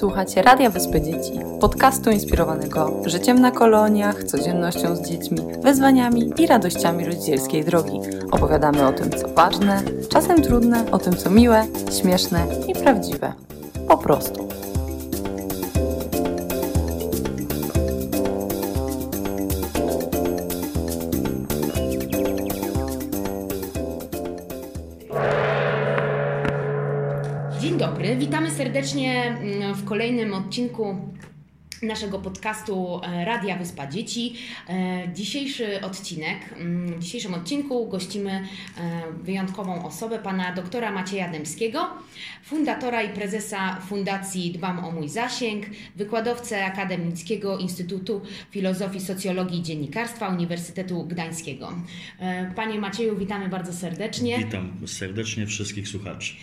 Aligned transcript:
Słuchacie 0.00 0.42
Radia 0.42 0.70
Wyspy 0.70 1.00
Dzieci, 1.00 1.32
podcastu 1.60 2.10
inspirowanego 2.10 3.02
życiem 3.06 3.40
na 3.40 3.50
koloniach, 3.50 4.24
codziennością 4.24 4.96
z 4.96 5.02
dziećmi, 5.08 5.38
wyzwaniami 5.62 6.32
i 6.38 6.46
radościami 6.46 7.04
rodzicielskiej 7.04 7.64
drogi. 7.64 8.00
Opowiadamy 8.30 8.86
o 8.86 8.92
tym, 8.92 9.10
co 9.10 9.28
ważne, 9.28 9.82
czasem 10.08 10.42
trudne, 10.42 10.90
o 10.90 10.98
tym, 10.98 11.16
co 11.16 11.30
miłe, 11.30 11.66
śmieszne 12.00 12.46
i 12.68 12.74
prawdziwe. 12.74 13.32
Po 13.88 13.98
prostu. 13.98 14.48
Serdecznie 28.60 29.22
mm, 29.24 29.74
w 29.74 29.84
kolejnym 29.84 30.34
odcinku 30.34 30.96
naszego 31.82 32.18
podcastu 32.18 33.00
e, 33.02 33.24
Radia 33.24 33.56
Wyspa 33.56 33.86
Dzieci. 33.86 34.34
E, 34.68 35.08
Dzisiejszy 35.14 35.80
odcinek, 35.80 36.38
mm, 36.56 36.94
w 36.94 36.98
dzisiejszym 36.98 37.34
odcinku 37.34 37.88
gościmy 37.88 38.30
e, 38.30 38.42
wyjątkową 39.22 39.84
osobę, 39.84 40.18
pana 40.18 40.52
doktora 40.52 40.92
Macieja 40.92 41.28
Dębskiego, 41.28 41.88
fundatora 42.42 43.02
i 43.02 43.08
prezesa 43.08 43.76
Fundacji 43.76 44.52
Dbam 44.52 44.84
o 44.84 44.90
Mój 44.90 45.08
Zasięg, 45.08 45.66
wykładowcę 45.96 46.64
Akademickiego 46.64 47.58
Instytutu 47.58 48.20
Filozofii, 48.50 49.00
Socjologii 49.00 49.58
i 49.58 49.62
Dziennikarstwa 49.62 50.28
Uniwersytetu 50.28 51.04
Gdańskiego. 51.04 51.72
Panie 52.56 52.78
Macieju, 52.78 53.16
witamy 53.16 53.48
bardzo 53.48 53.72
serdecznie. 53.72 54.38
Witam 54.38 54.72
serdecznie 54.86 55.46
wszystkich 55.46 55.88
słuchaczy. 55.88 56.34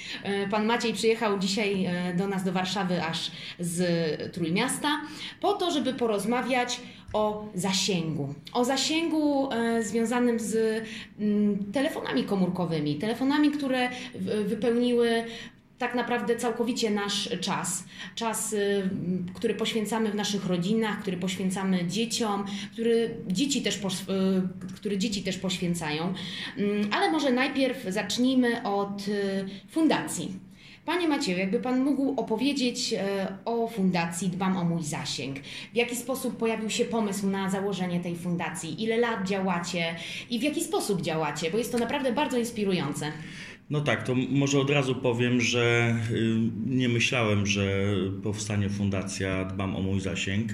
Pan 0.51 0.65
Maciej 0.65 0.93
przyjechał 0.93 1.39
dzisiaj 1.39 1.89
do 2.17 2.27
nas 2.27 2.43
do 2.43 2.51
Warszawy 2.51 3.03
aż 3.03 3.31
z 3.59 4.33
Trójmiasta 4.33 5.01
po 5.41 5.53
to, 5.53 5.71
żeby 5.71 5.93
porozmawiać 5.93 6.81
o 7.13 7.45
zasięgu. 7.55 8.33
O 8.53 8.65
zasięgu 8.65 9.49
e, 9.51 9.83
związanym 9.83 10.39
z 10.39 10.83
mm, 11.19 11.71
telefonami 11.73 12.23
komórkowymi, 12.23 12.95
telefonami, 12.95 13.51
które 13.51 13.89
wypełniły 14.45 15.25
tak 15.77 15.95
naprawdę 15.95 16.35
całkowicie 16.35 16.89
nasz 16.89 17.29
czas. 17.41 17.83
Czas, 18.15 18.53
y, 18.53 18.89
który 19.33 19.53
poświęcamy 19.53 20.11
w 20.11 20.15
naszych 20.15 20.45
rodzinach, 20.45 21.01
który 21.01 21.17
poświęcamy 21.17 21.87
dzieciom, 21.87 22.45
który 22.73 23.15
dzieci 23.27 23.61
też, 23.61 23.75
y, 23.77 23.81
który 24.75 24.97
dzieci 24.97 25.23
też 25.23 25.37
poświęcają. 25.37 26.13
Mm, 26.57 26.89
Ale 26.91 27.11
może 27.11 27.31
najpierw 27.31 27.83
zacznijmy 27.87 28.63
od 28.63 29.07
y, 29.07 29.45
fundacji. 29.69 30.46
Panie 30.87 31.07
Macieju, 31.07 31.37
jakby 31.37 31.59
Pan 31.59 31.83
mógł 31.83 32.21
opowiedzieć 32.21 32.93
e, 32.93 33.37
o 33.45 33.67
fundacji 33.67 34.29
Dbam 34.29 34.57
o 34.57 34.63
mój 34.63 34.83
zasięg. 34.83 35.39
W 35.73 35.75
jaki 35.75 35.95
sposób 35.95 36.37
pojawił 36.37 36.69
się 36.69 36.85
pomysł 36.85 37.27
na 37.27 37.49
założenie 37.49 37.99
tej 37.99 38.15
fundacji? 38.15 38.83
Ile 38.83 38.97
lat 38.97 39.27
działacie 39.27 39.95
i 40.29 40.39
w 40.39 40.43
jaki 40.43 40.63
sposób 40.63 41.01
działacie? 41.01 41.51
Bo 41.51 41.57
jest 41.57 41.71
to 41.71 41.77
naprawdę 41.77 42.13
bardzo 42.13 42.37
inspirujące. 42.37 43.11
No 43.69 43.81
tak, 43.81 44.03
to 44.03 44.15
może 44.15 44.59
od 44.59 44.69
razu 44.69 44.95
powiem, 44.95 45.41
że 45.41 45.95
y, 46.11 46.35
nie 46.65 46.89
myślałem, 46.89 47.45
że 47.45 47.85
powstanie 48.23 48.69
fundacja 48.69 49.45
Dbam 49.45 49.75
o 49.75 49.81
mój 49.81 49.99
zasięg. 49.99 50.51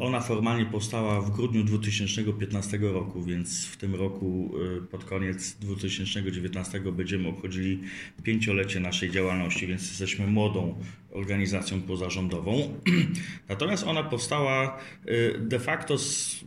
Ona 0.00 0.20
formalnie 0.20 0.66
powstała 0.66 1.20
w 1.20 1.30
grudniu 1.30 1.64
2015 1.64 2.78
roku, 2.78 3.22
więc 3.22 3.66
w 3.66 3.76
tym 3.76 3.94
roku 3.94 4.50
y, 4.78 4.86
pod 4.86 5.04
koniec 5.04 5.52
2019 5.52 6.80
będziemy 6.80 7.28
obchodzili 7.28 7.80
pięciolecie 8.22 8.80
naszej 8.80 9.10
działalności, 9.10 9.66
więc 9.66 9.88
jesteśmy 9.88 10.26
młodą 10.26 10.78
organizacją 11.12 11.82
pozarządową. 11.82 12.80
Natomiast 13.48 13.84
ona 13.84 14.02
powstała 14.02 14.78
y, 15.08 15.38
de 15.38 15.58
facto 15.58 15.98
z 15.98 16.44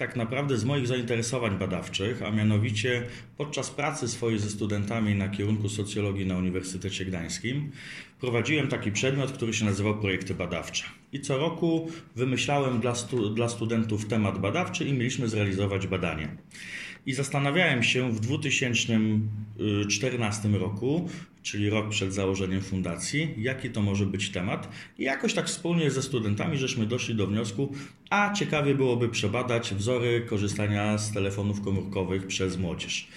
tak 0.00 0.16
naprawdę 0.16 0.56
z 0.56 0.64
moich 0.64 0.86
zainteresowań 0.86 1.58
badawczych, 1.58 2.22
a 2.22 2.30
mianowicie 2.30 3.06
podczas 3.36 3.70
pracy 3.70 4.08
swojej 4.08 4.38
ze 4.38 4.50
studentami 4.50 5.14
na 5.14 5.28
kierunku 5.28 5.68
socjologii 5.68 6.26
na 6.26 6.36
Uniwersytecie 6.36 7.04
Gdańskim 7.04 7.70
prowadziłem 8.20 8.68
taki 8.68 8.92
przedmiot, 8.92 9.32
który 9.32 9.52
się 9.52 9.64
nazywał 9.64 9.98
projekty 9.98 10.34
badawcze. 10.34 10.84
I 11.12 11.20
co 11.20 11.38
roku 11.38 11.90
wymyślałem 12.16 12.80
dla, 12.80 12.94
stu, 12.94 13.30
dla 13.30 13.48
studentów 13.48 14.06
temat 14.06 14.38
badawczy 14.38 14.84
i 14.84 14.92
mieliśmy 14.92 15.28
zrealizować 15.28 15.86
badanie. 15.86 16.28
I 17.06 17.12
zastanawiałem 17.12 17.82
się 17.82 18.12
w 18.12 18.20
2014 18.20 20.48
roku, 20.48 21.08
czyli 21.42 21.70
rok 21.70 21.88
przed 21.88 22.14
założeniem 22.14 22.60
fundacji, 22.60 23.34
jaki 23.38 23.70
to 23.70 23.82
może 23.82 24.06
być 24.06 24.30
temat. 24.30 24.68
I 24.98 25.02
jakoś 25.02 25.34
tak 25.34 25.46
wspólnie 25.46 25.90
ze 25.90 26.02
studentami 26.02 26.58
żeśmy 26.58 26.86
doszli 26.86 27.14
do 27.14 27.26
wniosku, 27.26 27.72
a 28.10 28.32
ciekawie 28.32 28.74
byłoby 28.74 29.08
przebadać 29.08 29.74
wzory 29.74 30.26
korzystania 30.28 30.98
z 30.98 31.12
telefonów 31.12 31.60
komórkowych 31.60 32.26
przez 32.26 32.58
młodzież. 32.58 33.08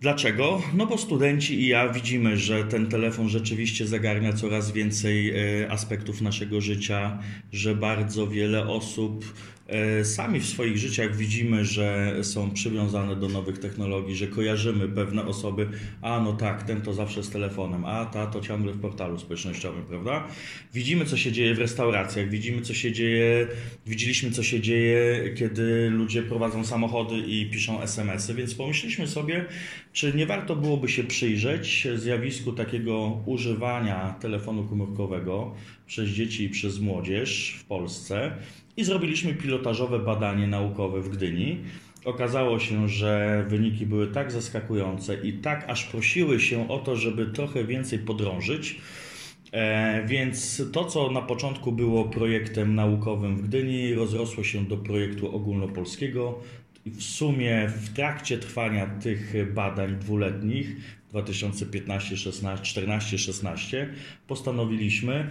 Dlaczego? 0.00 0.62
No 0.74 0.86
bo 0.86 0.98
studenci 0.98 1.60
i 1.60 1.66
ja 1.66 1.88
widzimy, 1.88 2.36
że 2.36 2.64
ten 2.64 2.86
telefon 2.86 3.28
rzeczywiście 3.28 3.86
zagarnia 3.86 4.32
coraz 4.32 4.72
więcej 4.72 5.30
e, 5.30 5.70
aspektów 5.70 6.20
naszego 6.20 6.60
życia, 6.60 7.18
że 7.52 7.74
bardzo 7.74 8.26
wiele 8.26 8.68
osób 8.68 9.24
sami 10.02 10.40
w 10.40 10.46
swoich 10.46 10.78
życiach 10.78 11.16
widzimy, 11.16 11.64
że 11.64 12.16
są 12.22 12.50
przywiązane 12.50 13.16
do 13.16 13.28
nowych 13.28 13.58
technologii, 13.58 14.16
że 14.16 14.26
kojarzymy 14.26 14.88
pewne 14.88 15.26
osoby, 15.26 15.68
a 16.02 16.20
no 16.20 16.32
tak, 16.32 16.62
ten 16.62 16.82
to 16.82 16.94
zawsze 16.94 17.22
z 17.22 17.30
telefonem, 17.30 17.84
a 17.84 18.04
ta 18.04 18.26
to 18.26 18.40
ciągle 18.40 18.72
w 18.72 18.80
portalu 18.80 19.18
społecznościowym, 19.18 19.82
prawda? 19.84 20.28
Widzimy, 20.74 21.04
co 21.04 21.16
się 21.16 21.32
dzieje 21.32 21.54
w 21.54 21.58
restauracjach, 21.58 22.30
widzimy, 22.30 22.62
co 22.62 22.74
się 22.74 22.92
dzieje, 22.92 23.46
widzieliśmy, 23.86 24.30
co 24.30 24.42
się 24.42 24.60
dzieje, 24.60 25.24
kiedy 25.36 25.90
ludzie 25.90 26.22
prowadzą 26.22 26.64
samochody 26.64 27.18
i 27.18 27.50
piszą 27.50 27.82
SMS-y, 27.82 28.34
więc 28.34 28.54
pomyśleliśmy 28.54 29.06
sobie, 29.06 29.44
czy 29.92 30.12
nie 30.14 30.26
warto 30.26 30.56
byłoby 30.56 30.88
się 30.88 31.04
przyjrzeć 31.04 31.88
zjawisku 31.96 32.52
takiego 32.52 33.22
używania 33.26 34.14
telefonu 34.20 34.64
komórkowego 34.64 35.54
przez 35.86 36.08
dzieci 36.08 36.44
i 36.44 36.48
przez 36.48 36.78
młodzież 36.78 37.56
w 37.60 37.64
Polsce 37.64 38.32
i 38.78 38.84
zrobiliśmy 38.84 39.34
pilotażowe 39.34 39.98
badanie 39.98 40.46
naukowe 40.46 41.00
w 41.00 41.08
Gdyni. 41.08 41.58
Okazało 42.04 42.58
się, 42.58 42.88
że 42.88 43.44
wyniki 43.48 43.86
były 43.86 44.06
tak 44.06 44.32
zaskakujące 44.32 45.14
i 45.14 45.32
tak 45.32 45.70
aż 45.70 45.84
prosiły 45.84 46.40
się 46.40 46.68
o 46.68 46.78
to, 46.78 46.96
żeby 46.96 47.26
trochę 47.26 47.64
więcej 47.64 47.98
podrążyć. 47.98 48.80
E, 49.52 50.06
Więc 50.06 50.62
to, 50.72 50.84
co 50.84 51.10
na 51.10 51.22
początku 51.22 51.72
było 51.72 52.04
projektem 52.04 52.74
naukowym 52.74 53.36
w 53.36 53.42
Gdyni, 53.42 53.94
rozrosło 53.94 54.44
się 54.44 54.64
do 54.64 54.76
projektu 54.76 55.36
ogólnopolskiego. 55.36 56.38
W 56.86 57.02
sumie 57.02 57.70
w 57.76 57.94
trakcie 57.94 58.38
trwania 58.38 58.86
tych 58.86 59.52
badań 59.54 59.98
dwuletnich 59.98 60.76
2015-14-16 61.14 63.86
postanowiliśmy 64.26 65.30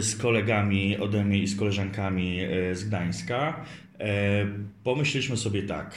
z 0.00 0.16
kolegami 0.16 0.96
ode 0.96 1.24
mnie 1.24 1.38
i 1.38 1.48
z 1.48 1.56
koleżankami 1.56 2.40
e, 2.40 2.74
z 2.74 2.84
Gdańska 2.84 3.64
e, 3.98 4.46
pomyśleliśmy 4.84 5.36
sobie 5.36 5.62
tak. 5.62 5.94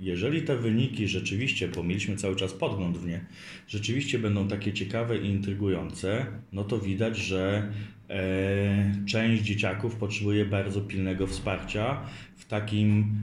Jeżeli 0.00 0.42
te 0.42 0.56
wyniki 0.56 1.08
rzeczywiście, 1.08 1.68
bo 1.68 1.82
mieliśmy 1.82 2.16
cały 2.16 2.36
czas 2.36 2.52
podgląd 2.52 2.98
w 2.98 3.06
nie, 3.06 3.24
rzeczywiście 3.68 4.18
będą 4.18 4.48
takie 4.48 4.72
ciekawe 4.72 5.18
i 5.18 5.26
intrygujące, 5.26 6.26
no 6.52 6.64
to 6.64 6.78
widać, 6.78 7.16
że 7.16 7.72
e, 8.10 8.94
część 9.06 9.42
dzieciaków 9.42 9.96
potrzebuje 9.96 10.44
bardzo 10.44 10.80
pilnego 10.80 11.26
wsparcia 11.26 12.00
w, 12.36 12.44
takim, 12.44 13.14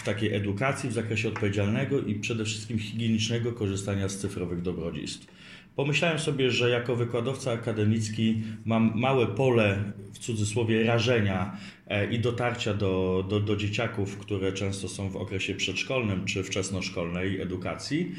w 0.00 0.02
takiej 0.04 0.34
edukacji 0.34 0.88
w 0.88 0.92
zakresie 0.92 1.28
odpowiedzialnego 1.28 2.00
i 2.00 2.14
przede 2.14 2.44
wszystkim 2.44 2.78
higienicznego 2.78 3.52
korzystania 3.52 4.08
z 4.08 4.18
cyfrowych 4.18 4.62
dobrodziejstw. 4.62 5.41
Pomyślałem 5.76 6.18
sobie, 6.18 6.50
że 6.50 6.70
jako 6.70 6.96
wykładowca 6.96 7.52
akademicki 7.52 8.42
mam 8.64 8.92
małe 8.94 9.26
pole, 9.26 9.92
w 10.12 10.18
cudzysłowie, 10.18 10.84
rażenia 10.84 11.56
e, 11.86 12.12
i 12.12 12.18
dotarcia 12.18 12.74
do, 12.74 13.24
do, 13.28 13.40
do 13.40 13.56
dzieciaków, 13.56 14.18
które 14.18 14.52
często 14.52 14.88
są 14.88 15.08
w 15.08 15.16
okresie 15.16 15.54
przedszkolnym 15.54 16.24
czy 16.24 16.42
wczesnoszkolnej 16.42 17.40
edukacji. 17.40 18.12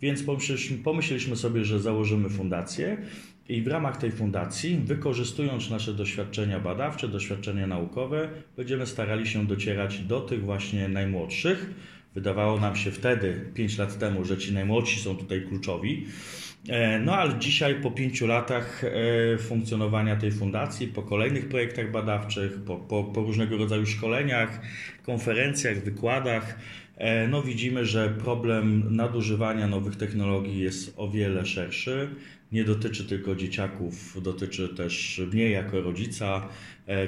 Więc 0.00 0.22
pomyśleliśmy, 0.22 0.78
pomyśleliśmy 0.78 1.36
sobie, 1.36 1.64
że 1.64 1.80
założymy 1.80 2.28
fundację 2.28 2.96
i 3.48 3.62
w 3.62 3.66
ramach 3.66 3.96
tej 3.96 4.12
fundacji, 4.12 4.80
wykorzystując 4.84 5.70
nasze 5.70 5.94
doświadczenia 5.94 6.60
badawcze, 6.60 7.08
doświadczenia 7.08 7.66
naukowe, 7.66 8.28
będziemy 8.56 8.86
starali 8.86 9.26
się 9.26 9.46
docierać 9.46 9.98
do 9.98 10.20
tych 10.20 10.44
właśnie 10.44 10.88
najmłodszych, 10.88 11.70
Wydawało 12.14 12.60
nam 12.60 12.76
się 12.76 12.90
wtedy, 12.90 13.50
5 13.54 13.78
lat 13.78 13.98
temu, 13.98 14.24
że 14.24 14.38
ci 14.38 14.52
najmłodsi 14.52 15.00
są 15.00 15.16
tutaj 15.16 15.42
kluczowi. 15.42 16.06
E, 16.68 16.98
no 16.98 17.12
ale 17.16 17.38
dzisiaj 17.38 17.74
po 17.74 17.90
pięciu 17.90 18.26
latach 18.26 18.84
e, 18.84 19.38
funkcjonowania 19.38 20.16
tej 20.16 20.32
fundacji, 20.32 20.88
po 20.88 21.02
kolejnych 21.02 21.48
projektach 21.48 21.90
badawczych, 21.90 22.60
po, 22.66 22.76
po, 22.76 23.04
po 23.04 23.20
różnego 23.20 23.56
rodzaju 23.56 23.86
szkoleniach, 23.86 24.60
konferencjach, 25.02 25.84
wykładach, 25.84 26.58
e, 26.96 27.28
no 27.28 27.42
widzimy, 27.42 27.86
że 27.86 28.08
problem 28.08 28.96
nadużywania 28.96 29.68
nowych 29.68 29.96
technologii 29.96 30.58
jest 30.58 30.94
o 30.96 31.10
wiele 31.10 31.46
szerszy. 31.46 32.08
Nie 32.52 32.64
dotyczy 32.64 33.04
tylko 33.04 33.36
dzieciaków, 33.36 34.22
dotyczy 34.22 34.68
też 34.68 35.20
mnie 35.32 35.50
jako 35.50 35.80
rodzica 35.80 36.48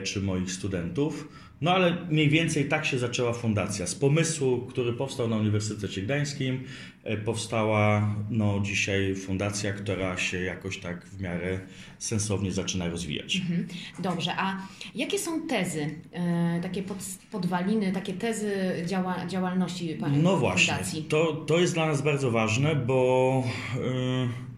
czy 0.05 0.21
moich 0.21 0.53
studentów. 0.53 1.29
No 1.61 1.75
ale 1.75 1.97
mniej 2.11 2.29
więcej 2.29 2.65
tak 2.65 2.87
się 2.87 2.99
zaczęła 2.99 3.33
fundacja. 3.33 3.87
Z 3.87 3.95
pomysłu, 3.95 4.59
który 4.59 4.93
powstał 4.93 5.29
na 5.29 5.37
Uniwersytecie 5.37 6.03
Gdańskim, 6.03 6.65
e, 7.05 7.17
powstała 7.17 8.15
no, 8.31 8.61
dzisiaj 8.63 9.15
fundacja, 9.15 9.73
która 9.73 10.17
się 10.17 10.41
jakoś 10.41 10.79
tak 10.79 11.07
w 11.07 11.21
miarę 11.21 11.61
sensownie 11.99 12.53
zaczyna 12.53 12.89
rozwijać. 12.89 13.37
Mhm. 13.37 13.67
Dobrze, 13.99 14.35
a 14.37 14.67
jakie 14.95 15.19
są 15.19 15.47
tezy, 15.47 15.91
e, 16.13 16.61
takie 16.63 16.83
pod, 16.83 16.99
podwaliny, 17.31 17.93
takie 17.93 18.13
tezy 18.13 18.53
działa, 18.87 19.27
działalności 19.27 19.97
Pani 20.01 20.19
No 20.19 20.37
właśnie, 20.37 21.03
to, 21.09 21.33
to 21.33 21.59
jest 21.59 21.75
dla 21.75 21.87
nas 21.87 22.03
bardzo 22.03 22.31
ważne, 22.31 22.77
bo... 22.77 23.45
Yy, 23.77 24.51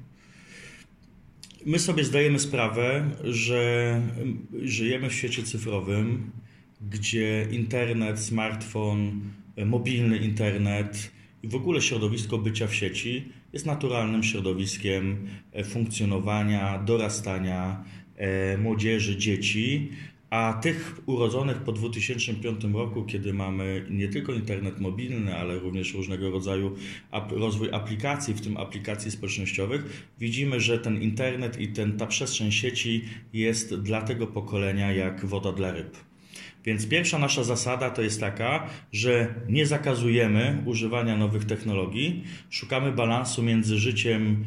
My 1.67 1.79
sobie 1.79 2.05
zdajemy 2.05 2.39
sprawę, 2.39 3.11
że 3.25 4.01
żyjemy 4.63 5.09
w 5.11 5.15
świecie 5.15 5.43
cyfrowym, 5.43 6.31
gdzie 6.91 7.47
internet, 7.51 8.21
smartfon, 8.21 9.21
e, 9.57 9.65
mobilny 9.67 10.19
internet 10.19 11.11
i 11.43 11.49
w 11.49 11.55
ogóle 11.55 11.81
środowisko 11.81 12.39
bycia 12.39 12.67
w 12.67 12.75
sieci 12.75 13.29
jest 13.53 13.67
naturalnym 13.67 14.23
środowiskiem 14.23 15.29
e, 15.53 15.65
funkcjonowania, 15.65 16.79
dorastania 16.79 17.85
e, 18.17 18.59
młodzieży, 18.59 19.17
dzieci, 19.17 19.91
a 20.31 20.53
tych 20.63 21.01
urodzonych 21.07 21.59
po 21.59 21.73
2005 21.73 22.65
roku, 22.65 23.05
kiedy 23.05 23.33
mamy 23.33 23.87
nie 23.91 24.09
tylko 24.09 24.33
internet 24.33 24.81
mobilny, 24.81 25.37
ale 25.37 25.59
również 25.59 25.95
różnego 25.95 26.31
rodzaju 26.31 26.77
rozwój 27.31 27.73
aplikacji, 27.73 28.35
w 28.35 28.41
tym 28.41 28.57
aplikacji 28.57 29.11
społecznościowych, 29.11 30.09
widzimy, 30.21 30.61
że 30.61 30.79
ten 30.79 31.03
internet 31.03 31.61
i 31.61 31.69
ten, 31.69 31.97
ta 31.97 32.07
przestrzeń 32.07 32.53
sieci 32.53 33.05
jest 33.33 33.75
dla 33.75 34.03
tego 34.03 34.27
pokolenia 34.27 34.93
jak 34.93 35.27
woda 35.27 35.53
dla 35.53 35.73
ryb. 35.73 35.97
Więc 36.65 36.89
pierwsza 36.89 37.19
nasza 37.19 37.45
zasada 37.45 37.91
to 37.91 38.03
jest 38.03 38.21
taka, 38.21 38.67
że 38.93 39.35
nie 39.49 39.67
zakazujemy 39.67 40.63
używania 40.67 41.17
nowych 41.17 41.45
technologii, 41.45 42.25
szukamy 42.51 42.93
balansu 42.93 43.43
między 43.43 43.79
życiem 43.79 44.45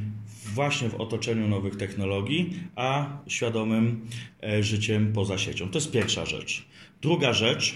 właśnie 0.54 0.90
w 0.90 0.96
otoczeniu 0.96 1.48
nowych 1.48 1.76
technologii, 1.76 2.54
a 2.76 3.18
świadomym 3.28 4.08
e, 4.44 4.64
życiem 4.64 5.14
poza 5.14 5.38
siecią. 5.38 5.70
To 5.70 5.78
jest 5.78 5.92
pierwsza 5.92 6.26
rzecz. 6.26 6.66
Druga 7.02 7.34
rzecz, 7.34 7.76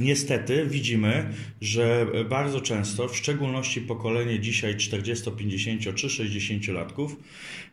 Niestety 0.00 0.66
widzimy, 0.66 1.32
że 1.60 2.06
bardzo 2.28 2.60
często, 2.60 3.08
w 3.08 3.16
szczególności 3.16 3.80
pokolenie 3.80 4.40
dzisiaj 4.40 4.76
40, 4.76 5.30
50 5.30 5.94
czy 5.94 6.10
60 6.10 6.68
latków, 6.68 7.16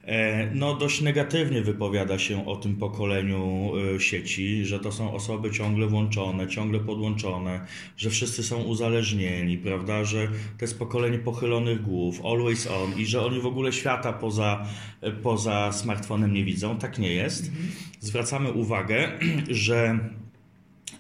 e, 0.04 0.52
no 0.54 0.76
dość 0.76 1.02
negatywnie 1.02 1.62
wypowiada 1.62 2.20
się 2.20 2.46
o 2.46 2.56
tym 2.56 2.76
pokoleniu 2.76 3.72
e, 3.96 4.00
sieci, 4.00 4.66
że 4.66 4.80
to 4.80 4.92
są 4.92 5.14
osoby 5.14 5.52
ciągle 5.52 5.88
włączone, 5.88 6.48
ciągle 6.48 6.80
podłączone, 6.80 7.66
że 7.98 8.10
wszyscy 8.10 8.44
są 8.44 8.64
uzależnieni, 8.64 9.58
prawda, 9.58 10.04
że 10.04 10.28
to 10.28 10.62
jest 10.62 10.80
pokolenie 10.80 11.20
pochylonych 11.20 11.82
głów, 11.82 12.26
always 12.26 12.68
on 12.68 13.00
i 13.00 13.06
że 13.06 13.26
oni 13.26 13.42
w 13.42 13.46
ogóle 13.46 13.74
świata 13.74 14.14
poza, 14.14 14.66
e, 15.02 15.12
poza 15.12 15.72
smartfonem 15.72 16.34
nie 16.34 16.44
widzą. 16.44 16.78
Tak 16.78 17.00
nie 17.00 17.14
jest. 17.14 17.48
Mhm. 17.48 17.68
Zwracamy 18.00 18.52
uwagę, 18.52 19.12
że 19.50 20.00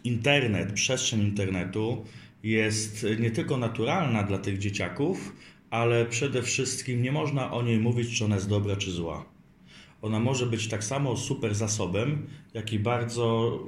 internet, 0.07 0.73
przestrzeń 0.73 1.21
internetu 1.21 2.05
jest 2.43 3.05
nie 3.19 3.31
tylko 3.31 3.57
naturalna 3.57 4.23
dla 4.23 4.37
tych 4.37 4.57
dzieciaków, 4.57 5.35
ale 5.69 6.05
przede 6.05 6.41
wszystkim 6.43 7.01
nie 7.01 7.11
można 7.11 7.51
o 7.51 7.61
niej 7.61 7.79
mówić, 7.79 8.17
czy 8.17 8.25
ona 8.25 8.35
jest 8.35 8.49
dobra, 8.49 8.75
czy 8.75 8.91
zła. 8.91 9.25
Ona 10.01 10.19
może 10.19 10.45
być 10.45 10.67
tak 10.67 10.83
samo 10.83 11.17
super 11.17 11.55
zasobem, 11.55 12.27
jak 12.53 12.73
i 12.73 12.79
bardzo 12.79 13.59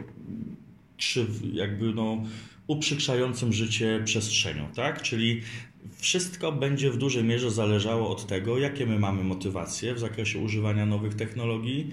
krzyw, 0.97 1.29
jakby 1.53 1.93
no, 1.93 2.23
uprzykrzającym 2.67 3.53
życie 3.53 4.01
przestrzenią, 4.05 4.67
tak? 4.75 5.01
Czyli 5.01 5.41
wszystko 5.97 6.51
będzie 6.51 6.91
w 6.91 6.97
dużej 6.97 7.23
mierze 7.23 7.51
zależało 7.51 8.09
od 8.09 8.27
tego, 8.27 8.57
jakie 8.57 8.85
my 8.85 8.99
mamy 8.99 9.23
motywacje 9.23 9.93
w 9.93 9.99
zakresie 9.99 10.39
używania 10.39 10.85
nowych 10.85 11.15
technologii, 11.15 11.91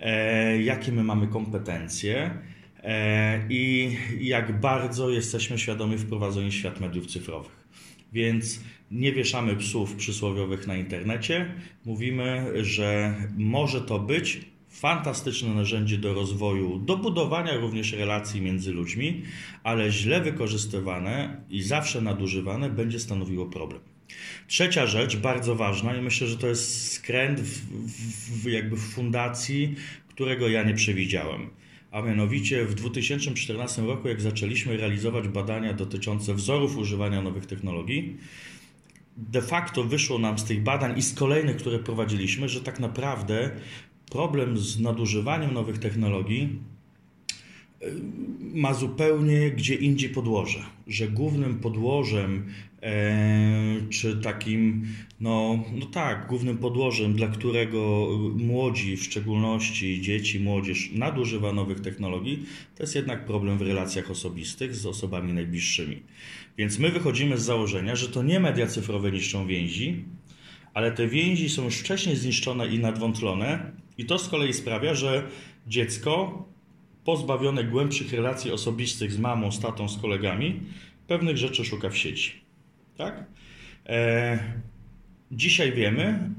e, 0.00 0.62
jakie 0.62 0.92
my 0.92 1.04
mamy 1.04 1.26
kompetencje 1.26 2.38
i 3.50 3.90
jak 4.20 4.60
bardzo 4.60 5.10
jesteśmy 5.10 5.58
świadomi 5.58 5.98
wprowadzenia 5.98 6.50
świat 6.50 6.80
mediów 6.80 7.06
cyfrowych. 7.06 7.68
Więc 8.12 8.60
nie 8.90 9.12
wieszamy 9.12 9.56
psów 9.56 9.94
przysłowiowych 9.94 10.66
na 10.66 10.76
internecie. 10.76 11.54
Mówimy, 11.84 12.52
że 12.64 13.14
może 13.36 13.80
to 13.80 13.98
być 13.98 14.40
fantastyczne 14.68 15.54
narzędzie 15.54 15.98
do 15.98 16.14
rozwoju, 16.14 16.78
do 16.78 16.96
budowania 16.96 17.56
również 17.56 17.92
relacji 17.92 18.40
między 18.40 18.72
ludźmi, 18.72 19.22
ale 19.62 19.90
źle 19.90 20.20
wykorzystywane 20.20 21.40
i 21.50 21.62
zawsze 21.62 22.00
nadużywane 22.00 22.70
będzie 22.70 23.00
stanowiło 23.00 23.46
problem. 23.46 23.80
Trzecia 24.46 24.86
rzecz, 24.86 25.16
bardzo 25.16 25.54
ważna, 25.54 25.96
i 25.96 26.02
myślę, 26.02 26.26
że 26.26 26.36
to 26.36 26.46
jest 26.46 26.92
skręt 26.92 27.40
w, 27.40 28.42
w, 28.42 28.50
jakby 28.50 28.76
w 28.76 28.80
fundacji, 28.80 29.74
którego 30.08 30.48
ja 30.48 30.62
nie 30.62 30.74
przewidziałem 30.74 31.50
a 31.90 32.02
mianowicie 32.02 32.64
w 32.64 32.74
2014 32.74 33.82
roku, 33.82 34.08
jak 34.08 34.20
zaczęliśmy 34.20 34.76
realizować 34.76 35.28
badania 35.28 35.72
dotyczące 35.72 36.34
wzorów 36.34 36.76
używania 36.76 37.22
nowych 37.22 37.46
technologii, 37.46 38.16
de 39.16 39.42
facto 39.42 39.84
wyszło 39.84 40.18
nam 40.18 40.38
z 40.38 40.44
tych 40.44 40.62
badań 40.62 40.98
i 40.98 41.02
z 41.02 41.14
kolejnych, 41.14 41.56
które 41.56 41.78
prowadziliśmy, 41.78 42.48
że 42.48 42.60
tak 42.60 42.80
naprawdę 42.80 43.50
problem 44.10 44.58
z 44.58 44.80
nadużywaniem 44.80 45.54
nowych 45.54 45.78
technologii 45.78 46.58
y, 47.82 47.92
ma 48.40 48.74
zupełnie 48.74 49.50
gdzie 49.50 49.74
indziej 49.74 50.10
podłoże, 50.10 50.64
że 50.86 51.08
głównym 51.08 51.58
podłożem 51.58 52.46
czy 53.90 54.16
takim, 54.16 54.86
no, 55.20 55.64
no 55.74 55.86
tak, 55.86 56.26
głównym 56.28 56.58
podłożem, 56.58 57.14
dla 57.14 57.28
którego 57.28 58.08
młodzi, 58.36 58.96
w 58.96 59.02
szczególności 59.02 60.00
dzieci, 60.00 60.40
młodzież, 60.40 60.90
nadużywa 60.92 61.52
nowych 61.52 61.80
technologii, 61.80 62.46
to 62.76 62.82
jest 62.82 62.94
jednak 62.94 63.24
problem 63.24 63.58
w 63.58 63.62
relacjach 63.62 64.10
osobistych 64.10 64.74
z 64.74 64.86
osobami 64.86 65.32
najbliższymi. 65.32 66.02
Więc 66.58 66.78
my 66.78 66.90
wychodzimy 66.90 67.38
z 67.38 67.42
założenia, 67.42 67.96
że 67.96 68.08
to 68.08 68.22
nie 68.22 68.40
media 68.40 68.66
cyfrowe 68.66 69.12
niszczą 69.12 69.46
więzi, 69.46 70.04
ale 70.74 70.92
te 70.92 71.08
więzi 71.08 71.48
są 71.48 71.64
już 71.64 71.76
wcześniej 71.76 72.16
zniszczone 72.16 72.68
i 72.68 72.78
nadwątlone, 72.78 73.72
i 73.98 74.04
to 74.04 74.18
z 74.18 74.28
kolei 74.28 74.52
sprawia, 74.52 74.94
że 74.94 75.28
dziecko 75.66 76.44
pozbawione 77.04 77.64
głębszych 77.64 78.12
relacji 78.12 78.50
osobistych 78.50 79.12
z 79.12 79.18
mamą, 79.18 79.52
z 79.52 79.60
tatą, 79.60 79.88
z 79.88 79.98
kolegami, 79.98 80.60
pewnych 81.06 81.36
rzeczy 81.36 81.64
szuka 81.64 81.90
w 81.90 81.96
sieci. 81.96 82.47
Tak? 82.98 83.24
E, 83.86 84.38
dzisiaj 85.32 85.72
wiemy, 85.72 86.30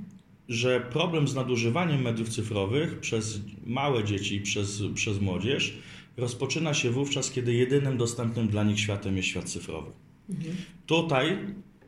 że 0.49 0.81
problem 0.81 1.27
z 1.27 1.35
nadużywaniem 1.35 2.01
mediów 2.01 2.29
cyfrowych 2.29 2.99
przez 2.99 3.41
małe 3.65 4.03
dzieci 4.03 4.35
i 4.35 4.41
przez, 4.41 4.83
przez 4.95 5.21
młodzież 5.21 5.77
rozpoczyna 6.17 6.73
się 6.73 6.89
wówczas, 6.89 7.31
kiedy 7.31 7.53
jedynym 7.53 7.97
dostępnym 7.97 8.47
dla 8.47 8.63
nich 8.63 8.79
światem 8.79 9.17
jest 9.17 9.27
świat 9.27 9.49
cyfrowy. 9.49 9.91
Mhm. 10.29 10.55
Tutaj 10.85 11.37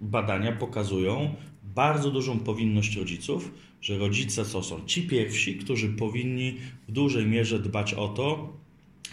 badania 0.02 0.52
pokazują 0.52 1.36
bardzo 1.76 2.12
dużą 2.12 2.40
powinność 2.40 2.96
rodziców, 2.96 3.52
że 3.82 3.98
rodzice 3.98 4.46
to 4.46 4.64
są 4.64 4.86
ci 4.86 5.08
pierwsi, 5.08 5.56
którzy 5.56 5.90
powinni 5.90 6.58
w 6.88 6.92
dużej 6.92 7.26
mierze 7.26 7.60
dbać 7.60 7.94
o 7.94 8.08
to, 8.08 8.58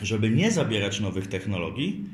żeby 0.03 0.31
nie 0.31 0.51
zabierać 0.51 1.01
nowych 1.01 1.27
technologii, 1.27 2.05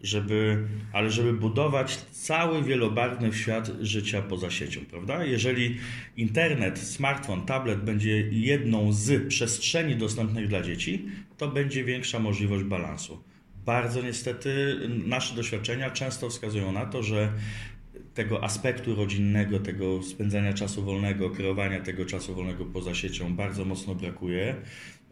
żeby, 0.00 0.64
ale 0.92 1.10
żeby 1.10 1.32
budować 1.32 1.96
cały 1.96 2.62
wielobarwny 2.62 3.32
świat 3.32 3.70
życia 3.80 4.22
poza 4.22 4.50
siecią, 4.50 4.80
prawda? 4.90 5.24
Jeżeli 5.24 5.76
internet, 6.16 6.78
smartfon, 6.78 7.46
tablet 7.46 7.84
będzie 7.84 8.28
jedną 8.30 8.92
z 8.92 9.28
przestrzeni 9.28 9.96
dostępnych 9.96 10.48
dla 10.48 10.62
dzieci, 10.62 11.06
to 11.36 11.48
będzie 11.48 11.84
większa 11.84 12.18
możliwość 12.18 12.64
balansu. 12.64 13.22
Bardzo 13.66 14.02
niestety 14.02 14.76
nasze 15.06 15.34
doświadczenia 15.34 15.90
często 15.90 16.28
wskazują 16.30 16.72
na 16.72 16.86
to, 16.86 17.02
że 17.02 17.32
tego 18.14 18.44
aspektu 18.44 18.94
rodzinnego, 18.94 19.60
tego 19.60 20.02
spędzania 20.02 20.52
czasu 20.52 20.84
wolnego, 20.84 21.30
kreowania 21.30 21.80
tego 21.80 22.04
czasu 22.04 22.34
wolnego 22.34 22.64
poza 22.64 22.94
siecią 22.94 23.36
bardzo 23.36 23.64
mocno 23.64 23.94
brakuje. 23.94 24.56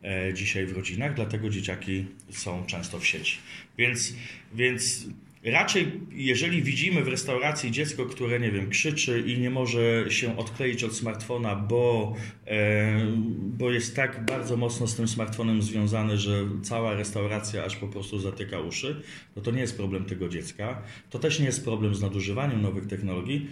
E, 0.05 0.35
dzisiaj 0.35 0.67
w 0.67 0.77
rodzinach, 0.77 1.15
dlatego 1.15 1.51
dzieciaki 1.51 2.07
są 2.31 2.67
często 2.67 2.99
w 2.99 3.07
sieci. 3.07 3.39
Więc, 3.79 4.15
więc 4.55 5.07
Raczej, 5.45 6.01
jeżeli 6.13 6.63
widzimy 6.63 7.05
w 7.05 7.09
restauracji 7.09 7.71
dziecko, 7.71 8.07
które, 8.07 8.41
nie 8.41 8.51
wiem, 8.51 8.71
krzyczy 8.71 9.21
i 9.27 9.39
nie 9.39 9.51
może 9.51 10.05
się 10.09 10.39
odkleić 10.39 10.85
od 10.85 10.97
smartfona, 10.97 11.57
bo, 11.57 12.15
e, 12.47 13.07
bo 13.39 13.71
jest 13.71 13.97
tak 13.97 14.25
bardzo 14.25 14.57
mocno 14.57 14.87
z 14.87 14.97
tym 14.97 15.09
smartfonem 15.09 15.63
związany, 15.63 16.19
że 16.19 16.45
cała 16.63 16.95
restauracja 16.95 17.65
aż 17.65 17.77
po 17.77 17.89
prostu 17.89 18.19
zatyka 18.19 18.61
uszy, 18.61 19.03
no 19.37 19.43
to 19.43 19.51
nie 19.51 19.61
jest 19.61 19.77
problem 19.77 20.05
tego 20.05 20.29
dziecka. 20.29 20.83
To 21.11 21.19
też 21.19 21.41
nie 21.41 21.47
jest 21.47 21.65
problem 21.65 21.95
z 21.95 22.01
nadużywaniem 22.01 22.63
nowych 22.63 22.87
technologii, 22.87 23.47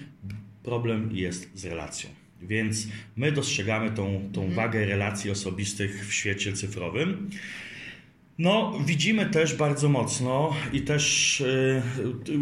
problem 0.63 1.11
jest 1.13 1.59
z 1.59 1.65
relacją. 1.65 2.22
Więc 2.47 2.89
my 3.17 3.33
dostrzegamy 3.33 3.91
tą, 3.91 4.31
tą 4.33 4.51
wagę 4.51 4.87
relacji 4.87 5.31
osobistych 5.31 6.07
w 6.07 6.15
świecie 6.15 6.53
cyfrowym. 6.53 7.31
No, 8.39 8.79
widzimy 8.87 9.27
też 9.27 9.55
bardzo 9.57 9.89
mocno 9.89 10.57
i 10.73 10.81
też 10.81 11.41
y, 11.41 11.83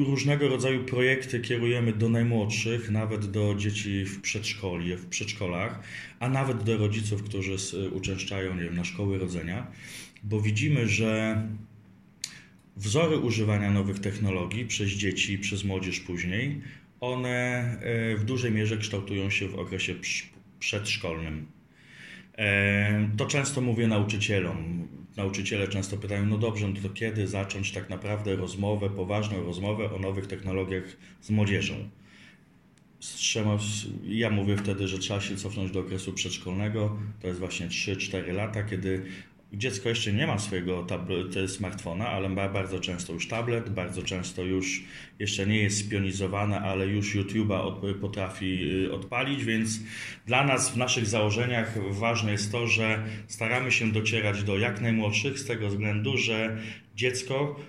różnego 0.07 0.49
rodzaju 0.49 0.85
projekty 0.85 1.41
kierujemy 1.41 1.93
do 1.93 2.09
najmłodszych, 2.09 2.91
nawet 2.91 3.31
do 3.31 3.55
dzieci 3.55 4.05
w 4.05 4.21
przedszkoli, 4.21 4.97
w 4.97 5.07
przedszkolach, 5.07 5.81
a 6.21 6.29
nawet 6.29 6.63
do 6.63 6.77
rodziców, 6.77 7.23
którzy 7.23 7.57
uczęszczają 7.93 8.55
nie 8.55 8.63
wiem, 8.63 8.77
na 8.77 8.85
szkoły 8.85 9.19
rodzenia, 9.19 9.67
bo 10.23 10.41
widzimy, 10.41 10.89
że 10.89 11.43
wzory 12.77 13.19
używania 13.19 13.71
nowych 13.71 13.99
technologii 13.99 14.67
przez 14.67 14.89
dzieci, 14.89 15.39
przez 15.39 15.65
młodzież 15.65 16.01
później, 16.01 16.61
one 17.01 17.65
y, 18.13 18.17
w 18.17 18.25
dużej 18.25 18.53
mierze 18.53 18.77
kształtują 18.77 19.31
się 19.31 19.49
w 19.49 19.59
okresie 19.59 19.95
przedszkolnym. 20.59 21.47
E, 22.39 23.11
To 23.17 23.27
często 23.27 23.61
mówię 23.61 23.89
nauczycielom. 23.89 24.89
Nauczyciele 25.17 25.69
często 25.69 25.97
pytają, 25.97 26.27
no 26.27 26.39
dobrze, 26.39 26.69
no 26.69 26.81
to 26.83 26.91
kiedy 26.91 27.27
zacząć 27.27 27.73
tak 27.73 27.91
naprawdę 27.91 28.37
rozmowę, 28.37 28.91
poważną 28.91 29.45
rozmowę 29.45 29.93
o 29.93 29.99
nowych 29.99 30.27
technologiach 30.27 30.85
z 31.21 31.31
młodzieżą? 31.31 31.75
Ja 34.05 34.31
mówię 34.31 34.57
wtedy, 34.57 34.89
że 34.89 34.99
trzeba 34.99 35.21
się 35.21 35.37
cofnąć 35.37 35.71
do 35.71 35.81
okresu 35.81 36.13
przedszkolnego, 36.13 36.99
to 37.21 37.27
jest 37.27 37.41
właśnie 37.41 37.69
3-4 37.69 38.33
lata, 38.33 38.63
kiedy 38.63 39.03
dziecko 39.53 39.89
jeszcze 39.89 40.13
nie 40.13 40.27
ma 40.27 40.39
swojego 40.39 40.87
smartfona, 41.47 42.09
ale 42.09 42.29
ma 42.29 42.49
bardzo 42.49 42.81
często 42.81 43.13
już 43.13 43.29
tablet, 43.29 43.71
bardzo 43.71 44.03
często 44.03 44.43
już 44.43 44.83
jeszcze 45.19 45.47
nie 45.47 45.63
jest 45.63 45.79
spionizowane, 45.79 46.61
ale 46.61 46.87
już 46.87 47.17
YouTube'a 47.17 47.61
od, 47.61 47.99
potrafi 48.01 48.85
y, 48.85 48.93
odpalić, 48.93 49.45
więc 49.45 49.81
dla 50.27 50.45
nas 50.45 50.71
w 50.71 50.77
naszych 50.77 51.07
założeniach 51.07 51.93
ważne 51.93 52.33
jest 52.33 52.53
to, 52.53 52.67
że 52.67 53.05
staramy 53.29 53.73
się 53.73 53.93
docierać 53.93 54.43
do 54.43 54.59
jak 54.59 54.81
najmłodszych 54.81 55.39
z 55.39 55.47
tego 55.47 55.69
względu, 55.69 56.17
że 56.17 56.57
dziecko, 56.97 57.61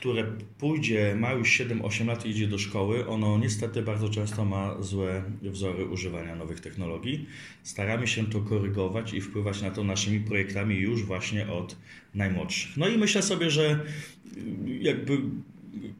które 0.00 0.24
pójdzie, 0.58 1.14
ma 1.18 1.32
już 1.32 1.60
7-8 1.60 2.06
lat 2.06 2.26
i 2.26 2.30
idzie 2.30 2.46
do 2.46 2.58
szkoły, 2.58 3.06
ono 3.06 3.38
niestety 3.38 3.82
bardzo 3.82 4.08
często 4.08 4.44
ma 4.44 4.82
złe 4.82 5.22
wzory 5.42 5.84
używania 5.86 6.36
nowych 6.36 6.60
technologii. 6.60 7.26
Staramy 7.62 8.06
się 8.06 8.26
to 8.26 8.40
korygować 8.40 9.12
i 9.12 9.20
wpływać 9.20 9.62
na 9.62 9.70
to 9.70 9.84
naszymi 9.84 10.20
projektami 10.20 10.76
już 10.76 11.04
właśnie 11.04 11.48
od 11.48 11.76
najmłodszych. 12.14 12.76
No 12.76 12.88
i 12.88 12.98
myślę 12.98 13.22
sobie, 13.22 13.50
że 13.50 13.80
y, 14.36 14.78
jakby 14.80 15.18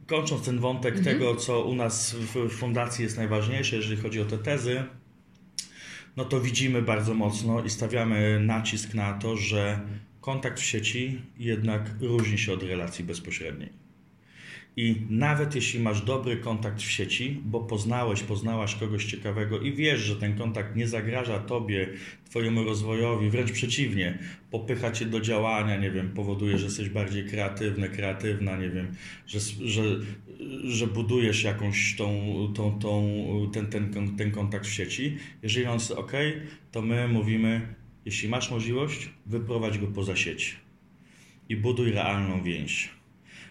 kończąc 0.07 0.45
ten 0.45 0.59
wątek 0.59 1.01
tego, 1.01 1.37
co 1.37 1.65
u 1.65 1.75
nas 1.75 2.15
w 2.15 2.51
fundacji 2.51 3.05
jest 3.05 3.17
najważniejsze, 3.17 3.77
jeżeli 3.77 3.97
chodzi 3.97 4.21
o 4.21 4.25
te 4.25 4.39
tezy, 4.39 4.83
no 6.17 6.25
to 6.25 6.41
widzimy 6.41 6.83
bardzo 6.83 7.15
mocno 7.15 7.65
i 7.65 7.71
stawiamy 7.71 8.41
nacisk 8.41 8.95
na 8.95 9.13
to, 9.13 9.37
że 9.37 9.81
kontakt 10.21 10.61
w 10.61 10.65
sieci 10.65 11.23
jednak 11.39 11.91
różni 12.01 12.39
się 12.39 12.53
od 12.53 12.63
relacji 12.63 13.05
bezpośredniej. 13.05 13.90
I 14.81 14.97
nawet 15.11 15.55
jeśli 15.55 15.81
masz 15.81 16.03
dobry 16.03 16.37
kontakt 16.37 16.83
w 16.83 16.91
sieci, 16.91 17.41
bo 17.45 17.61
poznałeś, 17.61 18.23
poznałaś 18.23 18.75
kogoś 18.75 19.05
ciekawego 19.05 19.61
i 19.61 19.73
wiesz, 19.73 20.01
że 20.01 20.17
ten 20.17 20.39
kontakt 20.39 20.77
nie 20.77 20.89
zagraża 20.89 21.39
tobie, 21.39 21.89
twojemu 22.31 22.65
rozwojowi, 22.65 23.31
wręcz 23.31 23.53
przeciwnie, 23.53 24.19
popycha 24.51 24.91
cię 24.91 25.07
do 25.07 25.21
działania, 25.21 25.77
nie 25.77 25.91
wiem, 25.91 26.11
powoduje, 26.11 26.59
że 26.59 26.65
jesteś 26.65 26.89
bardziej 26.89 27.25
kreatywny, 27.25 27.89
kreatywna, 27.89 28.57
nie 28.57 28.71
wiem, 28.71 28.95
że, 29.27 29.41
że, 29.65 29.83
że 30.65 30.87
budujesz 30.87 31.45
jakąś 31.45 31.97
tą, 31.97 32.23
tą, 32.57 32.79
tą, 32.79 33.51
ten, 33.53 33.91
ten, 33.91 34.17
ten 34.17 34.31
kontakt 34.31 34.67
w 34.67 34.73
sieci. 34.73 35.17
Jeżeli 35.43 35.67
on 35.67 35.75
jest 35.75 35.91
ok, 35.91 36.13
to 36.73 36.83
my 36.83 37.09
mówimy, 37.09 37.75
jeśli 38.05 38.29
masz 38.29 38.51
możliwość, 38.51 39.11
wyprowadź 39.27 39.79
go 39.79 39.87
poza 39.87 40.17
sieć 40.17 40.57
i 41.49 41.57
buduj 41.57 41.93
realną 41.93 42.43
więź. 42.43 43.01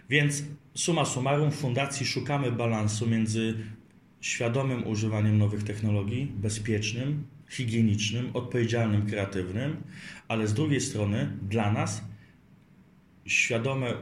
Więc 0.10 0.44
summa 0.80 1.06
summarum 1.06 1.52
fundacji 1.52 2.06
szukamy 2.06 2.52
balansu 2.52 3.08
między 3.08 3.58
świadomym 4.22 4.88
używaniem 4.88 5.38
nowych 5.38 5.64
technologii, 5.64 6.32
bezpiecznym, 6.36 7.28
higienicznym, 7.50 8.30
odpowiedzialnym, 8.34 9.06
kreatywnym, 9.06 9.84
ale 10.28 10.48
z 10.48 10.54
drugiej 10.54 10.82
strony 10.82 11.38
dla 11.50 11.72
nas 11.72 12.04
świadome 13.26 13.94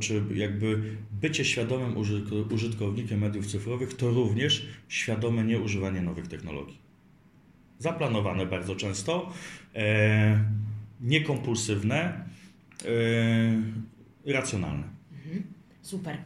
czy 0.00 0.22
jakby 0.34 0.96
bycie 1.12 1.44
świadomym 1.44 1.94
użytko- 1.94 2.54
użytkownikiem 2.54 3.20
mediów 3.20 3.46
cyfrowych 3.46 3.94
to 3.96 4.10
również 4.10 4.66
świadome 4.88 5.44
nieużywanie 5.44 6.00
nowych 6.00 6.28
technologii. 6.28 6.78
Zaplanowane 7.78 8.46
bardzo 8.46 8.76
często, 8.76 9.32
e, 9.74 10.44
niekompulsywne, 11.00 12.24
e, 14.26 14.32
racjonalne. 14.32 14.93
Super. 15.84 16.18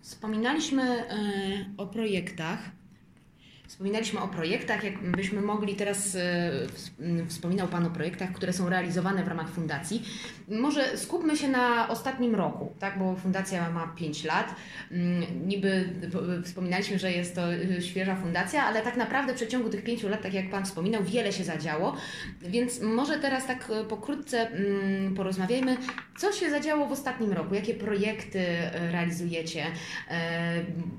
Wspominaliśmy 0.00 0.82
e, 0.82 1.16
o 1.76 1.86
projektach. 1.86 2.70
Wspominaliśmy 3.78 4.20
o 4.20 4.28
projektach, 4.28 4.84
jakbyśmy 4.84 5.40
mogli 5.42 5.74
teraz, 5.76 6.14
e, 6.14 6.18
ws- 6.66 6.90
m, 7.00 7.26
wspominał 7.28 7.68
Pan 7.68 7.86
o 7.86 7.90
projektach, 7.90 8.32
które 8.32 8.52
są 8.52 8.68
realizowane 8.68 9.24
w 9.24 9.28
ramach 9.28 9.48
fundacji. 9.50 10.02
Może 10.48 10.96
skupmy 10.96 11.36
się 11.36 11.48
na 11.48 11.88
ostatnim 11.88 12.34
roku, 12.34 12.72
tak, 12.78 12.98
bo 12.98 13.16
fundacja 13.16 13.70
ma 13.70 13.86
5 13.96 14.24
lat. 14.24 14.54
Mm, 14.90 15.48
Niby 15.48 15.88
wspominaliśmy, 16.44 16.98
że 16.98 17.12
jest 17.12 17.34
to 17.34 17.52
e, 17.54 17.82
świeża 17.82 18.16
fundacja, 18.16 18.62
ale 18.64 18.82
tak 18.82 18.96
naprawdę 18.96 19.32
w 19.32 19.36
przeciągu 19.36 19.68
tych 19.70 19.84
5 19.84 20.02
lat, 20.02 20.22
tak 20.22 20.34
jak 20.34 20.50
Pan 20.50 20.64
wspominał, 20.64 21.04
wiele 21.04 21.32
się 21.32 21.44
zadziało. 21.44 21.96
Więc 22.42 22.80
może 22.82 23.18
teraz 23.18 23.46
tak 23.46 23.70
e, 23.70 23.84
pokrótce 23.84 24.48
mm, 24.50 25.14
porozmawiajmy, 25.14 25.76
co 26.16 26.32
się 26.32 26.50
zadziało 26.50 26.86
w 26.86 26.92
ostatnim 26.92 27.32
roku, 27.32 27.54
jakie 27.54 27.74
projekty 27.74 28.44
realizujecie. 28.92 29.64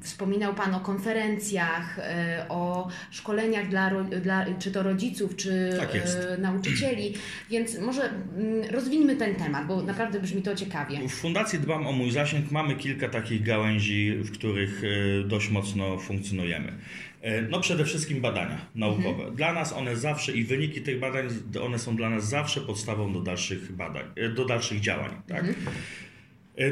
Wspominał 0.01 0.53
Pan 0.53 0.75
o 0.75 0.79
konferencjach, 0.79 1.99
e, 1.99 2.45
o 2.69 2.87
szkoleniach 3.11 3.69
dla, 3.69 4.03
dla 4.03 4.45
czy 4.59 4.71
to 4.71 4.83
rodziców, 4.83 5.35
czy 5.35 5.69
Tak 5.79 5.95
e, 5.95 6.37
nauczycieli, 6.37 7.13
więc 7.49 7.79
może 7.79 8.01
mm, 8.03 8.69
rozwińmy 8.71 9.15
ten 9.15 9.35
temat, 9.35 9.67
bo 9.67 9.83
naprawdę 9.83 10.19
brzmi 10.19 10.41
to 10.41 10.55
ciekawie. 10.55 11.09
W 11.09 11.13
fundacji 11.13 11.59
Dbam 11.59 11.87
o 11.87 11.91
mój 11.91 12.11
zasięg 12.11 12.51
mamy 12.51 12.75
kilka 12.75 13.09
takich 13.09 13.43
gałęzi, 13.43 14.15
w 14.17 14.31
których 14.31 14.81
e, 14.83 15.23
dość 15.27 15.49
mocno 15.49 15.97
funkcjonujemy. 15.97 16.73
E, 17.21 17.41
No 17.41 17.59
przede 17.59 17.85
wszystkim 17.85 18.21
badania 18.21 18.65
naukowe. 18.75 19.31
Dla 19.31 19.53
nas 19.53 19.73
one 19.73 19.95
zawsze 19.95 20.31
i 20.31 20.43
wyniki 20.43 20.81
tych 20.81 20.99
badań, 20.99 21.27
one 21.63 21.79
są 21.79 21.95
dla 21.95 22.09
nas 22.09 22.29
zawsze 22.29 22.61
podstawą 22.61 23.13
do 23.13 23.21
dalszych 23.21 23.71
badań, 23.71 24.03
do 24.35 24.45
dalszych 24.45 24.79
działań. 24.79 25.11
Tak? 25.27 25.43
E, 25.43 25.53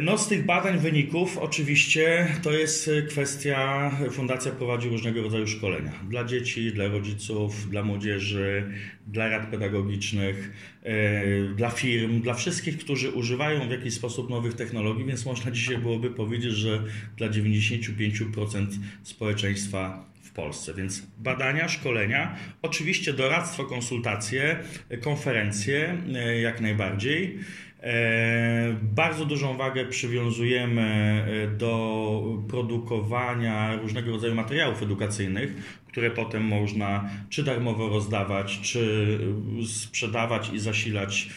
No 0.01 0.17
z 0.17 0.27
tych 0.27 0.45
badań 0.45 0.79
wyników 0.79 1.37
oczywiście 1.37 2.27
to 2.41 2.51
jest 2.51 2.87
e, 2.87 3.01
kwestia, 3.01 3.91
fundacja 4.11 4.51
prowadzi 4.51 4.89
różnego 4.89 5.21
rodzaju 5.21 5.47
szkolenia 5.47 5.91
dla 6.09 6.23
dzieci, 6.23 6.71
dla 6.71 6.87
rodziców, 6.87 7.69
dla 7.69 7.83
młodzieży, 7.83 8.71
dla 9.07 9.29
rad 9.29 9.49
pedagogicznych, 9.49 10.51
e, 10.83 11.23
dla 11.55 11.69
firm, 11.69 12.21
dla 12.21 12.33
wszystkich, 12.33 12.77
którzy 12.77 13.11
używają 13.11 13.67
w 13.67 13.71
jakiś 13.71 13.93
sposób 13.93 14.29
nowych 14.29 14.53
technologii, 14.53 15.05
więc 15.05 15.25
można 15.25 15.51
dzisiaj 15.51 15.77
byłoby 15.77 16.09
powiedzieć, 16.09 16.53
że 16.53 16.83
dla 17.17 17.29
95% 17.29 18.67
społeczeństwa 19.03 20.05
w 20.21 20.31
Polsce. 20.31 20.73
Więc 20.73 21.07
badania, 21.17 21.69
szkolenia, 21.69 22.35
oczywiście 22.61 23.13
doradztwo, 23.13 23.65
konsultacje, 23.65 24.59
konferencje 25.01 25.97
jak 26.41 26.61
najbardziej. 26.61 27.39
E, 27.87 28.75
Bardzo 28.81 29.25
dużą 29.25 29.57
wagę 29.57 29.85
przywiązujemy 29.85 30.81
e, 30.81 31.57
do 31.57 32.21
produkowania 32.49 33.75
różnego 33.75 34.11
rodzaju 34.11 34.35
materiałów 34.35 34.83
edukacyjnych, 34.83 35.81
które 35.87 36.11
potem 36.11 36.43
można 36.43 37.09
czy 37.29 37.43
darmowo 37.43 37.89
rozdawać, 37.89 38.59
czy 38.61 39.19
e, 39.61 39.65
sprzedawać 39.65 40.49
i 40.53 40.59
zasilać 40.59 41.29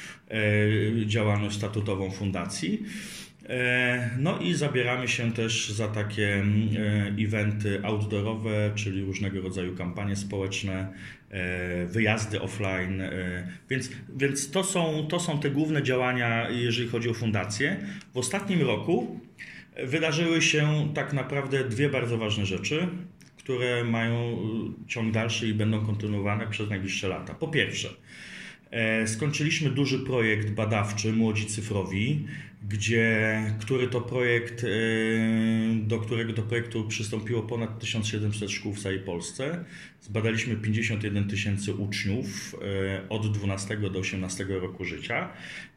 działalność 1.06 1.56
statutową 1.56 2.10
fundacji. 2.10 2.82
E, 3.48 4.10
No 4.18 4.38
i 4.38 4.54
zabieramy 4.54 5.08
się 5.08 5.32
też 5.32 5.70
za 5.70 5.88
takie 5.88 6.34
mm, 6.34 6.68
e, 6.76 7.24
eventy 7.24 7.80
outdoorowe, 7.82 8.72
czyli 8.74 9.04
różnego 9.04 9.40
rodzaju 9.40 9.76
kampanie 9.76 10.16
społeczne, 10.16 10.88
e, 11.30 11.86
wyjazdy 11.86 12.40
offline. 12.40 13.02
Więc, 13.70 13.90
więc 14.16 14.50
to, 14.50 14.64
są, 14.64 15.06
to 15.08 15.20
są 15.20 15.40
te 15.40 15.50
główne 15.50 15.82
działania, 15.82 16.50
jeżeli 16.50 16.88
chodzi 16.88 17.08
o 17.08 17.14
fundację. 17.14 17.76
W 18.14 18.18
ostatnim 18.18 18.62
roku 18.62 19.20
Wydarzyły 19.84 20.42
się 20.42 20.88
tak 20.94 21.12
naprawdę 21.12 21.64
dwie 21.64 21.88
bardzo 21.88 22.18
ważne 22.18 22.46
rzeczy, 22.46 22.88
które 23.38 23.84
mają 23.84 24.36
ciąg 24.88 25.12
dalszy 25.12 25.48
i 25.48 25.54
będą 25.54 25.86
kontynuowane 25.86 26.46
przez 26.46 26.70
najbliższe 26.70 27.08
lata. 27.08 27.34
Po 27.34 27.48
pierwsze, 27.48 27.88
skończyliśmy 29.06 29.70
duży 29.70 29.98
projekt 29.98 30.50
badawczy 30.50 31.12
Młodzi 31.12 31.46
Cyfrowi, 31.46 32.26
gdzie, 32.68 33.42
który 33.60 33.88
to 33.88 34.00
projekt, 34.00 34.64
e, 34.64 34.68
do 35.74 35.98
którego 35.98 36.32
to 36.32 36.42
projektu 36.42 36.84
przystąpiło 36.88 37.42
ponad 37.42 37.78
1700 37.78 38.50
szkół 38.50 38.74
w 38.74 38.80
całej 38.80 38.98
Polsce. 38.98 39.64
Zbadaliśmy 40.00 40.56
51 40.56 41.28
tysięcy 41.28 41.74
uczniów 41.74 42.56
e, 42.62 43.08
od 43.08 43.38
12 43.38 43.76
do 43.76 43.98
18 43.98 44.44
roku 44.48 44.84
życia. 44.84 45.28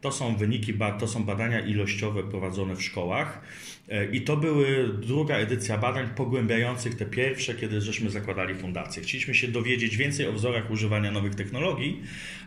To 0.02 0.12
są 0.12 0.36
wyniki, 0.36 0.74
to 1.00 1.08
są 1.08 1.24
badania 1.24 1.60
ilościowe 1.60 2.24
prowadzone 2.24 2.76
w 2.76 2.84
szkołach. 2.84 3.42
E, 3.90 4.06
I 4.06 4.22
to 4.22 4.38
były 4.38 4.90
druga 5.02 5.36
edycja 5.36 5.78
badań 5.78 6.10
pogłębiających 6.16 6.96
te 6.96 7.06
pierwsze, 7.06 7.56
kiedy 7.56 7.82
żeśmy 7.82 8.10
zakładali 8.10 8.56
fundację. 8.56 9.04
Chcieliśmy 9.04 9.36
się 9.36 9.48
dowiedzieć 9.48 9.98
więcej 9.98 10.28
o 10.28 10.34
wzorach 10.34 10.72
używania 10.72 11.12
nowych 11.12 11.36
technologii, 11.36 12.02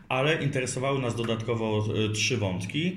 ale 0.08 0.42
interesowały 0.42 1.02
nas 1.02 1.16
dodatkowo 1.16 1.88
trzy 2.14 2.36
wątki, 2.36 2.96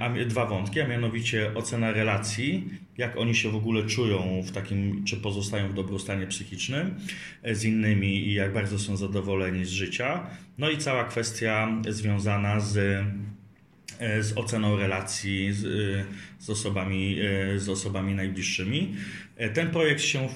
a 0.00 0.10
dwa 0.10 0.46
wątki 0.46 0.80
a 0.80 0.88
mianowicie 0.88 1.54
ocena 1.54 1.92
relacji, 1.92 2.68
jak 2.98 3.16
oni 3.16 3.34
się 3.34 3.50
w 3.50 3.56
ogóle 3.56 3.86
czują 3.86 4.42
w 4.46 4.52
takim, 4.52 5.04
czy 5.04 5.16
pozostają 5.16 5.68
w 5.68 5.74
dobrostanie 5.74 6.26
psychicznym 6.26 6.94
e, 7.42 7.54
z 7.54 7.64
innymi 7.64 8.28
i 8.28 8.34
jak 8.34 8.52
bardzo 8.52 8.78
są 8.78 8.96
zadowoleni 8.96 9.64
z 9.64 9.70
życia. 9.70 10.26
No 10.58 10.70
i 10.70 10.78
cała 10.78 11.04
kwestia 11.04 11.68
związana 11.88 12.60
z, 12.60 12.76
e, 13.98 14.22
z 14.22 14.38
oceną 14.38 14.76
relacji 14.76 15.52
z, 15.52 15.60
z, 16.38 16.50
osobami, 16.50 17.18
e, 17.20 17.58
z 17.58 17.68
osobami 17.68 18.14
najbliższymi. 18.14 18.94
Ten 19.54 19.70
projekt 19.70 20.02
się 20.02 20.28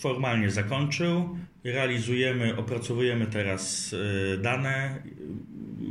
formalnie 0.00 0.50
zakończył. 0.50 1.38
Realizujemy, 1.64 2.56
opracowujemy 2.56 3.26
teraz 3.26 3.94
dane, 4.42 5.02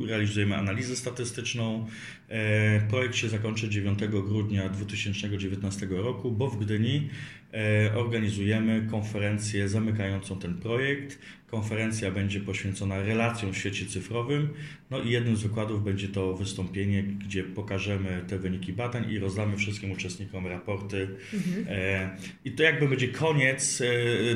realizujemy 0.07 0.57
analizę 0.57 0.95
statystyczną. 0.95 1.87
E, 2.31 2.81
projekt 2.89 3.15
się 3.15 3.29
zakończy 3.29 3.69
9 3.69 3.99
grudnia 4.07 4.69
2019 4.69 5.87
roku, 5.89 6.31
bo 6.31 6.49
w 6.49 6.59
Gdyni 6.59 7.09
e, 7.53 7.95
organizujemy 7.95 8.87
konferencję 8.91 9.69
zamykającą 9.69 10.39
ten 10.39 10.53
projekt. 10.53 11.19
Konferencja 11.47 12.11
będzie 12.11 12.39
poświęcona 12.39 13.01
relacjom 13.01 13.53
w 13.53 13.57
świecie 13.57 13.85
cyfrowym. 13.85 14.49
No 14.91 14.99
i 14.99 15.09
jednym 15.09 15.35
z 15.35 15.43
wykładów 15.43 15.83
będzie 15.83 16.07
to 16.07 16.33
wystąpienie, 16.33 17.03
gdzie 17.03 17.43
pokażemy 17.43 18.21
te 18.27 18.39
wyniki 18.39 18.73
badań 18.73 19.11
i 19.11 19.19
rozdamy 19.19 19.57
wszystkim 19.57 19.91
uczestnikom 19.91 20.47
raporty. 20.47 21.07
Mhm. 21.33 21.65
E, 21.69 22.09
I 22.45 22.51
to 22.51 22.63
jakby 22.63 22.87
będzie 22.87 23.07
koniec 23.07 23.81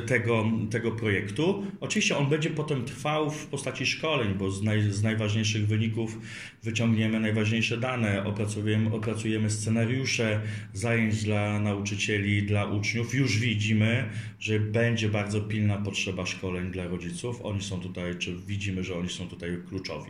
tego, 0.06 0.46
tego 0.72 0.92
projektu. 0.92 1.64
Oczywiście 1.80 2.18
on 2.18 2.30
będzie 2.30 2.50
potem 2.50 2.86
trwał 2.86 3.32
w 3.32 3.46
postaci 3.46 3.86
szkoleń, 3.86 4.34
bo 4.34 4.52
z, 4.52 4.64
naj, 4.64 4.82
z 4.82 5.04
najważniejszych 5.04 5.68
wyników 5.68 6.18
wyciągniemy 6.66 7.20
najważniejsze 7.20 7.78
dane, 7.78 8.24
opracujemy, 8.24 8.94
opracujemy 8.94 9.50
scenariusze 9.50 10.42
zajęć 10.74 11.24
dla 11.24 11.60
nauczycieli, 11.60 12.44
dla 12.44 12.66
uczniów. 12.66 13.16
Już 13.16 13.40
widzimy, 13.40 14.10
że 14.46 14.60
będzie 14.60 15.10
bardzo 15.10 15.42
pilna 15.42 15.78
potrzeba 15.78 16.26
szkoleń 16.26 16.72
dla 16.72 16.88
rodziców. 16.88 17.40
Oni 17.44 17.64
są 17.64 17.80
tutaj, 17.80 18.18
czy 18.18 18.36
widzimy, 18.48 18.84
że 18.84 18.96
oni 18.96 19.10
są 19.10 19.28
tutaj 19.28 19.58
kluczowi. 19.70 20.10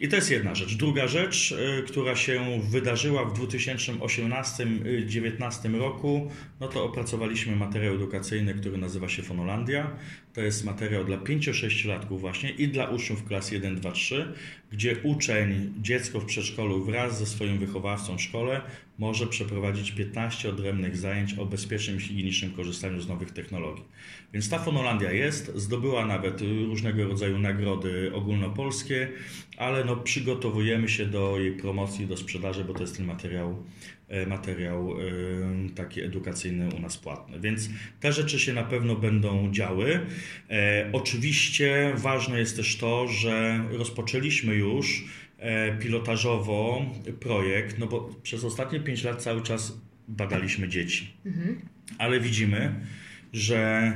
I 0.00 0.08
to 0.08 0.16
jest 0.16 0.30
jedna 0.30 0.54
rzecz. 0.54 0.74
Druga 0.74 1.08
rzecz, 1.08 1.52
y, 1.52 1.82
która 1.86 2.16
się 2.16 2.60
wydarzyła 2.70 3.24
w 3.24 3.38
2018-2019 3.38 5.78
roku, 5.78 6.30
no 6.60 6.68
to 6.68 6.84
opracowaliśmy 6.84 7.56
materiał 7.56 7.94
edukacyjny, 7.94 8.54
który 8.54 8.78
nazywa 8.78 9.08
się 9.08 9.22
Fonolandia. 9.22 9.96
To 10.34 10.40
jest 10.40 10.64
materiał 10.64 11.04
dla 11.04 11.16
5-6-latków 11.16 12.20
właśnie 12.20 12.50
i 12.50 12.68
dla 12.68 12.88
uczniów 12.88 13.24
klas 13.24 13.52
1, 13.52 13.76
2, 13.76 13.92
3, 13.92 14.32
gdzie 14.72 14.96
uczeń, 15.02 15.72
dziecko 15.80 16.20
w 16.20 16.24
przedszkolu 16.24 16.84
wraz 16.84 17.18
ze 17.18 17.26
swoim 17.26 17.58
wychowawcą 17.58 18.18
w 18.18 18.22
szkole 18.22 18.60
może 18.98 19.26
przeprowadzić 19.26 19.92
15 19.92 20.48
odrębnych 20.48 20.96
zajęć 20.96 21.34
o 21.34 21.46
bezpiecznym 21.46 21.96
i 21.96 22.00
higienicznym 22.00 22.52
korzystaniu 22.52 23.00
z 23.00 23.08
nowych 23.08 23.30
technologii. 23.30 23.84
Więc 24.32 24.48
ta 24.48 24.58
Fonolandia 24.58 25.12
jest, 25.12 25.56
zdobyła 25.56 26.06
nawet 26.06 26.40
różnego 26.40 27.04
rodzaju 27.04 27.38
nagrody 27.38 28.10
ogólnopolskie, 28.14 29.08
ale 29.56 29.84
no 29.84 29.96
przygotowujemy 29.96 30.88
się 30.88 31.06
do 31.06 31.38
jej 31.38 31.52
promocji, 31.52 32.06
do 32.06 32.16
sprzedaży, 32.16 32.64
bo 32.64 32.74
to 32.74 32.80
jest 32.80 32.96
ten 32.96 33.06
materiał 33.06 33.64
E, 34.12 34.26
materiał 34.26 34.94
e, 35.00 35.74
taki 35.74 36.00
edukacyjny 36.00 36.68
u 36.76 36.80
nas 36.80 36.98
płatny. 36.98 37.40
Więc 37.40 37.68
te 38.00 38.12
rzeczy 38.12 38.38
się 38.38 38.52
na 38.52 38.62
pewno 38.62 38.96
będą 38.96 39.52
działy. 39.52 40.00
E, 40.50 40.90
oczywiście 40.92 41.92
ważne 41.96 42.38
jest 42.38 42.56
też 42.56 42.76
to, 42.76 43.08
że 43.08 43.64
rozpoczęliśmy 43.70 44.54
już 44.54 45.04
pilotażowo 45.80 46.86
projekt, 47.20 47.78
no 47.78 47.86
bo 47.86 48.10
przez 48.22 48.44
ostatnie 48.44 48.80
5 48.80 49.04
lat 49.04 49.22
cały 49.22 49.42
czas 49.42 49.80
badaliśmy 50.08 50.68
dzieci. 50.68 51.12
Mhm. 51.26 51.60
Ale 51.98 52.20
widzimy, 52.20 52.74
że 53.32 53.92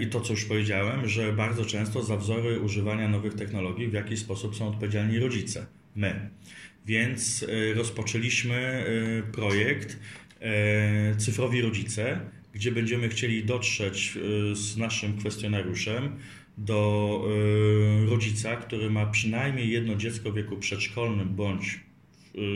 i 0.00 0.06
to, 0.06 0.20
co 0.20 0.32
już 0.32 0.44
powiedziałem, 0.44 1.08
że 1.08 1.32
bardzo 1.32 1.64
często 1.64 2.02
za 2.02 2.16
wzory 2.16 2.60
używania 2.60 3.08
nowych 3.08 3.34
technologii 3.34 3.88
w 3.88 3.92
jakiś 3.92 4.18
sposób 4.18 4.56
są 4.56 4.68
odpowiedzialni 4.68 5.18
rodzice, 5.18 5.66
my. 5.96 6.30
Więc 6.86 7.46
e, 7.48 7.74
rozpoczęliśmy 7.74 8.54
e, 8.54 9.22
projekt 9.32 9.98
e, 10.40 11.16
Cyfrowi 11.16 11.60
Rodzice, 11.60 12.20
gdzie 12.52 12.72
będziemy 12.72 13.08
chcieli 13.08 13.44
dotrzeć 13.44 14.18
z 14.52 14.76
naszym 14.76 15.16
kwestionariuszem 15.16 16.16
do 16.58 17.20
rodzica, 18.08 18.56
który 18.56 18.90
ma 18.90 19.06
przynajmniej 19.06 19.70
jedno 19.70 19.96
dziecko 19.96 20.30
w 20.30 20.34
wieku 20.34 20.56
przedszkolnym 20.56 21.28
bądź 21.28 21.80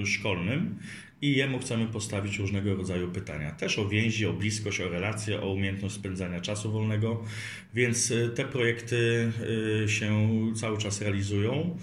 szkolnym 0.04 0.78
i 1.22 1.36
jemu 1.36 1.58
chcemy 1.58 1.86
postawić 1.86 2.38
różnego 2.38 2.74
rodzaju 2.74 3.10
pytania. 3.10 3.50
Też 3.50 3.78
o 3.78 3.88
więzi, 3.88 4.26
o 4.26 4.32
bliskość, 4.32 4.80
o 4.80 4.88
relacje, 4.88 5.40
o 5.40 5.52
umiejętność 5.52 5.94
spędzania 5.94 6.40
czasu 6.40 6.72
wolnego, 6.72 7.24
więc 7.74 8.12
te 8.34 8.44
projekty 8.44 9.32
się 9.86 10.28
cały 10.54 10.78
czas 10.78 11.02
realizują. 11.02 11.78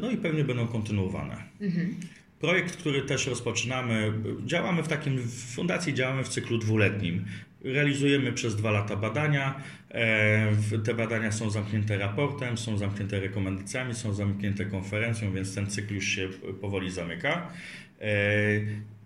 No 0.00 0.10
i 0.10 0.16
pewnie 0.16 0.44
będą 0.44 0.66
kontynuowane. 0.66 1.44
Mhm. 1.60 1.94
Projekt, 2.40 2.76
który 2.76 3.02
też 3.02 3.26
rozpoczynamy, 3.26 4.12
działamy 4.46 4.82
w 4.82 4.88
takim, 4.88 5.18
w 5.18 5.54
fundacji 5.54 5.94
działamy 5.94 6.24
w 6.24 6.28
cyklu 6.28 6.58
dwuletnim. 6.58 7.24
Realizujemy 7.64 8.32
przez 8.32 8.56
dwa 8.56 8.70
lata 8.70 8.96
badania. 8.96 9.62
E, 9.90 10.52
te 10.84 10.94
badania 10.94 11.32
są 11.32 11.50
zamknięte 11.50 11.98
raportem, 11.98 12.58
są 12.58 12.78
zamknięte 12.78 13.20
rekomendacjami, 13.20 13.94
są 13.94 14.14
zamknięte 14.14 14.64
konferencją, 14.64 15.32
więc 15.32 15.54
ten 15.54 15.66
cykl 15.66 15.94
już 15.94 16.06
się 16.08 16.28
powoli 16.60 16.90
zamyka. 16.90 17.52
E, 18.00 18.08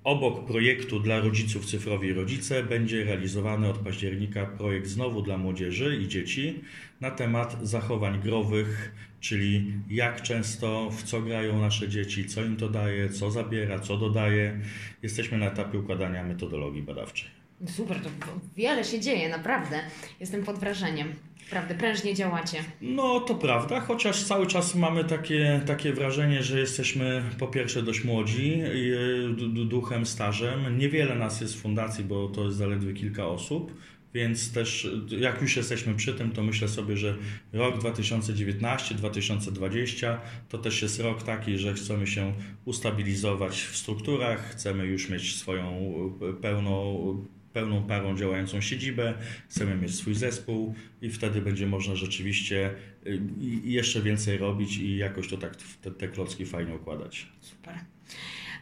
Obok 0.04 0.46
projektu 0.46 1.00
dla 1.00 1.20
rodziców 1.20 1.66
Cyfrowi 1.66 2.12
Rodzice 2.12 2.62
będzie 2.62 3.04
realizowany 3.04 3.68
od 3.68 3.78
października 3.78 4.46
projekt 4.46 4.86
znowu 4.86 5.22
dla 5.22 5.38
młodzieży 5.38 5.96
i 5.96 6.08
dzieci 6.08 6.60
na 7.00 7.10
temat 7.10 7.58
zachowań 7.62 8.20
growych, 8.20 8.92
czyli 9.20 9.72
jak 9.90 10.22
często, 10.22 10.90
w 10.90 11.02
co 11.02 11.22
grają 11.22 11.60
nasze 11.60 11.88
dzieci, 11.88 12.26
co 12.26 12.44
im 12.44 12.56
to 12.56 12.68
daje, 12.68 13.08
co 13.08 13.30
zabiera, 13.30 13.78
co 13.78 13.96
dodaje. 13.96 14.60
Jesteśmy 15.02 15.38
na 15.38 15.46
etapie 15.46 15.78
układania 15.78 16.24
metodologii 16.24 16.82
badawczej. 16.82 17.41
Super, 17.66 18.00
to 18.00 18.08
wiele 18.56 18.84
się 18.84 19.00
dzieje, 19.00 19.28
naprawdę. 19.28 19.80
Jestem 20.20 20.44
pod 20.44 20.58
wrażeniem. 20.58 21.14
Prawda, 21.50 21.74
prężnie 21.74 22.14
działacie. 22.14 22.58
No 22.80 23.20
to 23.20 23.34
prawda, 23.34 23.80
chociaż 23.80 24.24
cały 24.24 24.46
czas 24.46 24.74
mamy 24.74 25.04
takie, 25.04 25.60
takie 25.66 25.92
wrażenie, 25.92 26.42
że 26.42 26.60
jesteśmy 26.60 27.22
po 27.38 27.46
pierwsze 27.46 27.82
dość 27.82 28.04
młodzi, 28.04 28.62
duchem, 29.66 30.06
stażem. 30.06 30.78
Niewiele 30.78 31.14
nas 31.14 31.40
jest 31.40 31.54
w 31.54 31.60
fundacji, 31.60 32.04
bo 32.04 32.28
to 32.28 32.44
jest 32.44 32.56
zaledwie 32.56 32.92
kilka 32.92 33.26
osób. 33.26 33.74
Więc 34.14 34.52
też 34.52 34.88
jak 35.08 35.42
już 35.42 35.56
jesteśmy 35.56 35.94
przy 35.94 36.14
tym, 36.14 36.30
to 36.30 36.42
myślę 36.42 36.68
sobie, 36.68 36.96
że 36.96 37.16
rok 37.52 37.78
2019-2020 37.78 40.16
to 40.48 40.58
też 40.58 40.82
jest 40.82 41.00
rok 41.00 41.22
taki, 41.22 41.58
że 41.58 41.74
chcemy 41.74 42.06
się 42.06 42.32
ustabilizować 42.64 43.62
w 43.62 43.76
strukturach, 43.76 44.50
chcemy 44.50 44.86
już 44.86 45.08
mieć 45.08 45.36
swoją 45.36 45.72
pełną 46.42 46.96
pełną 47.52 47.82
parą 47.82 48.16
działającą 48.16 48.60
siedzibę, 48.60 49.14
chcemy 49.48 49.76
mieć 49.76 49.94
swój 49.94 50.14
zespół 50.14 50.74
i 51.02 51.10
wtedy 51.10 51.42
będzie 51.42 51.66
można 51.66 51.94
rzeczywiście 51.94 52.70
y, 53.06 53.20
jeszcze 53.64 54.02
więcej 54.02 54.38
robić 54.38 54.76
i 54.76 54.96
jakoś 54.96 55.28
to 55.28 55.36
tak 55.36 55.56
te, 55.56 55.90
te 55.90 56.08
klocki 56.08 56.46
fajnie 56.46 56.74
układać. 56.74 57.28
Super. 57.40 57.74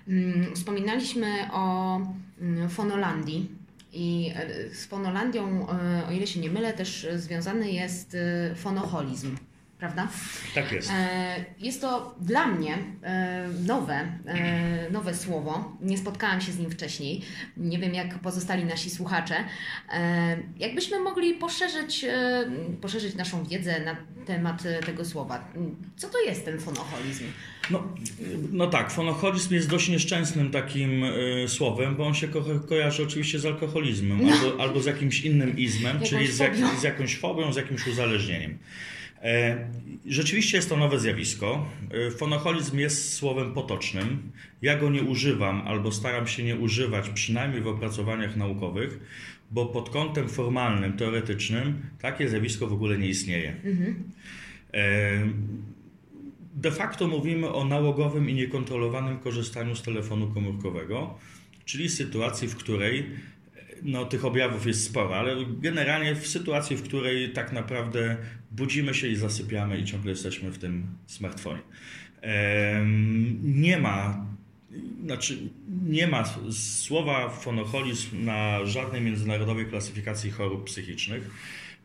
Mm, 0.09 0.55
wspominaliśmy 0.55 1.53
o 1.53 1.97
mm, 2.41 2.69
Fonolandii 2.69 3.49
i 3.93 4.33
e, 4.35 4.75
z 4.75 4.87
Fonolandią, 4.87 5.69
e, 5.69 6.07
o 6.09 6.13
ile 6.13 6.27
się 6.27 6.41
nie 6.41 6.51
mylę, 6.51 6.73
też 6.73 7.07
związany 7.17 7.73
jest 7.73 8.17
fonoholizm. 8.57 9.37
Prawda? 9.81 10.09
Tak 10.55 10.73
jest. 10.73 10.91
E, 10.91 11.45
Jest 11.59 11.81
to 11.81 12.15
dla 12.21 12.47
mnie 12.47 12.79
e, 13.03 13.49
nowe, 13.67 13.95
e, 14.27 14.91
nowe 14.91 15.15
słowo. 15.15 15.77
Nie 15.81 15.99
spotkałam 15.99 16.41
się 16.41 16.53
z 16.53 16.59
nim 16.59 16.71
wcześniej. 16.71 17.23
Nie 17.57 17.79
wiem, 17.79 17.95
jak 17.95 18.19
pozostali 18.19 18.65
nasi 18.65 18.91
słuchacze. 18.91 19.35
Jakbyśmy 20.59 21.01
mogli 21.01 21.35
poszerzyć, 21.35 22.07
poszerzyć 22.81 23.15
naszą 23.15 23.45
wiedzę 23.45 23.81
na 23.85 23.97
temat 24.27 24.63
tego 24.87 25.05
słowa. 25.05 25.53
Co 25.97 26.09
to 26.09 26.21
jest 26.27 26.45
ten 26.45 26.61
fonoholizm? 26.61 27.25
No, 27.71 27.83
no 28.53 28.67
tak, 28.67 28.91
fonoholizm 28.91 29.55
jest 29.55 29.69
dość 29.69 29.89
nieszczęsnym 29.89 30.51
takim 30.51 31.05
słowem, 31.47 31.97
bo 31.97 32.07
on 32.07 32.15
się 32.15 32.29
ko- 32.29 32.61
kojarzy 32.69 33.03
oczywiście 33.03 33.39
z 33.39 33.47
alkoholizmem 33.47 34.21
albo, 34.33 34.63
albo 34.63 34.81
z 34.81 34.87
jakimś 34.87 35.21
innym 35.21 35.59
izmem, 35.59 36.01
czyli 36.09 36.27
z, 36.27 36.39
jak, 36.39 36.57
z 36.81 36.83
jakąś 36.83 37.17
fobią, 37.19 37.53
z 37.53 37.57
jakimś 37.57 37.87
uzależnieniem. 37.87 38.59
E, 39.23 39.69
Rzeczywiście 40.07 40.57
jest 40.57 40.69
to 40.69 40.77
nowe 40.77 40.99
zjawisko. 40.99 41.67
E, 42.09 42.11
Fonoholizm 42.11 42.79
jest 42.79 43.15
słowem 43.15 43.55
potocznym. 43.55 44.33
Ja 44.63 44.79
go 44.79 44.91
nie 44.91 45.03
używam 45.03 45.63
albo 45.67 45.93
staram 45.93 46.27
się 46.27 46.43
nie 46.43 46.57
używać, 46.57 47.09
przynajmniej 47.09 47.63
w 47.63 47.67
opracowaniach 47.67 48.37
naukowych, 48.37 49.01
bo 49.51 49.67
pod 49.67 49.91
kątem 49.91 50.29
formalnym, 50.29 50.93
teoretycznym 50.93 51.83
takie 52.01 52.29
zjawisko 52.29 52.67
w 52.67 52.73
ogóle 52.73 52.99
nie 52.99 53.09
istnieje. 53.09 53.57
E, 54.75 55.29
De 56.55 56.71
facto 56.73 57.09
mówimy 57.09 57.53
o 57.53 57.65
nałogowym 57.65 58.31
i 58.31 58.35
niekontrolowanym 58.35 59.19
korzystaniu 59.19 59.77
z 59.77 59.83
telefonu 59.83 60.29
komórkowego, 60.35 61.19
czyli 61.65 61.89
sytuacji, 61.89 62.49
w 62.49 62.57
której 62.57 63.07
no, 63.83 64.05
tych 64.05 64.25
objawów 64.25 64.67
jest 64.67 64.85
sporo, 64.85 65.17
ale 65.17 65.37
generalnie 65.61 66.15
w 66.15 66.27
sytuacji, 66.27 66.77
w 66.77 66.83
której 66.83 67.33
tak 67.33 67.53
naprawdę 67.53 68.17
budzimy 68.51 68.95
się 68.95 69.09
i 69.09 69.17
zasypiamy 69.17 69.79
i 69.79 69.85
ciągle 69.85 70.11
jesteśmy 70.11 70.51
w 70.51 70.59
tym 70.59 70.87
smartfonie. 71.07 71.63
Nie 73.43 73.79
ma, 73.79 74.27
znaczy 75.05 75.39
nie 75.87 76.07
ma 76.07 76.25
słowa 76.53 77.29
fonoholizm 77.29 78.25
na 78.25 78.67
żadnej 78.67 79.03
międzynarodowej 79.03 79.67
klasyfikacji 79.67 80.31
chorób 80.31 80.65
psychicznych. 80.65 81.31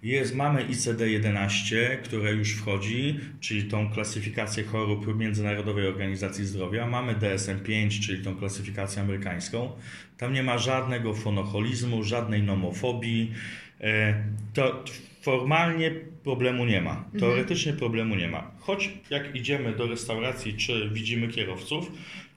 Jest, 0.03 0.35
mamy 0.35 0.65
ICD-11, 0.67 1.75
które 2.03 2.33
już 2.33 2.53
wchodzi, 2.53 3.19
czyli 3.39 3.63
tą 3.63 3.89
klasyfikację 3.89 4.63
chorób 4.63 5.17
Międzynarodowej 5.17 5.87
Organizacji 5.87 6.45
Zdrowia. 6.45 6.87
Mamy 6.87 7.13
DSM-5, 7.13 8.05
czyli 8.05 8.23
tą 8.23 8.35
klasyfikację 8.35 9.01
amerykańską. 9.01 9.71
Tam 10.17 10.33
nie 10.33 10.43
ma 10.43 10.57
żadnego 10.57 11.13
fonoholizmu, 11.13 12.03
żadnej 12.03 12.43
nomofobii. 12.43 13.31
E, 13.81 14.23
To 14.53 14.83
formalnie 15.25 15.91
problemu 16.23 16.65
nie 16.65 16.81
ma. 16.81 17.05
Teoretycznie 17.19 17.73
problemu 17.73 18.15
nie 18.15 18.27
ma. 18.27 18.51
Choć 18.59 18.89
jak 19.09 19.35
idziemy 19.35 19.75
do 19.75 19.87
restauracji, 19.87 20.53
czy 20.53 20.89
widzimy 20.93 21.27
kierowców, 21.27 21.91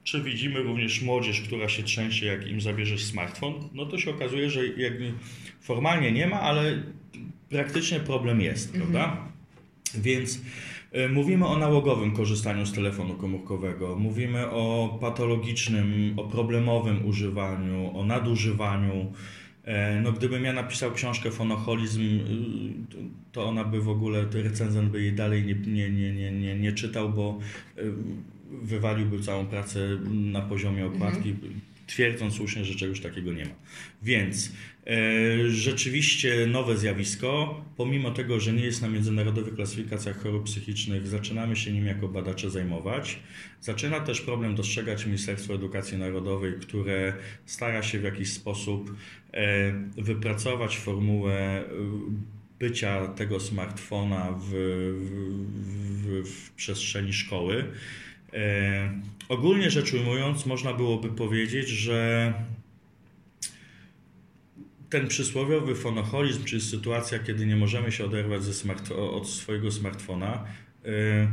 czy 0.04 0.22
widzimy 0.22 0.62
również 0.62 1.02
młodzież, 1.02 1.40
która 1.40 1.68
się 1.68 1.82
trzęsie, 1.82 2.26
jak 2.26 2.46
im 2.46 2.60
zabierzesz 2.60 3.04
smartfon, 3.04 3.54
no 3.72 3.86
to 3.86 3.98
się 3.98 4.10
okazuje, 4.10 4.50
że 4.50 4.66
jakby 4.66 5.12
formalnie 5.60 6.12
nie 6.12 6.26
ma, 6.26 6.40
ale 6.40 6.82
praktycznie 7.50 8.00
problem 8.00 8.40
jest, 8.40 8.72
prawda? 8.72 9.16
Więc 9.94 10.40
y, 10.96 11.08
mówimy 11.08 11.46
o 11.46 11.58
nałogowym 11.58 12.12
korzystaniu 12.12 12.66
z 12.66 12.72
telefonu 12.72 13.14
komórkowego, 13.14 13.96
mówimy 13.96 14.50
o 14.50 14.98
patologicznym, 15.00 16.14
o 16.16 16.24
problemowym 16.24 17.06
używaniu, 17.06 17.98
o 17.98 18.04
nadużywaniu. 18.04 19.12
E, 19.68 20.00
No, 20.00 20.12
gdybym 20.12 20.44
ja 20.44 20.52
napisał 20.52 20.92
książkę 20.92 21.30
Fonoholizm, 21.30 22.00
y, 22.02 22.18
to 23.32 23.44
ona 23.44 23.64
by 23.64 23.80
w 23.80 23.88
ogóle, 23.88 24.24
recenzent 24.32 24.90
by 24.90 25.02
jej 25.02 25.12
dalej 25.12 25.44
nie, 25.44 25.54
nie, 25.54 25.90
nie, 25.90 26.12
nie, 26.12 26.32
nie, 26.32 26.58
nie 26.58 26.72
czytał, 26.72 27.10
bo 27.10 27.38
y, 27.78 27.92
wywaliłby 28.62 29.20
całą 29.20 29.46
pracę 29.46 29.78
na 30.10 30.40
poziomie 30.40 30.86
okładki, 30.86 31.34
twierdząc 31.88 32.34
słusznie, 32.34 32.64
że 32.64 32.74
czegoś 32.74 33.00
takiego 33.00 33.32
nie 33.32 33.44
ma. 33.44 33.54
Więc 34.02 34.52
e, 34.86 35.50
rzeczywiście 35.50 36.46
nowe 36.46 36.76
zjawisko, 36.76 37.64
pomimo 37.76 38.10
tego, 38.10 38.40
że 38.40 38.52
nie 38.52 38.64
jest 38.64 38.82
na 38.82 38.88
międzynarodowych 38.88 39.54
klasyfikacjach 39.54 40.22
chorób 40.22 40.44
psychicznych, 40.44 41.06
zaczynamy 41.06 41.56
się 41.56 41.72
nim 41.72 41.86
jako 41.86 42.08
badacze 42.08 42.50
zajmować. 42.50 43.18
Zaczyna 43.60 44.00
też 44.00 44.20
problem 44.20 44.54
dostrzegać 44.54 45.06
Ministerstwo 45.06 45.54
Edukacji 45.54 45.98
Narodowej, 45.98 46.52
które 46.60 47.12
stara 47.46 47.82
się 47.82 47.98
w 47.98 48.04
jakiś 48.04 48.32
sposób 48.32 48.96
e, 49.32 49.72
wypracować 49.96 50.78
formułę 50.78 51.34
e, 51.34 51.64
bycia 52.58 53.08
tego 53.08 53.40
smartfona 53.40 54.32
w, 54.32 54.50
w, 55.00 56.24
w, 56.24 56.28
w 56.30 56.50
przestrzeni 56.50 57.12
szkoły. 57.12 57.64
E, 58.32 59.00
ogólnie 59.28 59.70
rzecz 59.70 59.92
ujmując, 59.92 60.46
można 60.46 60.72
byłoby 60.72 61.08
powiedzieć, 61.08 61.68
że 61.68 62.32
ten 64.90 65.08
przysłowiowy 65.08 65.74
fonoholizm, 65.74 66.44
czyli 66.44 66.62
sytuacja, 66.62 67.18
kiedy 67.18 67.46
nie 67.46 67.56
możemy 67.56 67.92
się 67.92 68.04
oderwać 68.04 68.42
ze 68.42 68.52
smart- 68.52 68.92
od 68.92 69.28
swojego 69.28 69.72
smartfona, 69.72 70.44
e, 70.84 71.28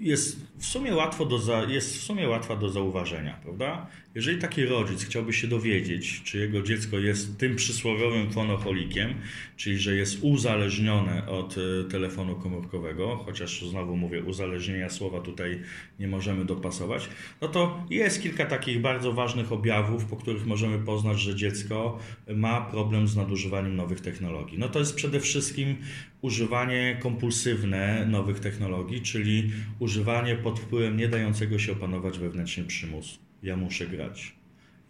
jest 0.00 0.51
w 0.62 0.66
sumie 0.66 0.94
łatwo 0.94 1.26
do 1.26 1.38
za, 1.38 1.64
jest 1.64 1.96
w 1.96 2.02
sumie 2.02 2.28
łatwa 2.28 2.56
do 2.56 2.68
zauważenia, 2.68 3.38
prawda? 3.42 3.86
Jeżeli 4.14 4.38
taki 4.38 4.64
rodzic 4.64 5.04
chciałby 5.04 5.32
się 5.32 5.46
dowiedzieć, 5.46 6.22
czy 6.22 6.38
jego 6.38 6.62
dziecko 6.62 6.98
jest 6.98 7.38
tym 7.38 7.56
przysłowiowym 7.56 8.30
fonoholikiem, 8.30 9.14
czyli 9.56 9.78
że 9.78 9.96
jest 9.96 10.18
uzależnione 10.20 11.26
od 11.28 11.56
e, 11.58 11.90
telefonu 11.90 12.36
komórkowego, 12.36 13.16
chociaż 13.16 13.64
znowu 13.64 13.96
mówię, 13.96 14.22
uzależnienia 14.22 14.90
słowa 14.90 15.20
tutaj 15.20 15.60
nie 15.98 16.08
możemy 16.08 16.44
dopasować, 16.44 17.08
no 17.40 17.48
to 17.48 17.84
jest 17.90 18.22
kilka 18.22 18.46
takich 18.46 18.80
bardzo 18.80 19.12
ważnych 19.12 19.52
objawów, 19.52 20.04
po 20.04 20.16
których 20.16 20.46
możemy 20.46 20.78
poznać, 20.78 21.20
że 21.20 21.34
dziecko 21.34 21.98
ma 22.34 22.60
problem 22.60 23.08
z 23.08 23.16
nadużywaniem 23.16 23.76
nowych 23.76 24.00
technologii. 24.00 24.58
No 24.58 24.68
to 24.68 24.78
jest 24.78 24.94
przede 24.94 25.20
wszystkim 25.20 25.76
używanie 26.22 26.96
kompulsywne 27.00 28.06
nowych 28.06 28.40
technologii, 28.40 29.00
czyli 29.00 29.52
używanie 29.78 30.36
pod 30.36 30.60
wpływem 30.60 30.96
nie 30.96 31.08
dającego 31.08 31.58
się 31.58 31.72
opanować 31.72 32.18
wewnętrznie 32.18 32.64
przymusu. 32.64 33.18
Ja 33.42 33.56
muszę 33.56 33.86
grać. 33.86 34.34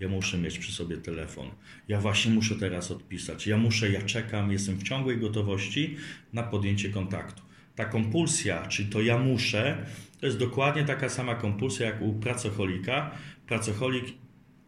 Ja 0.00 0.08
muszę 0.08 0.38
mieć 0.38 0.58
przy 0.58 0.72
sobie 0.72 0.96
telefon. 0.96 1.50
Ja 1.88 2.00
właśnie 2.00 2.32
muszę 2.32 2.56
teraz 2.56 2.90
odpisać. 2.90 3.46
Ja 3.46 3.56
muszę, 3.56 3.90
ja 3.90 4.02
czekam, 4.02 4.52
jestem 4.52 4.76
w 4.76 4.82
ciągłej 4.82 5.18
gotowości 5.18 5.96
na 6.32 6.42
podjęcie 6.42 6.90
kontaktu. 6.90 7.42
Ta 7.74 7.84
kompulsja, 7.84 8.66
czyli 8.66 8.88
to 8.88 9.00
ja 9.00 9.18
muszę, 9.18 9.86
to 10.20 10.26
jest 10.26 10.38
dokładnie 10.38 10.84
taka 10.84 11.08
sama 11.08 11.34
kompulsja 11.34 11.86
jak 11.86 12.02
u 12.02 12.12
pracocholika. 12.12 13.10
Pracocholik, 13.46 14.04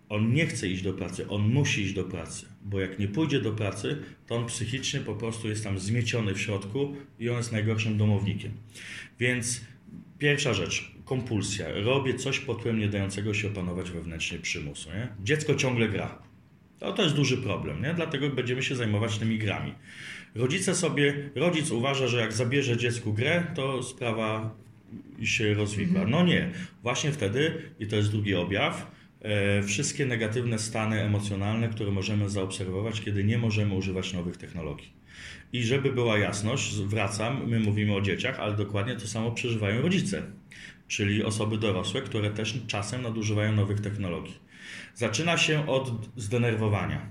on 0.09 0.33
nie 0.33 0.47
chce 0.47 0.69
iść 0.69 0.83
do 0.83 0.93
pracy, 0.93 1.29
on 1.29 1.53
musi 1.53 1.83
iść 1.83 1.95
do 1.95 2.05
pracy, 2.05 2.47
bo 2.65 2.81
jak 2.81 2.99
nie 2.99 3.09
pójdzie 3.09 3.41
do 3.41 3.53
pracy, 3.53 4.03
to 4.27 4.37
on 4.37 4.47
psychicznie 4.47 5.01
po 5.01 5.15
prostu 5.15 5.49
jest 5.49 5.65
tam 5.65 5.79
zmieciony 5.79 6.35
w 6.35 6.41
środku 6.41 6.97
i 7.19 7.29
on 7.29 7.37
jest 7.37 7.53
najgorszym 7.53 7.99
domownikiem. 7.99 8.53
Więc 9.21 9.61
pierwsza 10.19 10.55
rzecz, 10.55 10.95
kompulsja. 11.05 11.67
Robię 11.85 12.15
coś 12.15 12.39
pod 12.39 12.59
wpływem 12.59 12.81
nie 12.81 12.89
dającego 12.89 13.35
się 13.35 13.49
opanować 13.49 13.91
wewnętrznie 13.91 14.39
przymusu. 14.39 14.91
Nie? 14.91 15.09
Dziecko 15.23 15.55
ciągle 15.55 15.89
gra. 15.89 16.23
To, 16.79 16.93
to 16.93 17.03
jest 17.03 17.15
duży 17.15 17.37
problem, 17.37 17.83
nie? 17.83 17.95
dlatego 17.95 18.31
będziemy 18.31 18.63
się 18.63 18.77
zajmować 18.77 19.19
tymi 19.19 19.39
grami. 19.39 19.75
Rodzice 20.35 20.75
sobie, 20.75 21.31
rodzic 21.35 21.71
uważa, 21.71 22.07
że 22.07 22.21
jak 22.21 22.33
zabierze 22.33 22.77
dziecku 22.77 23.13
grę, 23.13 23.47
to 23.55 23.83
sprawa 23.83 24.57
się 25.23 25.55
rozwikła. 25.55 26.05
No 26.05 26.25
nie, 26.25 26.51
właśnie 26.83 27.13
wtedy, 27.13 27.63
i 27.81 27.87
to 27.87 27.97
jest 27.97 28.11
drugi 28.11 28.35
objaw, 28.35 28.91
wszystkie 29.67 30.07
negatywne 30.07 30.59
stany 30.59 31.03
emocjonalne, 31.03 31.69
które 31.69 31.91
możemy 31.91 32.31
zaobserwować, 32.31 33.01
kiedy 33.01 33.25
nie 33.25 33.39
możemy 33.39 33.75
używać 33.75 34.13
nowych 34.13 34.37
technologii. 34.37 34.93
I 35.53 35.63
żeby 35.63 35.93
była 35.93 36.19
jasność, 36.19 36.77
wracam, 36.77 37.49
my 37.49 37.61
mówimy 37.61 37.95
o 37.95 38.01
dzieciach, 38.01 38.41
ale 38.41 38.57
dokładnie 38.57 38.97
to 38.97 39.07
samo 39.09 39.33
przeżywają 39.33 39.83
rodzice, 39.83 40.23
czyli 40.89 41.25
osoby 41.25 41.59
dorosłe, 41.59 42.03
które 42.03 42.31
też 42.31 42.59
czasem 42.67 43.03
nadużywają 43.03 43.53
nowych 43.53 43.81
technologii. 43.81 44.35
Zaczyna 44.95 45.39
się 45.39 45.69
od 45.69 45.93
zdenerwowania, 46.17 47.07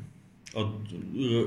od 0.53 0.73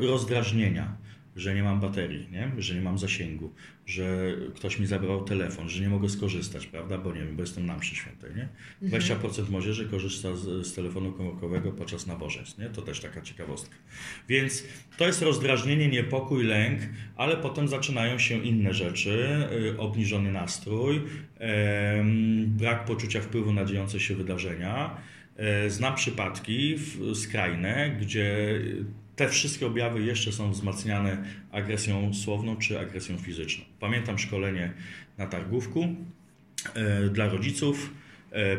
rozdrażnienia, 0.00 0.96
że 1.36 1.54
nie 1.54 1.62
mam 1.62 1.80
baterii, 1.80 2.26
nie? 2.32 2.52
że 2.58 2.74
nie 2.74 2.80
mam 2.80 2.98
zasięgu, 2.98 3.52
że 3.86 4.34
ktoś 4.54 4.78
mi 4.78 4.86
zabrał 4.86 5.24
telefon, 5.24 5.68
że 5.68 5.82
nie 5.82 5.88
mogę 5.88 6.08
skorzystać, 6.08 6.66
prawda? 6.66 6.98
Bo 6.98 7.12
nie 7.12 7.20
wiem, 7.20 7.36
bo 7.36 7.42
jestem 7.42 7.66
na 7.66 7.76
mszy 7.76 7.94
świętej. 7.94 8.30
Nie? 8.34 8.48
20% 8.88 9.50
młodzieży 9.50 9.88
korzysta 9.88 10.36
z, 10.36 10.66
z 10.66 10.74
telefonu 10.74 11.12
komórkowego 11.12 11.72
podczas 11.72 12.06
nabożeństw. 12.06 12.58
Nie? 12.58 12.66
To 12.66 12.82
też 12.82 13.00
taka 13.00 13.20
ciekawostka. 13.20 13.74
Więc 14.28 14.64
to 14.96 15.06
jest 15.06 15.22
rozdrażnienie, 15.22 15.88
niepokój, 15.88 16.44
lęk, 16.44 16.80
ale 17.16 17.36
potem 17.36 17.68
zaczynają 17.68 18.18
się 18.18 18.44
inne 18.44 18.74
rzeczy. 18.74 19.36
y, 19.74 19.78
Obniżony 19.78 20.32
nastrój, 20.32 21.02
brak 22.46 22.84
poczucia 22.84 23.20
wpływu 23.20 23.52
na 23.52 23.64
dziejące 23.64 24.00
się 24.00 24.14
wydarzenia. 24.14 24.96
E, 25.36 25.70
Znam 25.70 25.94
przypadki 25.94 26.74
skrajne, 27.14 27.96
gdzie 28.00 28.58
te 29.16 29.28
wszystkie 29.28 29.66
objawy 29.66 30.02
jeszcze 30.02 30.32
są 30.32 30.50
wzmacniane 30.50 31.24
agresją 31.52 32.14
słowną 32.14 32.56
czy 32.56 32.80
agresją 32.80 33.18
fizyczną. 33.18 33.64
Pamiętam 33.80 34.18
szkolenie 34.18 34.72
na 35.18 35.26
targówku 35.26 35.86
e, 36.74 37.08
dla 37.08 37.28
rodziców 37.28 37.94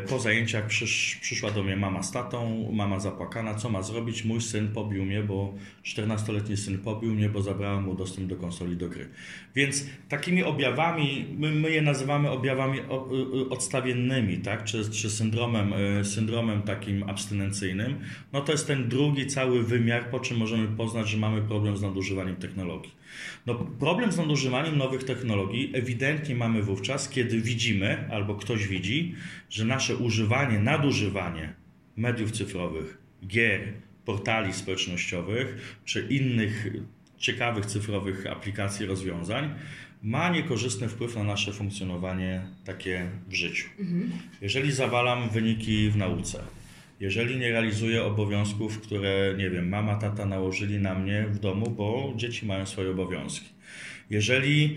po 0.08 0.18
zajęciach 0.18 0.66
przysz, 0.66 1.18
przyszła 1.20 1.50
do 1.50 1.62
mnie 1.62 1.76
mama 1.76 2.02
z 2.02 2.12
tatą, 2.12 2.68
mama 2.72 3.00
zapłakana, 3.00 3.54
co 3.54 3.70
ma 3.70 3.82
zrobić? 3.82 4.24
Mój 4.24 4.40
syn 4.40 4.68
pobił 4.68 5.04
mnie, 5.04 5.22
bo 5.22 5.54
14-letni 5.84 6.56
syn 6.56 6.78
pobił 6.78 7.14
mnie, 7.14 7.28
bo 7.28 7.42
zabrałem 7.42 7.84
mu 7.84 7.94
dostęp 7.94 8.28
do 8.28 8.36
konsoli 8.36 8.76
do 8.76 8.88
gry. 8.88 9.08
Więc 9.54 9.86
takimi 10.08 10.44
objawami, 10.44 11.26
my, 11.38 11.50
my 11.50 11.70
je 11.70 11.82
nazywamy 11.82 12.30
objawami 12.30 12.78
odstawiennymi, 13.50 14.38
tak? 14.38 14.64
czy, 14.64 14.90
czy 14.90 15.10
syndromem, 15.10 15.72
e, 15.72 16.04
syndromem 16.04 16.62
takim 16.62 17.02
abstynencyjnym, 17.02 17.98
no 18.32 18.40
to 18.40 18.52
jest 18.52 18.66
ten 18.66 18.88
drugi 18.88 19.26
cały 19.26 19.62
wymiar, 19.62 20.10
po 20.10 20.20
czym 20.20 20.36
możemy 20.36 20.68
poznać, 20.68 21.08
że 21.08 21.16
mamy 21.16 21.42
problem 21.42 21.76
z 21.76 21.82
nadużywaniem 21.82 22.36
technologii. 22.36 22.97
No, 23.46 23.54
problem 23.54 24.12
z 24.12 24.16
nadużywaniem 24.16 24.78
nowych 24.78 25.04
technologii 25.04 25.70
ewidentnie 25.74 26.34
mamy 26.34 26.62
wówczas, 26.62 27.08
kiedy 27.08 27.40
widzimy, 27.40 28.08
albo 28.10 28.34
ktoś 28.34 28.68
widzi, 28.68 29.14
że 29.50 29.64
nasze 29.64 29.96
używanie, 29.96 30.58
nadużywanie 30.58 31.54
mediów 31.96 32.30
cyfrowych, 32.30 32.98
gier, 33.26 33.60
portali 34.04 34.52
społecznościowych 34.52 35.78
czy 35.84 36.06
innych 36.10 36.66
ciekawych 37.18 37.66
cyfrowych 37.66 38.26
aplikacji, 38.26 38.86
rozwiązań 38.86 39.54
ma 40.02 40.28
niekorzystny 40.28 40.88
wpływ 40.88 41.16
na 41.16 41.24
nasze 41.24 41.52
funkcjonowanie 41.52 42.42
takie 42.64 43.10
w 43.28 43.34
życiu. 43.34 43.68
Mhm. 43.78 44.12
Jeżeli 44.40 44.72
zawalam 44.72 45.30
wyniki 45.30 45.90
w 45.90 45.96
nauce, 45.96 46.42
jeżeli 47.00 47.36
nie 47.36 47.50
realizuję 47.50 48.04
obowiązków, 48.04 48.80
które, 48.80 49.34
nie 49.38 49.50
wiem, 49.50 49.68
mama, 49.68 49.96
tata 49.96 50.26
nałożyli 50.26 50.78
na 50.78 50.94
mnie 50.94 51.26
w 51.30 51.38
domu, 51.38 51.70
bo 51.70 52.12
dzieci 52.16 52.46
mają 52.46 52.66
swoje 52.66 52.90
obowiązki. 52.90 53.46
Jeżeli 54.10 54.76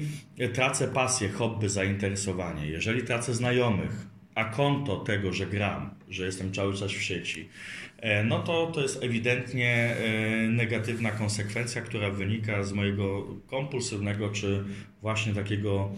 tracę 0.53 0.87
pasję, 0.87 1.29
hobby, 1.29 1.69
zainteresowanie, 1.69 2.67
jeżeli 2.67 3.03
tracę 3.03 3.33
znajomych, 3.33 4.07
a 4.35 4.45
konto 4.45 4.97
tego, 4.97 5.33
że 5.33 5.47
gram, 5.47 5.89
że 6.09 6.25
jestem 6.25 6.53
cały 6.53 6.73
czas 6.73 6.91
w 6.91 7.01
sieci, 7.01 7.49
e, 7.97 8.23
no 8.23 8.39
to 8.39 8.67
to 8.67 8.81
jest 8.81 9.03
ewidentnie 9.03 9.95
e, 9.95 10.47
negatywna 10.47 11.11
konsekwencja, 11.11 11.81
która 11.81 12.09
wynika 12.09 12.63
z 12.63 12.73
mojego 12.73 13.27
kompulsywnego 13.47 14.29
czy 14.29 14.63
właśnie 15.01 15.33
takiego 15.33 15.91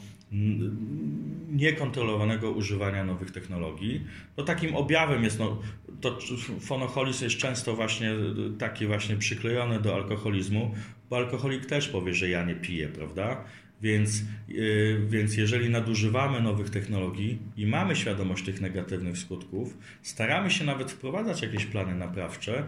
niekontrolowanego 1.52 2.52
używania 2.52 3.04
nowych 3.04 3.32
technologii. 3.32 4.02
No 4.38 4.44
takim 4.44 4.76
objawem 4.76 5.24
jest, 5.24 5.40
no, 5.40 5.62
to 6.02 6.20
fonoholizm 6.60 7.24
jest 7.24 7.38
często 7.38 7.76
właśnie 7.76 8.12
taki 8.60 8.86
właśnie 8.86 9.16
przyklejony 9.16 9.80
do 9.80 9.96
alkoholizmu, 9.96 10.76
bo 11.10 11.18
alkoholik 11.18 11.66
też 11.66 11.88
powie, 11.88 12.14
że 12.14 12.30
ja 12.30 12.46
nie 12.46 12.56
piję, 12.56 12.88
prawda? 12.88 13.44
Więc, 13.82 14.24
yy, 14.48 15.06
więc 15.10 15.38
jeżeli 15.38 15.70
nadużywamy 15.70 16.42
nowych 16.42 16.70
technologii 16.70 17.40
i 17.58 17.66
mamy 17.66 17.96
świadomość 17.96 18.46
tych 18.46 18.62
negatywnych 18.62 19.18
skutków, 19.18 19.78
staramy 20.02 20.52
się 20.52 20.66
nawet 20.66 20.92
wprowadzać 20.92 21.42
jakieś 21.42 21.66
plany 21.66 21.96
naprawcze, 21.96 22.64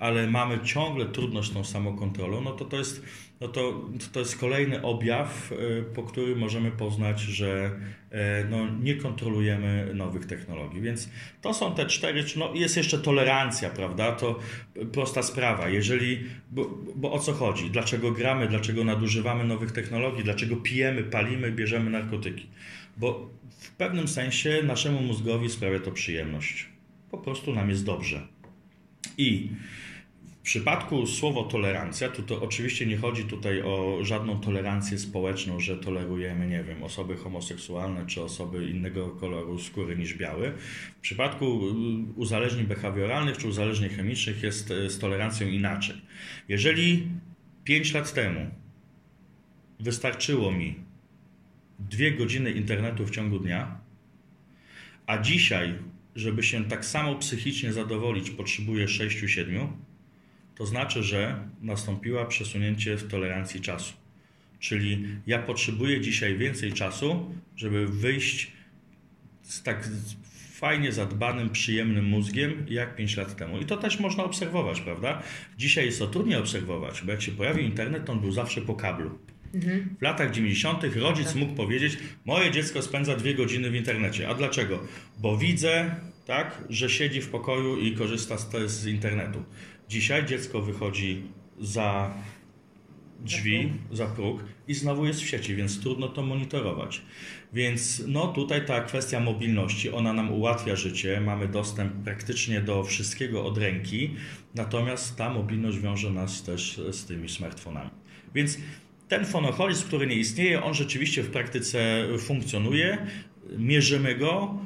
ale 0.00 0.26
mamy 0.26 0.60
ciągle 0.60 1.06
trudność 1.06 1.50
z 1.50 1.54
tą 1.54 1.64
samokontrolą, 1.64 2.40
no 2.40 2.52
to 2.52 2.64
to 2.64 2.76
jest, 2.76 3.04
no 3.40 3.48
to, 3.48 3.88
to 4.12 4.20
jest 4.20 4.38
kolejny 4.38 4.82
objaw, 4.82 5.52
y, 5.52 5.84
po 5.94 6.02
którym 6.02 6.38
możemy 6.38 6.70
poznać, 6.70 7.20
że 7.20 7.70
y, 8.12 8.16
no, 8.50 8.58
nie 8.82 8.94
kontrolujemy 8.94 9.90
nowych 9.94 10.26
technologii. 10.26 10.80
Więc 10.80 11.08
to 11.40 11.54
są 11.54 11.74
te 11.74 11.86
cztery, 11.86 12.24
no 12.36 12.54
jest 12.54 12.76
jeszcze 12.76 12.98
tolerancja, 12.98 13.70
prawda? 13.70 14.12
To 14.12 14.38
prosta 14.92 15.22
sprawa. 15.22 15.68
Jeżeli, 15.68 16.24
bo, 16.50 16.78
bo 16.96 17.12
o 17.12 17.18
co 17.18 17.32
chodzi? 17.32 17.70
Dlaczego 17.70 18.12
gramy, 18.12 18.48
dlaczego 18.48 18.84
nadużywamy 18.84 19.44
nowych 19.44 19.72
technologii, 19.72 20.24
dlaczego 20.24 20.56
pijemy, 20.56 21.02
palimy, 21.02 21.52
bierzemy 21.52 21.90
narkotyki? 21.90 22.46
Bo 22.96 23.30
w 23.60 23.70
pewnym 23.70 24.08
sensie 24.08 24.62
naszemu 24.62 25.00
mózgowi 25.00 25.50
sprawia 25.50 25.80
to 25.80 25.92
przyjemność. 25.92 26.68
Po 27.10 27.18
prostu 27.18 27.54
nam 27.54 27.70
jest 27.70 27.84
dobrze. 27.84 28.26
I 29.18 29.48
przypadku 30.50 31.06
słowo 31.06 31.42
tolerancja, 31.42 32.08
to, 32.08 32.22
to 32.22 32.42
oczywiście 32.42 32.86
nie 32.86 32.96
chodzi 32.96 33.24
tutaj 33.24 33.62
o 33.62 33.98
żadną 34.02 34.40
tolerancję 34.40 34.98
społeczną, 34.98 35.60
że 35.60 35.76
tolerujemy, 35.76 36.46
nie 36.46 36.64
wiem, 36.64 36.82
osoby 36.82 37.16
homoseksualne 37.16 38.06
czy 38.06 38.22
osoby 38.22 38.66
innego 38.66 39.08
koloru 39.08 39.58
skóry 39.58 39.96
niż 39.96 40.14
biały. 40.14 40.52
W 40.98 41.00
przypadku 41.00 41.44
y, 41.44 41.72
uzależnień 42.16 42.66
behawioralnych 42.66 43.38
czy 43.38 43.48
uzależnień 43.48 43.90
chemicznych 43.90 44.42
jest 44.42 44.70
y, 44.70 44.90
z 44.90 44.98
tolerancją 44.98 45.48
inaczej. 45.48 45.96
Jeżeli 46.48 47.08
5 47.64 47.94
lat 47.94 48.12
temu 48.12 48.50
wystarczyło 49.80 50.52
mi 50.52 50.74
dwie 51.78 52.12
godziny 52.12 52.52
internetu 52.52 53.06
w 53.06 53.10
ciągu 53.10 53.38
dnia, 53.38 53.80
a 55.06 55.18
dzisiaj, 55.18 55.74
żeby 56.14 56.42
się 56.42 56.64
tak 56.64 56.84
samo 56.84 57.14
psychicznie 57.14 57.72
zadowolić, 57.72 58.30
potrzebuję 58.30 58.86
6-7, 58.86 59.68
to 60.60 60.66
znaczy, 60.66 61.02
że 61.02 61.48
nastąpiła 61.62 62.24
przesunięcie 62.24 62.96
w 62.96 63.08
tolerancji 63.08 63.60
czasu. 63.60 63.92
Czyli 64.58 65.06
ja 65.26 65.38
potrzebuję 65.38 66.00
dzisiaj 66.00 66.38
więcej 66.38 66.72
czasu, 66.72 67.34
żeby 67.56 67.86
wyjść 67.86 68.52
z 69.42 69.62
tak 69.62 69.88
fajnie 70.52 70.92
zadbanym, 70.92 71.50
przyjemnym 71.50 72.04
mózgiem 72.04 72.66
jak 72.68 72.96
5 72.96 73.16
lat 73.16 73.36
temu. 73.36 73.58
I 73.58 73.64
to 73.64 73.76
też 73.76 74.00
można 74.00 74.24
obserwować, 74.24 74.80
prawda? 74.80 75.22
Dzisiaj 75.58 75.86
jest 75.86 75.98
to 75.98 76.06
trudniej 76.06 76.38
obserwować, 76.38 77.02
bo 77.02 77.12
jak 77.12 77.22
się 77.22 77.32
pojawił 77.32 77.64
internet, 77.64 78.04
to 78.04 78.12
on 78.12 78.20
był 78.20 78.32
zawsze 78.32 78.60
po 78.60 78.74
kablu. 78.74 79.18
Mhm. 79.54 79.96
W 79.98 80.02
latach 80.02 80.30
90. 80.30 80.84
rodzic 80.96 81.26
tak. 81.26 81.36
mógł 81.36 81.54
powiedzieć: 81.54 81.98
Moje 82.24 82.50
dziecko 82.50 82.82
spędza 82.82 83.16
dwie 83.16 83.34
godziny 83.34 83.70
w 83.70 83.74
internecie. 83.74 84.28
A 84.28 84.34
dlaczego? 84.34 84.82
Bo 85.18 85.36
widzę, 85.36 85.94
tak, 86.26 86.64
że 86.68 86.90
siedzi 86.90 87.20
w 87.20 87.28
pokoju 87.28 87.76
i 87.76 87.92
korzysta 87.92 88.38
z, 88.38 88.70
z 88.70 88.86
internetu. 88.86 89.44
Dzisiaj 89.90 90.26
dziecko 90.26 90.62
wychodzi 90.62 91.22
za 91.60 92.14
drzwi, 93.20 93.72
za 93.92 94.06
próg 94.06 94.44
i 94.68 94.74
znowu 94.74 95.06
jest 95.06 95.20
w 95.20 95.26
sieci, 95.28 95.54
więc 95.54 95.80
trudno 95.80 96.08
to 96.08 96.22
monitorować. 96.22 97.02
Więc 97.52 98.02
no 98.06 98.26
tutaj 98.26 98.66
ta 98.66 98.80
kwestia 98.80 99.20
mobilności, 99.20 99.90
ona 99.90 100.12
nam 100.12 100.32
ułatwia 100.32 100.76
życie, 100.76 101.20
mamy 101.20 101.48
dostęp 101.48 101.92
praktycznie 102.04 102.60
do 102.60 102.84
wszystkiego 102.84 103.44
od 103.44 103.58
ręki, 103.58 104.10
natomiast 104.54 105.16
ta 105.16 105.30
mobilność 105.30 105.78
wiąże 105.78 106.10
nas 106.10 106.42
też 106.42 106.80
z 106.92 107.04
tymi 107.04 107.28
smartfonami. 107.28 107.90
Więc 108.34 108.58
ten 109.08 109.24
fonoholizm, 109.24 109.86
który 109.86 110.06
nie 110.06 110.16
istnieje, 110.16 110.62
on 110.62 110.74
rzeczywiście 110.74 111.22
w 111.22 111.30
praktyce 111.30 112.06
funkcjonuje, 112.18 113.06
mierzymy 113.58 114.14
go, 114.14 114.58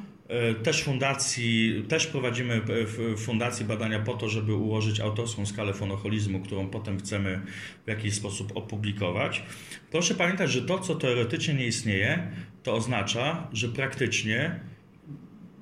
też 0.63 0.83
fundacji, 0.83 1.83
też 1.87 2.07
prowadzimy 2.07 2.61
w 2.65 3.15
fundacji 3.17 3.65
badania 3.65 3.99
po 3.99 4.13
to, 4.13 4.29
żeby 4.29 4.53
ułożyć 4.53 4.99
autorską 4.99 5.45
skalę 5.45 5.73
fonoholizmu, 5.73 6.39
którą 6.39 6.67
potem 6.67 6.97
chcemy 6.99 7.41
w 7.85 7.89
jakiś 7.89 8.13
sposób 8.13 8.51
opublikować. 8.55 9.43
Proszę 9.91 10.15
pamiętać, 10.15 10.51
że 10.51 10.61
to, 10.61 10.79
co 10.79 10.95
teoretycznie 10.95 11.53
nie 11.53 11.65
istnieje, 11.65 12.31
to 12.63 12.73
oznacza, 12.73 13.47
że 13.53 13.67
praktycznie 13.67 14.59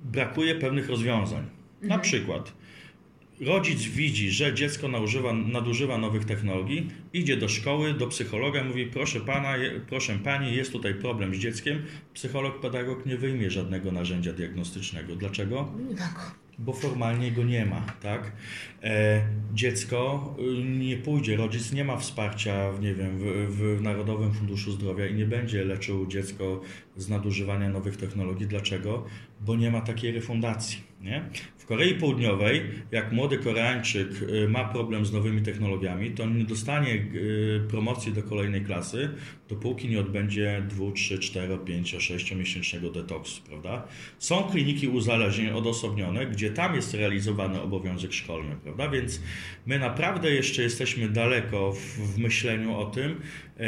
brakuje 0.03 0.55
pewnych 0.55 0.89
rozwiązań. 0.89 1.43
Na 1.81 1.95
mhm. 1.95 2.01
przykład 2.01 2.53
rodzic 3.45 3.83
widzi, 3.83 4.31
że 4.31 4.53
dziecko 4.53 4.87
nadużywa, 4.87 5.33
nadużywa 5.33 5.97
nowych 5.97 6.25
technologii, 6.25 6.89
idzie 7.13 7.37
do 7.37 7.49
szkoły, 7.49 7.93
do 7.93 8.07
psychologa, 8.07 8.63
mówi: 8.63 8.85
Proszę 8.85 9.19
pana, 9.19 9.53
proszę 9.89 10.19
pani, 10.23 10.55
jest 10.55 10.71
tutaj 10.71 10.95
problem 10.95 11.35
z 11.35 11.37
dzieckiem. 11.37 11.81
Psycholog, 12.13 12.59
pedagog 12.59 13.05
nie 13.05 13.17
wyjmie 13.17 13.51
żadnego 13.51 13.91
narzędzia 13.91 14.33
diagnostycznego. 14.33 15.15
Dlaczego? 15.15 15.71
Tak 15.97 16.43
bo 16.59 16.73
formalnie 16.73 17.31
go 17.31 17.43
nie 17.43 17.65
ma, 17.65 17.85
tak? 18.01 18.31
E, 18.83 19.21
dziecko 19.53 20.35
y, 20.39 20.63
nie 20.63 20.97
pójdzie, 20.97 21.37
rodzic 21.37 21.71
nie 21.71 21.83
ma 21.83 21.97
wsparcia, 21.97 22.71
w, 22.71 22.81
nie 22.81 22.95
wiem, 22.95 23.17
w, 23.17 23.23
w, 23.77 23.81
Narodowym 23.81 24.33
Funduszu 24.33 24.71
Zdrowia 24.71 25.07
i 25.07 25.15
nie 25.15 25.25
będzie 25.25 25.65
leczył 25.65 26.07
dziecko 26.07 26.61
z 26.97 27.09
nadużywania 27.09 27.69
nowych 27.69 27.97
technologii. 27.97 28.47
Dlaczego? 28.47 29.05
Bo 29.45 29.55
nie 29.55 29.71
ma 29.71 29.81
takiej 29.81 30.11
refundacji, 30.11 30.77
nie? 31.01 31.29
W 31.63 31.65
Korei 31.65 31.95
Południowej, 31.95 32.61
jak 32.91 33.11
młody 33.11 33.37
Koreańczyk 33.37 34.21
y, 34.21 34.47
ma 34.49 34.65
problem 34.65 35.05
z 35.05 35.13
nowymi 35.13 35.41
technologiami, 35.41 36.11
to 36.11 36.25
nie 36.25 36.43
dostanie 36.43 36.93
y, 36.93 37.61
promocji 37.69 38.13
do 38.13 38.23
kolejnej 38.23 38.61
klasy, 38.61 39.09
dopóki 39.49 39.89
nie 39.89 39.99
odbędzie 39.99 40.63
2, 40.69 40.91
3, 40.91 41.19
4, 41.19 41.57
5, 41.65 41.95
6 41.99 42.35
miesięcznego 42.35 42.89
detoksu, 42.89 43.41
prawda? 43.41 43.87
Są 44.19 44.43
kliniki 44.43 44.87
uzależnień 44.87 45.49
odosobnione, 45.49 46.25
gdzie 46.25 46.51
tam 46.51 46.75
jest 46.75 46.93
realizowany 46.93 47.61
obowiązek 47.61 48.13
szkolny, 48.13 48.55
prawda? 48.63 48.89
Więc 48.89 49.21
my 49.65 49.79
naprawdę 49.79 50.31
jeszcze 50.31 50.61
jesteśmy 50.63 51.09
daleko 51.09 51.71
w, 51.71 51.77
w 51.77 52.17
myśleniu 52.17 52.75
o 52.75 52.85
tym, 52.85 53.21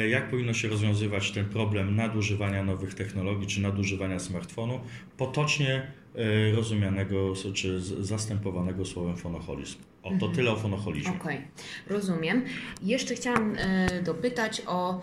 jak 0.09 0.29
powinno 0.29 0.53
się 0.53 0.67
rozwiązywać 0.67 1.31
ten 1.31 1.45
problem 1.45 1.95
nadużywania 1.95 2.63
nowych 2.63 2.93
technologii 2.93 3.47
czy 3.47 3.61
nadużywania 3.61 4.19
smartfonu. 4.19 4.79
Potocznie 5.17 5.45
potocznie 5.45 5.91
e, 6.15 6.51
rozumianego 6.51 7.33
czy 7.53 7.81
zastępowanego 7.81 8.85
słowem 8.85 9.17
fonoholizm. 9.17 9.77
O, 10.03 10.09
to 10.09 10.13
mhm. 10.13 10.31
tyle 10.31 10.51
o 10.51 10.55
fonoholizmie. 10.55 11.13
Okej, 11.21 11.35
okay. 11.35 11.47
rozumiem. 11.87 12.45
Jeszcze 12.81 13.15
chciałam 13.15 13.55
e, 13.57 14.01
dopytać 14.03 14.61
o 14.67 15.01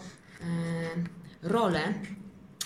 rolę 1.43 1.95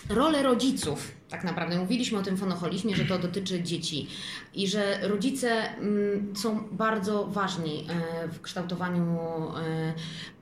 rolę 0.08 0.42
rodziców. 0.42 1.12
Tak 1.28 1.44
naprawdę 1.44 1.78
mówiliśmy 1.78 2.18
o 2.18 2.22
tym 2.22 2.36
fonoholizmie, 2.36 2.96
że 2.96 3.04
to 3.04 3.18
dotyczy 3.18 3.62
dzieci 3.62 4.08
i 4.54 4.68
że 4.68 5.08
rodzice 5.08 5.76
mm, 5.78 6.36
są 6.36 6.68
bardzo 6.72 7.26
ważni 7.26 7.86
e, 7.88 8.28
w 8.28 8.40
kształtowaniu 8.40 9.18
e, 9.56 9.94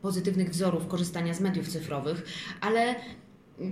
pozytywnych 0.03 0.51
wzorów 0.51 0.89
korzystania 0.89 1.35
z 1.35 1.41
mediów 1.41 1.69
cyfrowych, 1.69 2.27
ale 2.61 2.95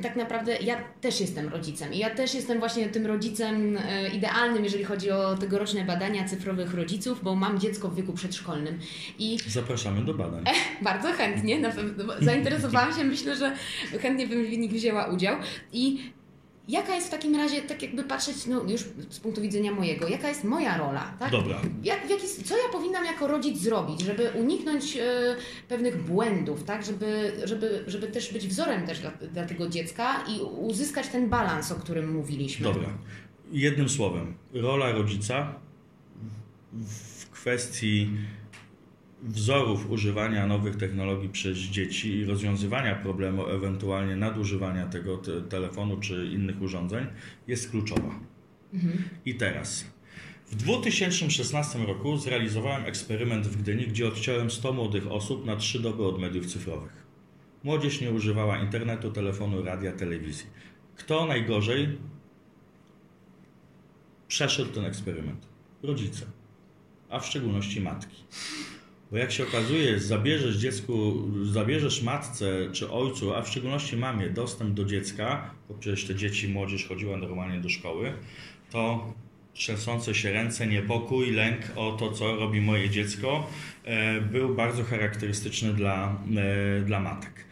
tak 0.03 0.17
naprawdę 0.17 0.57
ja 0.57 0.77
też 1.01 1.21
jestem 1.21 1.49
rodzicem 1.49 1.95
i 1.95 1.99
ja 1.99 2.11
też 2.11 2.35
jestem 2.35 2.59
właśnie 2.59 2.89
tym 2.89 3.07
rodzicem 3.07 3.77
e, 3.77 4.09
idealnym, 4.09 4.65
jeżeli 4.65 4.85
chodzi 4.85 5.11
o 5.11 5.37
tegoroczne 5.37 5.85
badania 5.85 6.25
cyfrowych 6.29 6.75
rodziców, 6.75 7.23
bo 7.23 7.35
mam 7.35 7.61
dziecko 7.61 7.89
w 7.89 7.95
wieku 7.95 8.13
przedszkolnym. 8.13 8.79
I 9.19 9.39
Zapraszamy 9.49 10.05
do 10.05 10.15
badań. 10.15 10.45
bardzo 10.83 11.13
chętnie, 11.13 11.61
na 11.61 11.71
pewno. 11.71 12.05
Zainteresowałam 12.21 12.95
się, 12.95 13.05
myślę, 13.05 13.37
że 13.37 13.57
chętnie 14.03 14.27
bym 14.27 14.45
w 14.47 14.59
nich 14.59 14.73
wzięła 14.73 15.07
udział. 15.07 15.37
I 15.73 16.13
Jaka 16.69 16.95
jest 16.95 17.07
w 17.07 17.11
takim 17.11 17.37
razie, 17.37 17.63
tak 17.63 17.83
jakby 17.83 18.05
patrzeć, 18.05 18.47
no 18.47 18.63
już 18.63 18.85
z 19.11 19.21
punktu 19.21 19.41
widzenia 19.41 19.73
mojego, 19.73 20.09
jaka 20.09 20.29
jest 20.29 20.45
moja 20.45 20.79
rola? 20.79 21.15
Tak? 21.19 21.31
Dobra. 21.31 21.61
Jak, 21.85 22.11
jaki, 22.11 22.27
co 22.45 22.57
ja 22.57 22.73
powinnam 22.73 23.05
jako 23.05 23.27
rodzic 23.27 23.59
zrobić, 23.59 24.01
żeby 24.01 24.31
uniknąć 24.35 24.97
e, 24.97 25.37
pewnych 25.69 26.03
błędów, 26.03 26.65
tak? 26.65 26.85
żeby, 26.85 27.33
żeby, 27.45 27.85
żeby 27.87 28.07
też 28.09 28.33
być 28.33 28.49
wzorem 28.49 28.87
też 28.87 29.01
dla, 29.01 29.11
dla 29.11 29.47
tego 29.47 29.69
dziecka 29.69 30.25
i 30.29 30.41
uzyskać 30.41 31.09
ten 31.09 31.29
balans, 31.29 31.73
o 31.73 31.75
którym 31.75 32.13
mówiliśmy? 32.13 32.65
Dobra. 32.65 32.89
Jednym 33.53 33.89
słowem, 33.89 34.35
rola 34.53 34.93
rodzica 34.93 35.55
w 36.73 37.31
kwestii 37.31 38.11
wzorów 39.23 39.91
używania 39.91 40.47
nowych 40.47 40.77
technologii 40.77 41.29
przez 41.29 41.59
dzieci 41.59 42.17
i 42.17 42.25
rozwiązywania 42.25 42.95
problemu 42.95 43.49
ewentualnie 43.49 44.17
nadużywania 44.17 44.87
tego 44.87 45.19
te 45.19 45.43
telefonu 45.43 45.97
czy 46.01 46.27
innych 46.27 46.63
urządzeń 46.63 47.07
jest 47.49 47.71
kluczowa. 47.71 48.21
Mhm. 48.75 49.05
I 49.27 49.35
teraz. 49.35 49.85
W 50.47 50.55
2016 50.55 51.79
roku 51.79 52.17
zrealizowałem 52.17 52.85
eksperyment 52.85 53.47
w 53.47 53.57
Gdyni, 53.57 53.87
gdzie 53.87 54.09
odciąłem 54.09 54.51
100 54.51 54.73
młodych 54.73 55.07
osób 55.07 55.47
na 55.47 55.57
3 55.57 55.81
doby 55.81 56.05
od 56.05 56.21
mediów 56.21 56.47
cyfrowych. 56.47 57.07
Młodzież 57.65 58.01
nie 58.01 58.11
używała 58.11 58.59
internetu, 58.59 59.11
telefonu, 59.11 59.63
radia, 59.63 59.93
telewizji. 59.93 60.47
Kto 60.97 61.27
najgorzej 61.27 61.99
przeszedł 64.29 64.73
ten 64.73 64.85
eksperyment? 64.85 65.47
Rodzice, 65.83 66.27
a 67.09 67.21
w 67.21 67.27
szczególności 67.27 67.81
matki. 67.81 68.25
Bo 69.13 69.19
jak 69.19 69.33
się 69.33 69.43
okazuje, 69.43 69.99
zabierzesz 69.99 70.57
dziecku, 70.57 71.23
zabierzesz 71.45 72.03
matce 72.03 72.69
czy 72.73 72.91
ojcu, 72.91 73.35
a 73.35 73.43
w 73.43 73.49
szczególności 73.49 73.97
mamie 73.97 74.31
dostęp 74.31 74.75
do 74.75 74.85
dziecka, 74.85 75.51
bo 75.69 75.75
przecież 75.75 76.05
te 76.05 76.15
dzieci, 76.15 76.49
młodzież 76.49 76.87
chodziła 76.89 77.17
normalnie 77.17 77.61
do 77.61 77.69
szkoły, 77.69 78.13
to 78.71 79.13
trzęsące 79.55 80.15
się 80.15 80.33
ręce, 80.33 80.67
niepokój, 80.67 81.31
lęk 81.31 81.61
o 81.77 81.93
to, 81.93 82.13
co 82.13 82.37
robi 82.37 82.61
moje 82.61 82.91
dziecko, 82.91 83.47
e, 83.85 84.21
był 84.21 84.55
bardzo 84.55 84.85
charakterystyczny 84.85 85.75
dla, 85.75 86.17
e, 86.37 86.81
dla 86.81 87.01
matek. 87.01 87.45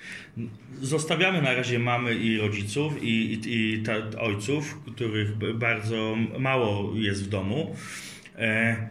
Zostawiamy 0.82 1.42
na 1.42 1.54
razie 1.54 1.78
mamy 1.78 2.14
i 2.14 2.38
rodziców, 2.38 3.02
i, 3.02 3.06
i, 3.06 3.40
i 3.54 3.82
ojców, 4.18 4.78
których 4.94 5.36
bardzo 5.54 6.16
mało 6.38 6.92
jest 6.94 7.24
w 7.24 7.28
domu. 7.28 7.76
E, 8.40 8.88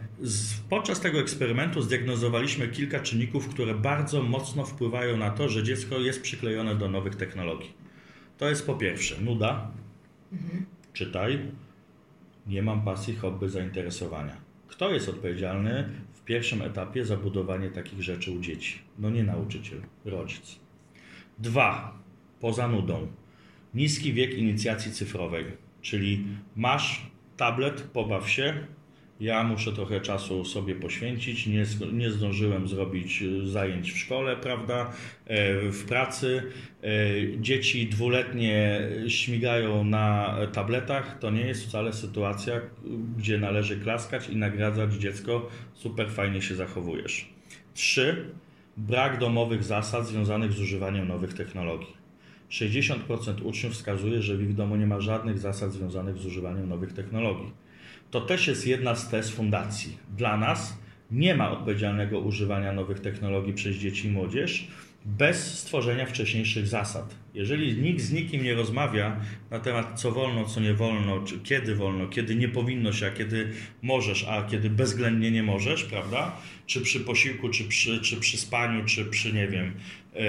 podczas 0.68 1.00
tego 1.00 1.20
eksperymentu 1.20 1.82
zdiagnozowaliśmy 1.82 2.68
kilka 2.68 3.00
czynników, 3.00 3.48
które 3.48 3.74
bardzo 3.74 4.22
mocno 4.22 4.64
wpływają 4.64 5.16
na 5.16 5.30
to, 5.30 5.48
że 5.48 5.62
dziecko 5.62 5.98
jest 5.98 6.22
przyklejone 6.22 6.74
do 6.74 6.88
nowych 6.88 7.16
technologii. 7.16 7.72
To 8.38 8.48
jest 8.48 8.66
po 8.66 8.74
pierwsze 8.74 9.20
nuda, 9.20 9.70
mhm. 10.32 10.66
czytaj, 10.92 11.38
nie 12.46 12.62
mam 12.62 12.84
pasji, 12.84 13.16
hobby, 13.16 13.48
zainteresowania. 13.48 14.36
Kto 14.68 14.92
jest 14.92 15.08
odpowiedzialny 15.08 15.88
w 16.12 16.24
pierwszym 16.24 16.62
etapie 16.62 17.04
za 17.04 17.16
budowanie 17.16 17.70
takich 17.70 18.02
rzeczy 18.02 18.32
u 18.32 18.40
dzieci? 18.40 18.78
No 18.98 19.10
nie 19.10 19.24
nauczyciel, 19.24 19.80
rodzic. 20.04 20.58
Dwa, 21.38 21.98
poza 22.40 22.68
nudą, 22.68 23.08
niski 23.74 24.12
wiek 24.12 24.34
inicjacji 24.34 24.92
cyfrowej, 24.92 25.44
czyli 25.80 26.24
masz 26.56 27.06
tablet, 27.36 27.82
pobaw 27.82 28.30
się, 28.30 28.66
ja 29.20 29.42
muszę 29.42 29.72
trochę 29.72 30.00
czasu 30.00 30.44
sobie 30.44 30.74
poświęcić. 30.74 31.46
Nie, 31.46 31.64
nie 31.92 32.10
zdążyłem 32.10 32.68
zrobić 32.68 33.22
e, 33.22 33.46
zajęć 33.46 33.92
w 33.92 33.98
szkole, 33.98 34.36
prawda? 34.36 34.92
E, 35.26 35.60
w 35.70 35.84
pracy. 35.84 36.42
E, 36.82 36.88
dzieci 37.40 37.86
dwuletnie 37.86 38.80
śmigają 39.08 39.84
na 39.84 40.36
tabletach. 40.52 41.18
To 41.18 41.30
nie 41.30 41.46
jest 41.46 41.66
wcale 41.66 41.92
sytuacja, 41.92 42.60
gdzie 43.18 43.38
należy 43.38 43.80
klaskać 43.80 44.28
i 44.28 44.36
nagradzać 44.36 44.94
dziecko. 44.94 45.48
Super 45.74 46.10
fajnie 46.10 46.42
się 46.42 46.54
zachowujesz. 46.54 47.28
Trzy. 47.74 48.24
Brak 48.76 49.18
domowych 49.18 49.64
zasad 49.64 50.06
związanych 50.06 50.52
z 50.52 50.60
używaniem 50.60 51.08
nowych 51.08 51.34
technologii. 51.34 52.00
60% 52.50 53.42
uczniów 53.42 53.72
wskazuje, 53.72 54.22
że 54.22 54.36
w 54.36 54.42
ich 54.42 54.54
domu 54.54 54.76
nie 54.76 54.86
ma 54.86 55.00
żadnych 55.00 55.38
zasad 55.38 55.72
związanych 55.72 56.18
z 56.18 56.26
używaniem 56.26 56.68
nowych 56.68 56.92
technologii 56.92 57.52
to 58.10 58.20
też 58.20 58.46
jest 58.46 58.66
jedna 58.66 58.94
z 58.94 59.08
tez 59.08 59.30
fundacji. 59.30 59.96
Dla 60.16 60.36
nas 60.36 60.78
nie 61.10 61.34
ma 61.34 61.50
odpowiedzialnego 61.50 62.20
używania 62.20 62.72
nowych 62.72 63.00
technologii 63.00 63.52
przez 63.52 63.76
dzieci 63.76 64.08
i 64.08 64.10
młodzież 64.10 64.68
bez 65.04 65.58
stworzenia 65.58 66.06
wcześniejszych 66.06 66.66
zasad. 66.66 67.14
Jeżeli 67.34 67.82
nikt 67.82 68.00
z 68.00 68.12
nikim 68.12 68.42
nie 68.42 68.54
rozmawia 68.54 69.20
na 69.50 69.58
temat 69.58 70.00
co 70.00 70.12
wolno, 70.12 70.44
co 70.44 70.60
nie 70.60 70.74
wolno, 70.74 71.20
czy 71.20 71.40
kiedy 71.40 71.74
wolno, 71.74 72.08
kiedy 72.08 72.34
nie 72.34 72.48
powinno 72.48 72.92
się, 72.92 73.06
a 73.06 73.10
kiedy 73.10 73.52
możesz, 73.82 74.24
a 74.28 74.42
kiedy 74.42 74.70
bezwzględnie 74.70 75.30
nie 75.30 75.42
możesz, 75.42 75.84
prawda? 75.84 76.36
Czy 76.66 76.80
przy 76.80 77.00
posiłku, 77.00 77.48
czy 77.48 77.64
przy, 77.64 78.00
czy 78.00 78.16
przy 78.16 78.36
spaniu, 78.38 78.84
czy 78.84 79.04
przy, 79.04 79.32
nie 79.32 79.48
wiem, 79.48 79.74
yy, 80.14 80.20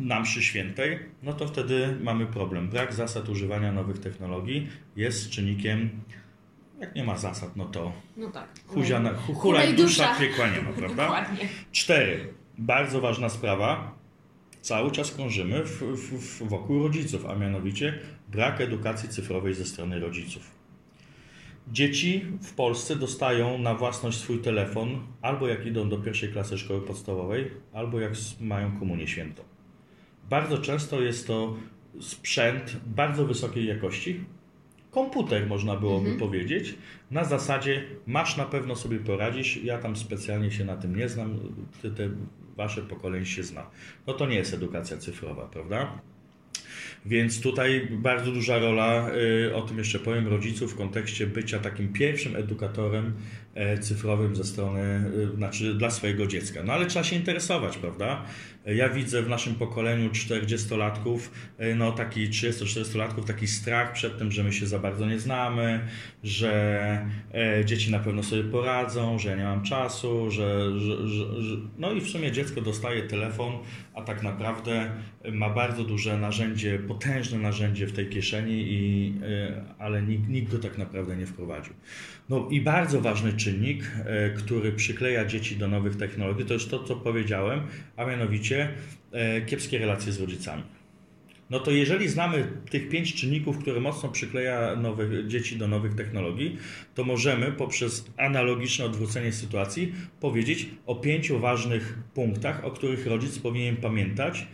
na 0.00 0.20
mszy 0.20 0.42
świętej, 0.42 0.98
no 1.22 1.32
to 1.32 1.46
wtedy 1.46 1.96
mamy 2.02 2.26
problem. 2.26 2.68
Brak 2.68 2.94
zasad 2.94 3.28
używania 3.28 3.72
nowych 3.72 3.98
technologii 3.98 4.68
jest 4.96 5.30
czynnikiem 5.30 5.90
jak 6.80 6.94
nie 6.94 7.04
ma 7.04 7.16
zasad, 7.16 7.56
no 7.56 7.64
to 7.64 7.92
no 8.16 8.30
tak. 8.30 8.48
huzia 8.66 9.00
na, 9.00 9.14
hu, 9.14 9.34
hulaj 9.34 9.74
dusza, 9.74 10.14
piekła 10.18 10.48
nie 10.48 10.62
ma, 10.62 10.72
prawda? 10.82 11.02
Dokładnie. 11.02 11.48
Cztery. 11.72 12.34
Bardzo 12.58 13.00
ważna 13.00 13.28
sprawa. 13.28 13.96
Cały 14.60 14.90
czas 14.90 15.10
krążymy 15.10 15.64
w, 15.64 15.82
w, 15.82 16.48
wokół 16.48 16.82
rodziców, 16.82 17.26
a 17.26 17.34
mianowicie 17.34 17.98
brak 18.28 18.60
edukacji 18.60 19.08
cyfrowej 19.08 19.54
ze 19.54 19.64
strony 19.64 20.00
rodziców. 20.00 20.56
Dzieci 21.72 22.24
w 22.42 22.54
Polsce 22.54 22.96
dostają 22.96 23.58
na 23.58 23.74
własność 23.74 24.18
swój 24.18 24.38
telefon 24.38 24.98
albo 25.22 25.48
jak 25.48 25.66
idą 25.66 25.88
do 25.88 25.98
pierwszej 25.98 26.32
klasy 26.32 26.58
szkoły 26.58 26.80
podstawowej, 26.80 27.50
albo 27.72 28.00
jak 28.00 28.12
mają 28.40 28.78
komunię 28.78 29.08
świętą. 29.08 29.42
Bardzo 30.30 30.58
często 30.58 31.00
jest 31.00 31.26
to 31.26 31.56
sprzęt 32.00 32.76
bardzo 32.86 33.26
wysokiej 33.26 33.66
jakości, 33.66 34.24
komputer, 34.96 35.46
można 35.46 35.76
byłoby 35.76 36.10
mhm. 36.10 36.18
powiedzieć. 36.18 36.74
Na 37.10 37.24
zasadzie 37.24 37.84
masz 38.06 38.36
na 38.36 38.44
pewno 38.44 38.76
sobie 38.76 38.98
poradzisz, 38.98 39.64
ja 39.64 39.78
tam 39.78 39.96
specjalnie 39.96 40.50
się 40.50 40.64
na 40.64 40.76
tym 40.76 40.96
nie 40.96 41.08
znam, 41.08 41.38
ty 41.82 41.90
te 41.90 42.10
wasze 42.56 42.82
pokolenie 42.82 43.26
się 43.26 43.42
zna. 43.42 43.70
No 44.06 44.12
to 44.12 44.26
nie 44.26 44.36
jest 44.36 44.54
edukacja 44.54 44.96
cyfrowa, 44.96 45.46
prawda? 45.46 46.00
Więc 47.06 47.40
tutaj 47.40 47.88
bardzo 47.90 48.32
duża 48.32 48.58
rola, 48.58 49.10
y, 49.48 49.54
o 49.54 49.62
tym 49.62 49.78
jeszcze 49.78 49.98
powiem, 49.98 50.28
rodziców 50.28 50.72
w 50.72 50.76
kontekście 50.76 51.26
bycia 51.26 51.58
takim 51.58 51.92
pierwszym 51.92 52.36
edukatorem 52.36 53.12
cyfrowym 53.80 54.36
ze 54.36 54.44
strony, 54.44 55.10
y, 55.32 55.36
znaczy 55.36 55.74
dla 55.74 55.90
swojego 55.90 56.26
dziecka. 56.26 56.62
No 56.62 56.72
ale 56.72 56.86
trzeba 56.86 57.04
się 57.04 57.16
interesować, 57.16 57.78
prawda? 57.78 58.24
Ja 58.66 58.88
widzę 58.88 59.22
w 59.22 59.28
naszym 59.28 59.54
pokoleniu 59.54 60.10
40-latków, 60.10 61.18
y, 61.60 61.74
no 61.74 61.92
taki 61.92 62.28
30-40-latków, 62.28 63.24
taki 63.24 63.46
strach 63.46 63.92
przed 63.92 64.18
tym, 64.18 64.32
że 64.32 64.44
my 64.44 64.52
się 64.52 64.66
za 64.66 64.78
bardzo 64.78 65.06
nie 65.06 65.18
znamy, 65.18 65.80
że 66.24 67.06
e, 67.34 67.64
dzieci 67.64 67.90
na 67.90 67.98
pewno 67.98 68.22
sobie 68.22 68.44
poradzą, 68.44 69.18
że 69.18 69.28
ja 69.28 69.36
nie 69.36 69.44
mam 69.44 69.62
czasu, 69.62 70.30
że, 70.30 70.80
że, 70.80 71.08
że, 71.08 71.42
że 71.42 71.56
no 71.78 71.92
i 71.92 72.00
w 72.00 72.08
sumie 72.08 72.32
dziecko 72.32 72.60
dostaje 72.60 73.02
telefon, 73.02 73.52
a 73.94 74.02
tak 74.02 74.22
naprawdę 74.22 74.90
ma 75.32 75.50
bardzo 75.50 75.84
duże 75.84 76.18
narzędzie, 76.18 76.78
potężne 76.78 77.38
narzędzie 77.38 77.86
w 77.86 77.92
tej 77.92 78.08
kieszeni, 78.08 78.72
i, 78.72 79.14
e, 79.22 79.64
ale 79.78 80.02
nikt, 80.02 80.28
nikt 80.28 80.52
go 80.52 80.58
tak 80.58 80.78
naprawdę 80.78 81.16
nie 81.16 81.26
wprowadził. 81.26 81.74
No 82.28 82.48
i 82.50 82.60
bardzo 82.60 83.00
ważny 83.00 83.32
czynnik, 83.46 83.90
e, 84.04 84.30
który 84.30 84.72
przykleja 84.72 85.24
dzieci 85.24 85.56
do 85.56 85.68
nowych 85.68 85.96
technologii, 85.96 86.44
to 86.44 86.54
jest 86.54 86.70
to, 86.70 86.84
co 86.84 86.96
powiedziałem, 86.96 87.60
a 87.96 88.04
mianowicie 88.04 88.68
e, 89.12 89.40
kiepskie 89.40 89.78
relacje 89.78 90.12
z 90.12 90.20
rodzicami. 90.20 90.62
no 91.50 91.60
to 91.60 91.70
jeżeli 91.70 92.08
znamy 92.08 92.46
tych 92.70 92.88
pięć 92.88 93.14
czynników, 93.14 93.58
które 93.58 93.80
mocno 93.80 94.08
przykleja 94.08 94.76
dzieci 95.26 95.56
do 95.56 95.68
nowych 95.68 95.94
technologii, 95.94 96.56
to 96.94 97.04
możemy 97.04 97.52
poprzez 97.52 98.10
analogiczne 98.16 98.84
odwrócenie 98.84 99.32
sytuacji 99.32 99.92
powiedzieć 100.20 100.66
o 100.86 100.94
pięciu 100.94 101.38
ważnych 101.40 101.98
punktach, 102.14 102.64
o 102.64 102.70
których 102.70 103.06
rodzic 103.06 103.38
powinien 103.38 103.76
pamiętać. 103.76 104.46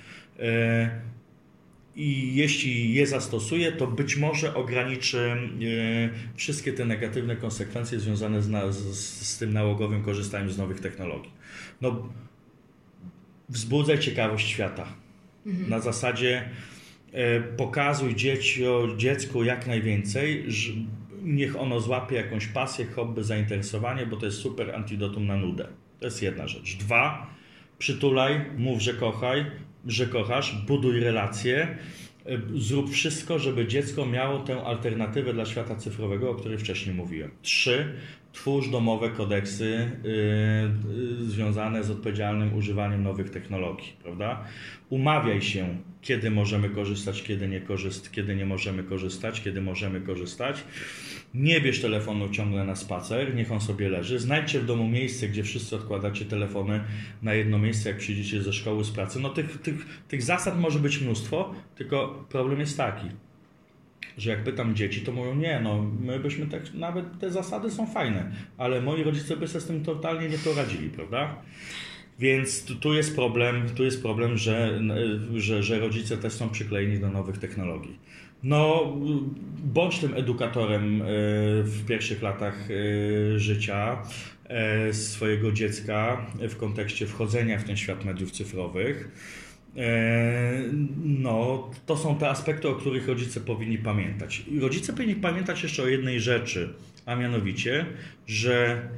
I 1.97 2.35
jeśli 2.35 2.95
je 2.95 3.07
zastosuje, 3.07 3.73
to 3.73 3.87
być 3.87 4.17
może 4.17 4.55
ograniczy 4.55 5.19
e, 5.19 6.37
wszystkie 6.37 6.73
te 6.73 6.85
negatywne 6.85 7.37
konsekwencje 7.37 8.01
związane 8.01 8.43
z, 8.43 8.75
z, 8.75 9.29
z 9.29 9.39
tym 9.39 9.53
nałogowym 9.53 10.03
korzystaniem 10.03 10.51
z 10.51 10.59
nowych 10.59 10.81
technologii. 10.81 11.31
No, 11.81 12.09
wzbudzaj 13.49 13.99
ciekawość 13.99 14.49
świata. 14.49 14.87
Mhm. 15.47 15.71
Na 15.71 15.81
zasadzie 15.81 16.49
E, 17.13 17.41
pokazuj 17.41 18.15
dziecko, 18.15 18.89
dziecku 18.97 19.45
jak 19.45 19.67
najwięcej, 19.67 20.47
niech 21.23 21.61
ono 21.61 21.81
złapie 21.81 22.17
jakąś 22.17 22.47
pasję, 22.47 22.87
hobby, 22.87 23.25
zainteresowanie, 23.25 24.07
bo 24.07 24.17
to 24.17 24.27
jest 24.27 24.39
super 24.39 24.75
antidotum 24.75 25.27
na 25.27 25.37
nudę. 25.37 25.69
To 25.99 26.05
jest 26.05 26.23
jedna 26.23 26.49
rzecz. 26.49 26.77
Dwa, 26.77 27.27
przytulaj, 27.79 28.45
mów, 28.59 28.83
że 28.83 28.95
kochaj, 28.95 29.47
że 29.87 30.07
kochasz, 30.07 30.55
buduj 30.67 31.01
relacje, 31.01 31.79
e, 32.27 32.39
zrób 32.55 32.91
wszystko, 32.91 33.39
żeby 33.39 33.67
dziecko 33.67 34.07
miało 34.07 34.39
tę 34.39 34.63
alternatywę 34.63 35.33
dla 35.33 35.47
świata 35.47 35.77
cyfrowego, 35.77 36.31
o 36.31 36.35
której 36.35 36.59
wcześniej 36.59 36.95
mówiłem. 36.95 37.31
Trzy, 37.43 37.93
twórz 38.33 38.69
domowe 38.69 39.11
kodeksy 39.11 39.91
yy, 40.05 41.27
związane 41.27 41.85
z 41.85 41.91
odpowiedzialnym 41.91 42.55
używaniem 42.55 43.03
nowych 43.03 43.31
technologii, 43.31 43.93
prawda? 44.03 44.45
Umawiaj 44.91 45.43
się, 45.43 45.77
kiedy 46.03 46.31
możemy 46.31 46.71
korzystać, 46.71 47.23
kiedy 47.23 47.49
nie, 47.49 47.61
korzyst, 47.61 48.13
kiedy 48.13 48.37
nie 48.37 48.47
możemy 48.47 48.85
korzystać, 48.85 49.41
kiedy 49.41 49.61
możemy 49.61 50.01
korzystać. 50.01 50.65
Nie 51.35 51.61
bierz 51.61 51.81
telefonu 51.81 52.29
ciągle 52.29 52.65
na 52.65 52.77
spacer, 52.77 53.35
niech 53.35 53.53
on 53.53 53.61
sobie 53.61 53.89
leży. 53.89 54.19
Znajdźcie 54.19 54.61
w 54.61 54.67
domu 54.67 54.89
miejsce, 54.89 55.29
gdzie 55.29 55.43
wszyscy 55.43 55.77
odkładacie 55.77 56.25
telefony 56.25 56.81
na 57.23 57.35
jedno 57.35 57.59
miejsce, 57.59 57.89
jak 57.89 57.99
przyjdziecie 57.99 58.43
ze 58.43 58.53
szkoły, 58.53 58.85
z 58.85 58.91
pracy. 58.91 59.21
No 59.21 59.29
tych, 59.29 59.63
tych, 59.63 59.87
tych 60.09 60.23
zasad 60.23 60.61
może 60.61 60.79
być 60.79 61.01
mnóstwo, 61.01 61.55
tylko 61.75 62.25
problem 62.29 62.61
jest 62.61 62.77
taki, 62.77 63.07
że 64.19 64.31
jak 64.31 64.45
pytam 64.45 64.75
dzieci, 64.75 65.01
to 65.01 65.13
mówią, 65.13 65.35
nie, 65.35 65.61
no 65.65 65.91
my 66.01 66.21
byśmy 66.21 66.47
tak, 66.47 66.75
nawet 66.75 67.19
te 67.19 67.31
zasady 67.31 67.71
są 67.71 67.87
fajne, 67.87 68.33
ale 68.59 68.83
moi 68.83 69.03
rodzice 69.03 69.37
by 69.37 69.49
sobie 69.49 69.61
z 69.61 69.67
tym 69.67 69.85
totalnie 69.85 70.29
nie 70.29 70.39
poradzili, 70.39 70.91
prawda? 70.91 71.37
Więc 72.19 72.65
tu, 72.65 72.75
tu, 72.75 72.95
jest 72.95 73.15
problem, 73.15 73.69
tu 73.77 73.85
jest 73.85 74.03
problem, 74.03 74.39
że, 74.39 74.81
że, 75.35 75.63
że 75.63 75.79
rodzice 75.79 76.17
też 76.17 76.33
są 76.33 76.49
przyklejeni 76.49 76.99
do 76.99 77.11
nowych 77.11 77.39
technologii. 77.39 77.99
No, 78.43 78.93
bądź 79.65 79.99
tym 79.99 80.15
edukatorem 80.15 81.03
e, 81.03 81.05
w 81.63 81.85
pierwszych 81.87 82.23
latach 82.23 82.69
e, 82.71 83.39
życia 83.39 84.03
e, 84.45 84.93
swojego 84.93 85.53
dziecka 85.53 86.27
w 86.35 86.57
kontekście 86.57 87.07
wchodzenia 87.07 87.59
w 87.59 87.65
ten 87.65 87.77
świat 87.77 88.05
mediów 88.05 88.31
cyfrowych. 88.31 89.09
No, 91.05 91.71
to 91.87 91.97
są 91.97 92.19
te 92.19 92.29
aspekty, 92.29 92.69
o 92.69 92.75
których 92.75 93.09
rodzice 93.09 93.41
powinni 93.41 93.79
pamiętać. 93.79 94.43
Rodzice 94.61 94.93
powinni 94.93 95.15
pamiętać 95.15 95.63
jeszcze 95.63 95.83
o 95.83 95.89
jednej 95.89 96.21
rzeczy, 96.21 96.75
a 97.07 97.17
mianowicie, 97.17 97.87
że 98.27 98.89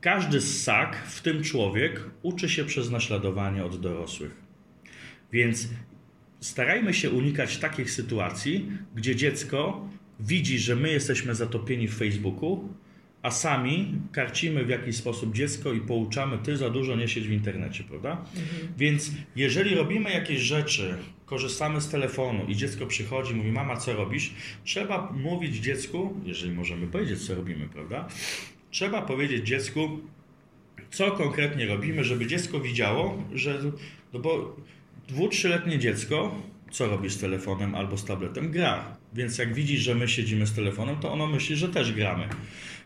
każdy 0.00 0.40
ssak, 0.40 0.96
w 1.06 1.22
tym 1.22 1.42
człowiek, 1.42 2.00
uczy 2.22 2.48
się 2.48 2.64
przez 2.64 2.90
naśladowanie 2.90 3.64
od 3.64 3.80
dorosłych. 3.80 4.36
Więc 5.32 5.68
starajmy 6.40 6.94
się 6.94 7.10
unikać 7.10 7.58
takich 7.58 7.90
sytuacji, 7.90 8.68
gdzie 8.94 9.16
dziecko 9.16 9.88
widzi, 10.20 10.58
że 10.58 10.76
my 10.76 10.92
jesteśmy 10.92 11.34
zatopieni 11.34 11.88
w 11.88 11.94
Facebooku, 11.94 12.68
a 13.22 13.30
sami 13.30 13.94
karcimy 14.12 14.64
w 14.64 14.68
jakiś 14.68 14.96
sposób 14.96 15.34
dziecko 15.34 15.72
i 15.72 15.80
pouczamy, 15.80 16.38
ty 16.38 16.56
za 16.56 16.70
dużo 16.70 16.96
nie 16.96 17.08
siedź 17.08 17.28
w 17.28 17.32
internecie, 17.32 17.84
prawda? 17.84 18.10
Mhm. 18.10 18.72
Więc 18.78 19.12
jeżeli 19.36 19.74
robimy 19.74 20.10
jakieś 20.10 20.40
rzeczy, 20.40 20.94
korzystamy 21.26 21.80
z 21.80 21.88
telefonu 21.88 22.44
i 22.48 22.56
dziecko 22.56 22.86
przychodzi, 22.86 23.34
mówi, 23.34 23.52
mama, 23.52 23.76
co 23.76 23.92
robisz? 23.92 24.30
Trzeba 24.64 25.12
mówić 25.12 25.56
dziecku, 25.56 26.14
jeżeli 26.24 26.52
możemy 26.52 26.86
powiedzieć, 26.86 27.26
co 27.26 27.34
robimy, 27.34 27.68
prawda? 27.68 28.08
Trzeba 28.70 29.02
powiedzieć 29.02 29.46
dziecku, 29.46 29.98
co 30.90 31.10
konkretnie 31.12 31.66
robimy, 31.66 32.04
żeby 32.04 32.26
dziecko 32.26 32.60
widziało, 32.60 33.22
że, 33.34 33.60
no 34.12 34.20
bo 34.20 34.56
dwu, 35.08 35.28
trzyletnie 35.28 35.78
dziecko, 35.78 36.42
co 36.70 36.86
robi 36.86 37.10
z 37.10 37.18
telefonem 37.18 37.74
albo 37.74 37.98
z 37.98 38.04
tabletem? 38.04 38.50
Gra. 38.50 38.96
Więc 39.14 39.38
jak 39.38 39.54
widzi, 39.54 39.78
że 39.78 39.94
my 39.94 40.08
siedzimy 40.08 40.46
z 40.46 40.52
telefonem, 40.52 40.96
to 40.96 41.12
ono 41.12 41.26
myśli, 41.26 41.56
że 41.56 41.68
też 41.68 41.92
gramy. 41.92 42.28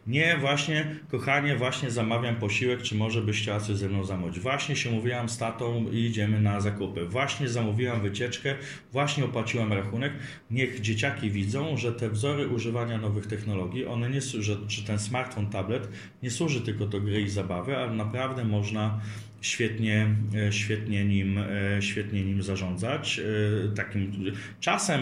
Nie, 0.06 0.36
właśnie, 0.36 0.96
kochanie, 1.10 1.56
właśnie 1.56 1.90
zamawiam 1.90 2.36
posiłek, 2.36 2.82
czy 2.82 2.94
może 2.94 3.22
byś 3.22 3.42
chciała 3.42 3.60
coś 3.60 3.76
ze 3.76 3.88
mną 3.88 4.04
zamówić. 4.04 4.40
Właśnie 4.40 4.76
się 4.76 4.90
mówiłam 4.90 5.28
z 5.28 5.38
tatą 5.38 5.86
i 5.92 5.96
idziemy 5.96 6.40
na 6.40 6.60
zakupy. 6.60 7.04
Właśnie 7.04 7.48
zamówiłam 7.48 8.00
wycieczkę, 8.00 8.54
właśnie 8.92 9.24
opłaciłam 9.24 9.72
rachunek. 9.72 10.12
Niech 10.50 10.80
dzieciaki 10.80 11.30
widzą, 11.30 11.76
że 11.76 11.92
te 11.92 12.10
wzory 12.10 12.48
używania 12.48 12.98
nowych 12.98 13.26
technologii, 13.26 13.86
one 13.86 14.10
nie, 14.10 14.20
że, 14.20 14.56
czy 14.68 14.84
ten 14.84 14.98
smartfon, 14.98 15.50
tablet 15.50 15.88
nie 16.22 16.30
służy 16.30 16.60
tylko 16.60 16.86
do 16.86 17.00
gry 17.00 17.22
i 17.22 17.28
zabawy, 17.28 17.76
ale 17.76 17.94
naprawdę 17.94 18.44
można 18.44 19.00
świetnie, 19.42 20.14
e, 20.34 20.52
świetnie, 20.52 21.04
nim, 21.04 21.38
e, 21.38 21.82
świetnie 21.82 22.24
nim 22.24 22.42
zarządzać. 22.42 23.18
E, 23.18 23.74
takim 23.74 24.32
czasem, 24.60 25.00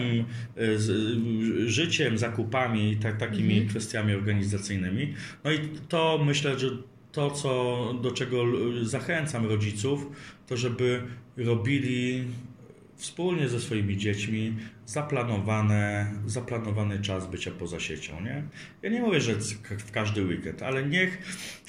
życiem, 1.65 2.17
zakupami, 2.17 2.97
tak, 2.97 3.17
takimi 3.17 3.53
mhm. 3.53 3.69
kwestiami 3.69 4.13
organizacyjnymi. 4.13 5.13
No 5.43 5.51
i 5.51 5.59
to 5.89 6.21
myślę, 6.25 6.59
że 6.59 6.69
to, 7.11 7.31
co, 7.31 7.93
do 8.01 8.11
czego 8.11 8.45
zachęcam 8.83 9.45
rodziców, 9.45 10.07
to 10.47 10.57
żeby 10.57 11.01
robili 11.37 12.23
wspólnie 12.95 13.49
ze 13.49 13.59
swoimi 13.59 13.97
dziećmi 13.97 14.55
zaplanowane, 14.85 16.11
zaplanowany 16.25 17.01
czas 17.01 17.27
bycia 17.27 17.51
poza 17.51 17.79
siecią. 17.79 18.21
Nie? 18.21 18.43
Ja 18.81 18.89
nie 18.89 19.01
mówię, 19.01 19.21
że 19.21 19.35
w 19.77 19.91
każdy 19.91 20.25
weekend, 20.25 20.63
ale 20.63 20.85
niech 20.85 21.17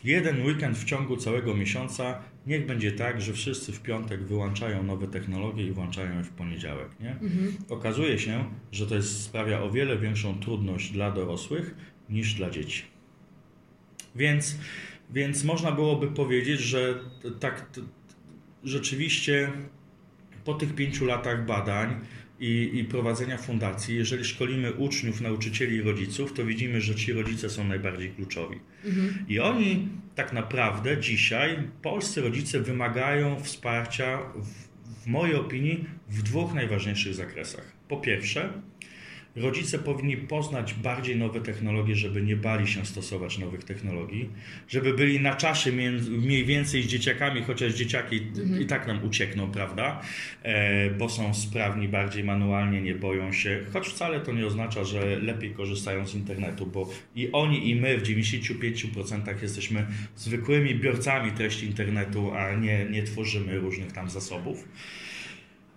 jeden 0.05 0.47
weekend 0.47 0.79
w 0.79 0.85
ciągu 0.85 1.17
całego 1.17 1.55
miesiąca 1.55 2.23
niech 2.47 2.67
będzie 2.67 2.93
tak, 2.93 3.21
że 3.21 3.33
wszyscy 3.33 3.73
w 3.73 3.83
piątek 3.83 4.23
wyłączają 4.23 4.83
nowe 4.83 5.09
technologie 5.09 5.67
i 5.67 5.73
włączają 5.73 6.19
je 6.19 6.25
w 6.25 6.31
poniedziałek. 6.31 7.01
Nie? 7.01 7.11
Mhm. 7.11 7.57
Okazuje 7.69 8.19
się, 8.19 8.45
że 8.73 8.87
to 8.87 8.95
jest, 8.95 9.23
sprawia 9.23 9.63
o 9.63 9.71
wiele 9.71 9.99
większą 9.99 10.39
trudność 10.39 10.93
dla 10.93 11.11
dorosłych 11.11 11.75
niż 12.11 12.35
dla 12.35 12.51
dzieci. 12.51 12.83
Więc, 14.17 14.59
więc 15.11 15.45
można 15.45 15.73
byłoby 15.73 16.09
powiedzieć, 16.09 16.61
że 16.61 17.01
tak 17.41 17.67
rzeczywiście 18.65 19.53
po 20.45 20.55
tych 20.55 20.75
pięciu 20.75 21.05
latach 21.05 21.47
badań 21.47 22.01
i, 22.43 22.79
i, 22.79 22.85
prowadzenia 22.85 23.39
fundacji, 23.39 23.97
jeżeli 23.97 24.25
szkolimy 24.25 24.73
uczniów, 24.73 25.21
nauczycieli 25.21 25.77
i 25.77 25.83
rodziców, 25.83 26.33
to 26.33 26.45
widzimy, 26.45 26.81
że 26.81 26.95
ci 26.95 27.13
rodzice 27.13 27.51
są 27.51 27.65
najbardziej 27.65 28.11
kluczowi. 28.11 28.61
Mhm. 28.85 29.25
I 29.29 29.41
oni 29.41 29.89
tak 30.15 30.33
naprawdę 30.33 31.01
dzisiaj, 31.01 31.59
polscy 31.83 32.21
rodzice 32.21 32.61
wymagają 32.61 33.41
wsparcia, 33.41 34.19
w, 34.19 35.03
w 35.03 35.07
mojej 35.07 35.35
opinii, 35.35 35.85
w 36.09 36.23
dwóch 36.23 36.55
najważniejszych 36.55 37.15
zakresach. 37.15 37.73
Po 37.89 37.97
pierwsze, 37.97 38.53
Rodzice 39.37 39.79
powinni 39.79 40.17
poznać 40.17 40.75
bardziej 40.75 41.17
nowe 41.17 41.41
technologie, 41.41 41.95
żeby 41.95 42.23
nie 42.23 42.37
bali 42.37 42.67
się 42.67 42.87
stosować 42.87 43.39
nowych 43.39 43.65
technologii, 43.65 44.29
żeby 44.69 44.95
byli 44.95 45.21
na 45.21 45.35
czasie 45.37 45.73
mniej 46.09 46.45
więcej 46.45 46.83
z 46.83 46.87
dzieciakami, 46.87 47.43
chociaż 47.43 47.75
dzieciaki 47.75 48.17
mhm. 48.17 48.63
i 48.63 48.67
tak 48.67 48.87
nam 48.87 49.05
uciekną, 49.05 49.51
prawda? 49.51 50.03
E, 50.43 50.91
bo 50.91 51.09
są 51.09 51.35
sprawni 51.35 51.89
bardziej 51.89 52.25
manualnie, 52.25 52.83
nie 52.83 52.95
boją 52.95 53.33
się, 53.33 53.61
choć 53.73 53.89
wcale 53.89 54.21
to 54.21 54.33
nie 54.33 54.47
oznacza, 54.47 54.85
że 54.85 55.17
lepiej 55.17 55.51
korzystają 55.51 56.07
z 56.07 56.15
internetu, 56.15 56.67
bo 56.67 56.91
i 57.15 57.33
oni, 57.33 57.71
i 57.71 57.77
my 57.77 57.99
w 57.99 58.03
95% 58.03 59.43
jesteśmy 59.43 59.87
zwykłymi 60.17 60.75
biorcami 60.75 61.33
treści 61.33 61.67
internetu, 61.67 62.33
a 62.35 62.55
nie, 62.55 62.85
nie 62.91 63.03
tworzymy 63.03 63.59
różnych 63.59 63.93
tam 63.93 64.11
zasobów. 64.11 64.69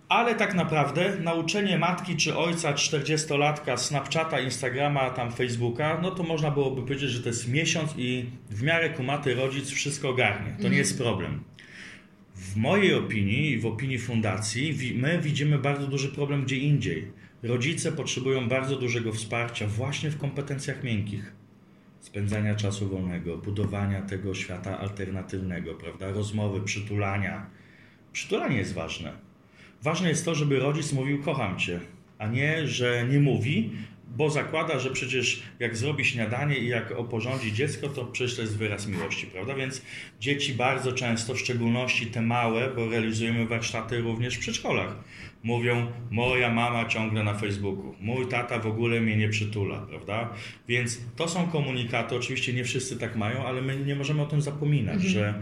Ale 0.10 0.36
tak 0.36 0.56
naprawdę 0.56 1.18
nauczenie 1.20 1.78
matki 1.78 2.16
czy 2.16 2.38
ojca 2.38 2.74
40-latka 2.74 3.78
Snapchata, 3.78 4.40
Instagrama, 4.40 5.10
tam 5.10 5.32
Facebooka, 5.32 6.00
no 6.02 6.12
to 6.12 6.24
można 6.24 6.52
byłoby 6.52 6.82
powiedzieć, 6.82 7.10
że 7.10 7.22
to 7.24 7.30
jest 7.30 7.52
miesiąc 7.52 7.94
i 7.98 8.26
w 8.50 8.64
miarę 8.64 8.90
kumaty 8.90 9.36
rodzic 9.36 9.70
wszystko 9.70 10.10
ogarnie. 10.10 10.46
To 10.46 10.50
nie 10.50 10.56
mhm. 10.56 10.74
jest 10.74 10.98
problem. 10.98 11.44
W 12.36 12.56
mojej 12.56 12.94
opinii 12.94 13.52
i 13.52 13.60
w 13.60 13.66
opinii 13.66 14.00
fundacji 14.00 14.94
my 14.96 15.20
widzimy 15.22 15.58
bardzo 15.58 15.88
duży 15.88 16.10
problem 16.10 16.44
gdzie 16.44 16.58
indziej. 16.58 17.12
Rodzice 17.44 17.92
potrzebują 17.92 18.50
bardzo 18.50 18.76
dużego 18.76 19.12
wsparcia 19.12 19.68
właśnie 19.68 20.10
w 20.10 20.18
kompetencjach 20.18 20.84
miękkich. 20.84 21.34
Spędzania 22.00 22.56
czasu 22.56 22.90
wolnego, 22.90 23.38
budowania 23.38 24.02
tego 24.02 24.34
świata 24.34 24.80
alternatywnego, 24.80 25.76
prawda? 25.76 26.12
Rozmowy, 26.12 26.62
przytulania. 26.62 27.46
Przytulanie 28.14 28.58
jest 28.58 28.74
ważne 28.74 29.25
Ważne 29.84 30.10
jest 30.10 30.26
to, 30.26 30.36
żeby 30.36 30.60
rodzic 30.60 30.94
mówił 30.94 31.24
kocham 31.24 31.60
cię, 31.60 31.80
a 32.18 32.28
nie, 32.28 32.68
że 32.68 33.08
nie 33.10 33.20
mówi, 33.20 33.72
bo 34.18 34.30
zakłada, 34.30 34.80
że 34.80 34.90
przecież 34.90 35.44
jak 35.60 35.78
zrobi 35.78 36.06
śniadanie 36.06 36.58
i 36.58 36.68
jak 36.68 36.92
oporządzi 36.92 37.54
dziecko, 37.54 37.90
to 37.90 38.06
przecież 38.06 38.36
to 38.36 38.42
jest 38.42 38.58
wyraz 38.58 38.88
miłości, 38.88 39.28
prawda? 39.28 39.56
Więc 39.56 39.82
dzieci 40.20 40.54
bardzo 40.54 40.94
często, 40.94 41.34
w 41.34 41.40
szczególności 41.40 42.08
te 42.08 42.22
małe, 42.22 42.70
bo 42.76 42.90
realizujemy 42.90 43.48
warsztaty 43.48 44.02
również 44.02 44.36
w 44.36 44.40
przedszkolach, 44.40 44.96
mówią, 45.44 45.92
moja 46.12 46.54
mama 46.54 46.86
ciągle 46.86 47.24
na 47.24 47.34
Facebooku, 47.34 47.96
mój 48.00 48.28
tata 48.28 48.60
w 48.60 48.68
ogóle 48.68 49.02
mnie 49.02 49.18
nie 49.18 49.30
przytula, 49.30 49.86
prawda? 49.90 50.30
Więc 50.68 51.02
to 51.16 51.28
są 51.28 51.48
komunikaty, 51.48 52.16
oczywiście 52.16 52.54
nie 52.54 52.64
wszyscy 52.64 53.00
tak 53.00 53.16
mają, 53.16 53.46
ale 53.46 53.62
my 53.62 53.78
nie 53.86 53.96
możemy 53.96 54.22
o 54.22 54.26
tym 54.26 54.42
zapominać, 54.42 54.96
mhm. 54.96 55.14
że 55.14 55.34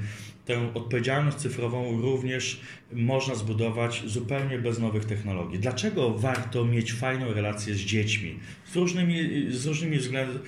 tę 0.46 0.74
odpowiedzialność 0.74 1.38
cyfrową 1.38 2.02
również 2.02 2.62
można 2.94 3.36
zbudować 3.36 4.04
zupełnie 4.06 4.60
bez 4.60 4.80
nowych 4.80 5.06
technologii. 5.06 5.60
Dlaczego 5.60 6.18
warto 6.18 6.66
mieć 6.66 6.94
fajną 6.94 7.34
relację 7.34 7.74
z 7.74 7.80
dziećmi? 7.80 8.40
Z 8.66 8.76
różnymi, 8.76 9.46
z 9.50 9.66
różnymi 9.66 9.98
względami, 9.98 10.40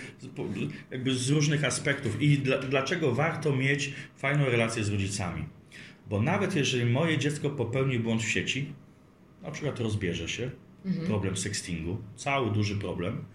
jakby 0.92 1.16
z 1.16 1.30
różnych 1.30 1.64
aspektów. 1.64 2.22
I 2.22 2.38
dla, 2.38 2.58
dlaczego 2.58 3.16
warto 3.16 3.56
mieć 3.56 3.94
fajną 4.18 4.46
relację 4.46 4.84
z 4.84 4.90
rodzicami? 4.90 5.46
Bo 6.10 6.22
nawet 6.22 6.56
jeżeli 6.56 6.86
moje 6.86 7.18
dziecko 7.18 7.50
popełni 7.50 8.00
błąd 8.00 8.24
w 8.24 8.30
sieci, 8.30 8.74
na 9.44 9.52
przykład 9.52 9.80
rozbierze 9.80 10.30
się, 10.30 10.52
mhm. 10.86 11.08
problem 11.08 11.38
sextingu, 11.38 11.98
cały 12.16 12.52
duży 12.52 12.76
problem, 12.76 13.26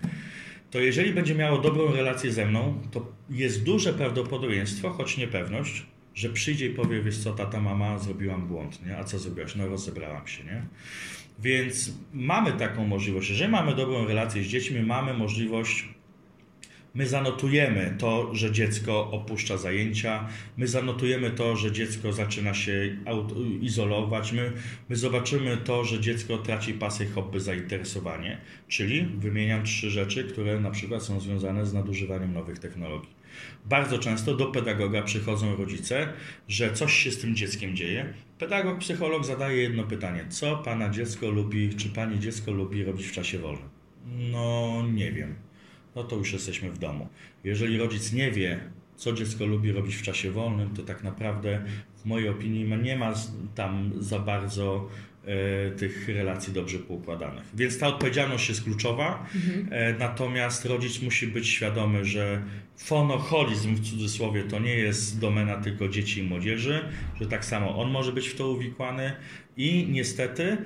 to 0.70 0.80
jeżeli 0.80 1.12
będzie 1.12 1.34
miało 1.34 1.58
dobrą 1.58 1.92
relację 1.92 2.32
ze 2.32 2.46
mną, 2.46 2.82
to 2.90 3.12
jest 3.30 3.64
duże 3.64 3.92
prawdopodobieństwo, 3.92 4.90
choć 4.90 5.16
niepewność, 5.16 5.86
że 6.20 6.28
przyjdzie 6.28 6.66
i 6.66 6.70
powie, 6.70 7.02
wiesz 7.02 7.18
co, 7.18 7.32
tata, 7.32 7.60
mama, 7.60 7.98
zrobiłam 7.98 8.46
błąd, 8.46 8.86
nie? 8.86 8.96
A 8.98 9.04
co 9.04 9.18
zrobiłaś? 9.18 9.54
No 9.56 9.66
rozebrałam 9.66 10.26
się, 10.26 10.44
nie? 10.44 10.62
Więc 11.38 11.92
mamy 12.12 12.52
taką 12.52 12.86
możliwość. 12.86 13.30
Jeżeli 13.30 13.50
mamy 13.50 13.74
dobrą 13.74 14.06
relację 14.06 14.42
z 14.42 14.46
dziećmi, 14.46 14.82
mamy 14.82 15.14
możliwość 15.14 15.84
My 16.94 17.06
zanotujemy 17.06 17.94
to, 17.98 18.34
że 18.34 18.52
dziecko 18.52 19.10
opuszcza 19.10 19.56
zajęcia, 19.56 20.28
my 20.56 20.66
zanotujemy 20.66 21.30
to, 21.30 21.56
że 21.56 21.72
dziecko 21.72 22.12
zaczyna 22.12 22.54
się 22.54 22.96
izolować, 23.60 24.32
my, 24.32 24.52
my 24.88 24.96
zobaczymy 24.96 25.56
to, 25.56 25.84
że 25.84 26.00
dziecko 26.00 26.38
traci 26.38 26.74
pasję, 26.74 27.06
hobby, 27.06 27.40
zainteresowanie. 27.40 28.38
Czyli 28.68 29.02
wymieniam 29.02 29.64
trzy 29.64 29.90
rzeczy, 29.90 30.24
które 30.24 30.60
na 30.60 30.70
przykład 30.70 31.02
są 31.02 31.20
związane 31.20 31.66
z 31.66 31.74
nadużywaniem 31.74 32.32
nowych 32.32 32.58
technologii. 32.58 33.19
Bardzo 33.64 33.98
często 33.98 34.34
do 34.34 34.46
pedagoga 34.46 35.02
przychodzą 35.02 35.56
rodzice, 35.56 36.12
że 36.48 36.72
coś 36.72 36.92
się 36.92 37.10
z 37.10 37.18
tym 37.18 37.36
dzieckiem 37.36 37.76
dzieje. 37.76 38.14
Pedagog, 38.38 38.78
psycholog 38.78 39.24
zadaje 39.24 39.62
jedno 39.62 39.84
pytanie: 39.84 40.26
co 40.28 40.56
pana 40.56 40.90
dziecko 40.90 41.30
lubi, 41.30 41.74
czy 41.74 41.88
pani 41.88 42.20
dziecko 42.20 42.52
lubi 42.52 42.84
robić 42.84 43.06
w 43.06 43.12
czasie 43.12 43.38
wolnym? 43.38 43.68
No, 44.32 44.82
nie 44.92 45.12
wiem. 45.12 45.34
No 45.96 46.04
to 46.04 46.16
już 46.16 46.32
jesteśmy 46.32 46.70
w 46.70 46.78
domu. 46.78 47.08
Jeżeli 47.44 47.78
rodzic 47.78 48.12
nie 48.12 48.30
wie, 48.30 48.60
co 48.96 49.12
dziecko 49.12 49.46
lubi 49.46 49.72
robić 49.72 49.96
w 49.96 50.02
czasie 50.02 50.30
wolnym, 50.30 50.74
to 50.74 50.82
tak 50.82 51.04
naprawdę 51.04 51.64
w 51.96 52.04
mojej 52.04 52.28
opinii 52.28 52.82
nie 52.82 52.96
ma 52.96 53.14
tam 53.54 53.92
za 53.98 54.18
bardzo 54.18 54.88
tych 55.76 56.08
relacji 56.08 56.52
dobrze 56.52 56.78
poukładanych. 56.78 57.44
Więc 57.54 57.78
ta 57.78 57.86
odpowiedzialność 57.86 58.48
jest 58.48 58.64
kluczowa, 58.64 59.26
mhm. 59.34 59.68
E, 59.70 59.92
natomiast 59.92 60.64
rodzic 60.64 61.02
musi 61.02 61.26
być 61.26 61.48
świadomy, 61.48 62.04
że 62.04 62.42
fonoholizm 62.76 63.74
w 63.74 63.90
cudzysłowie 63.90 64.42
to 64.42 64.58
nie 64.58 64.74
jest 64.74 65.20
domena 65.20 65.56
tylko 65.56 65.88
dzieci 65.88 66.20
i 66.20 66.22
młodzieży, 66.22 66.80
że 67.20 67.26
tak 67.26 67.44
samo 67.44 67.78
on 67.78 67.90
może 67.90 68.12
być 68.12 68.28
w 68.28 68.36
to 68.36 68.48
uwikłany 68.48 69.12
i 69.56 69.86
niestety 69.90 70.56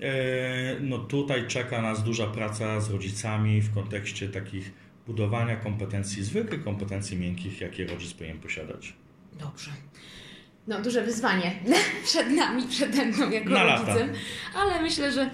e, 0.00 0.80
no 0.80 0.98
tutaj 0.98 1.46
czeka 1.46 1.82
nas 1.82 2.04
duża 2.04 2.26
praca 2.26 2.80
z 2.80 2.90
rodzicami 2.90 3.60
w 3.60 3.74
kontekście 3.74 4.28
takich 4.28 4.72
budowania 5.06 5.56
kompetencji, 5.56 6.24
zwykłych 6.24 6.64
kompetencji 6.64 7.18
miękkich, 7.18 7.60
jakie 7.60 7.86
rodzic 7.86 8.12
powinien 8.12 8.38
posiadać. 8.38 8.92
Dobrze 9.40 9.70
no, 10.66 10.80
duże 10.80 11.02
wyzwanie 11.02 11.52
przed 12.04 12.30
nami, 12.30 12.62
przede 12.62 13.04
mną 13.04 13.30
jako 13.30 13.50
Na 13.50 13.64
rodzicem, 13.64 14.08
lata. 14.08 14.18
ale 14.54 14.82
myślę, 14.82 15.12
że 15.12 15.22
e, 15.22 15.30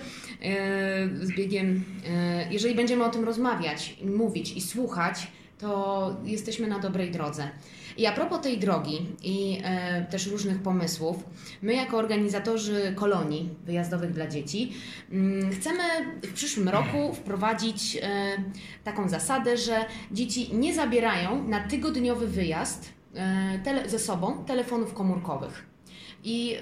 z 1.22 1.36
biegiem, 1.36 1.84
e, 2.08 2.52
jeżeli 2.52 2.74
będziemy 2.74 3.04
o 3.04 3.08
tym 3.10 3.24
rozmawiać, 3.24 3.96
mówić 4.04 4.52
i 4.52 4.60
słuchać, 4.60 5.26
to 5.58 6.16
jesteśmy 6.24 6.66
na 6.66 6.78
dobrej 6.78 7.10
drodze. 7.10 7.48
I 7.96 8.06
a 8.06 8.12
propos 8.12 8.40
tej 8.40 8.58
drogi 8.58 9.06
i 9.22 9.60
e, 9.64 10.04
też 10.10 10.26
różnych 10.26 10.62
pomysłów, 10.62 11.16
my 11.62 11.74
jako 11.74 11.96
organizatorzy 11.96 12.92
kolonii 12.96 13.48
wyjazdowych 13.64 14.12
dla 14.12 14.26
dzieci 14.26 14.72
mm, 15.12 15.50
chcemy 15.50 15.82
w 16.22 16.32
przyszłym 16.32 16.68
roku 16.68 17.14
wprowadzić 17.14 17.96
e, 18.02 18.36
taką 18.84 19.08
zasadę, 19.08 19.56
że 19.56 19.76
dzieci 20.12 20.54
nie 20.54 20.74
zabierają 20.74 21.48
na 21.48 21.60
tygodniowy 21.68 22.26
wyjazd 22.26 22.97
tele, 23.64 23.88
ze 23.88 23.98
sobą 23.98 24.44
telefonów 24.44 24.94
komórkowych. 24.94 25.66
I 26.24 26.56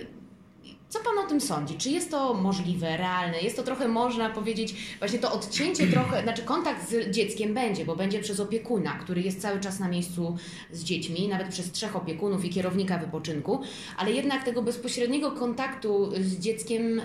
co 0.88 0.98
Pan 0.98 1.18
o 1.18 1.28
tym 1.28 1.40
sądzi? 1.40 1.74
Czy 1.74 1.90
jest 1.90 2.10
to 2.10 2.34
możliwe, 2.34 2.96
realne? 2.96 3.40
Jest 3.40 3.56
to 3.56 3.62
trochę, 3.62 3.88
można 3.88 4.30
powiedzieć, 4.30 4.96
właśnie 4.98 5.18
to 5.18 5.32
odcięcie 5.32 5.86
trochę, 5.92 6.22
znaczy 6.22 6.42
kontakt 6.42 6.90
z 6.90 7.10
dzieckiem 7.10 7.54
będzie, 7.54 7.84
bo 7.84 7.96
będzie 7.96 8.20
przez 8.20 8.40
opiekuna, 8.40 8.92
który 8.92 9.22
jest 9.22 9.42
cały 9.42 9.60
czas 9.60 9.80
na 9.80 9.88
miejscu 9.88 10.36
z 10.72 10.84
dziećmi, 10.84 11.28
nawet 11.28 11.48
przez 11.48 11.72
trzech 11.72 11.96
opiekunów 11.96 12.44
i 12.44 12.50
kierownika 12.50 12.98
wypoczynku, 12.98 13.60
ale 13.96 14.12
jednak 14.12 14.44
tego 14.44 14.62
bezpośredniego 14.62 15.30
kontaktu 15.30 16.10
z 16.20 16.38
dzieckiem 16.38 17.00
e, 17.00 17.04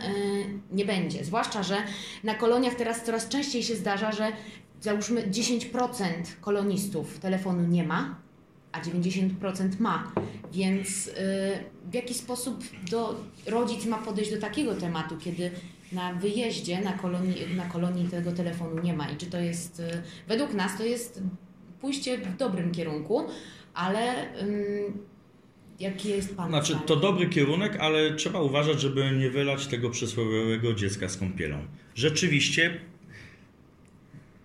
nie 0.72 0.86
będzie. 0.86 1.26
Zwłaszcza, 1.26 1.64
że 1.64 1.78
na 2.24 2.36
koloniach 2.36 2.76
teraz 2.76 3.04
coraz 3.04 3.28
częściej 3.28 3.64
się 3.64 3.76
zdarza, 3.76 4.12
że 4.12 4.32
załóżmy 4.82 5.28
10% 5.28 6.02
kolonistów 6.42 7.20
telefonu 7.20 7.68
nie 7.68 7.84
ma, 7.84 8.16
a 8.72 8.82
90% 8.82 9.80
ma. 9.80 10.12
Więc 10.54 11.08
y, 11.08 11.12
w 11.92 11.94
jaki 11.94 12.14
sposób 12.14 12.64
do, 12.92 13.24
rodzic 13.46 13.86
ma 13.86 13.98
podejść 13.98 14.32
do 14.32 14.38
takiego 14.38 14.76
tematu, 14.76 15.18
kiedy 15.18 15.52
na 15.92 16.14
wyjeździe, 16.14 16.82
na 16.82 16.94
kolonii, 16.94 17.56
na 17.56 17.66
kolonii 17.66 18.08
tego 18.08 18.32
telefonu 18.32 18.82
nie 18.82 18.94
ma 18.94 19.10
i 19.10 19.18
czy 19.18 19.26
to 19.26 19.40
jest, 19.40 19.80
y, 19.80 19.84
według 20.28 20.54
nas 20.54 20.78
to 20.78 20.84
jest 20.84 21.22
pójście 21.82 22.18
w 22.18 22.38
dobrym 22.38 22.72
kierunku, 22.72 23.26
ale 23.74 24.28
Jaki 25.82 26.10
jest 26.10 26.38
Pan 26.38 26.50
Znaczy, 26.50 26.76
to 26.86 26.96
dobry 26.96 27.30
kierunek, 27.30 27.78
ale 27.80 28.16
trzeba 28.16 28.42
uważać, 28.42 28.82
żeby 28.82 29.12
nie 29.12 29.30
wylać 29.30 29.68
tego 29.68 29.90
przysłowiowego 29.90 30.74
dziecka 30.74 31.10
z 31.10 31.18
kąpielą. 31.18 31.58
Rzeczywiście 31.96 32.80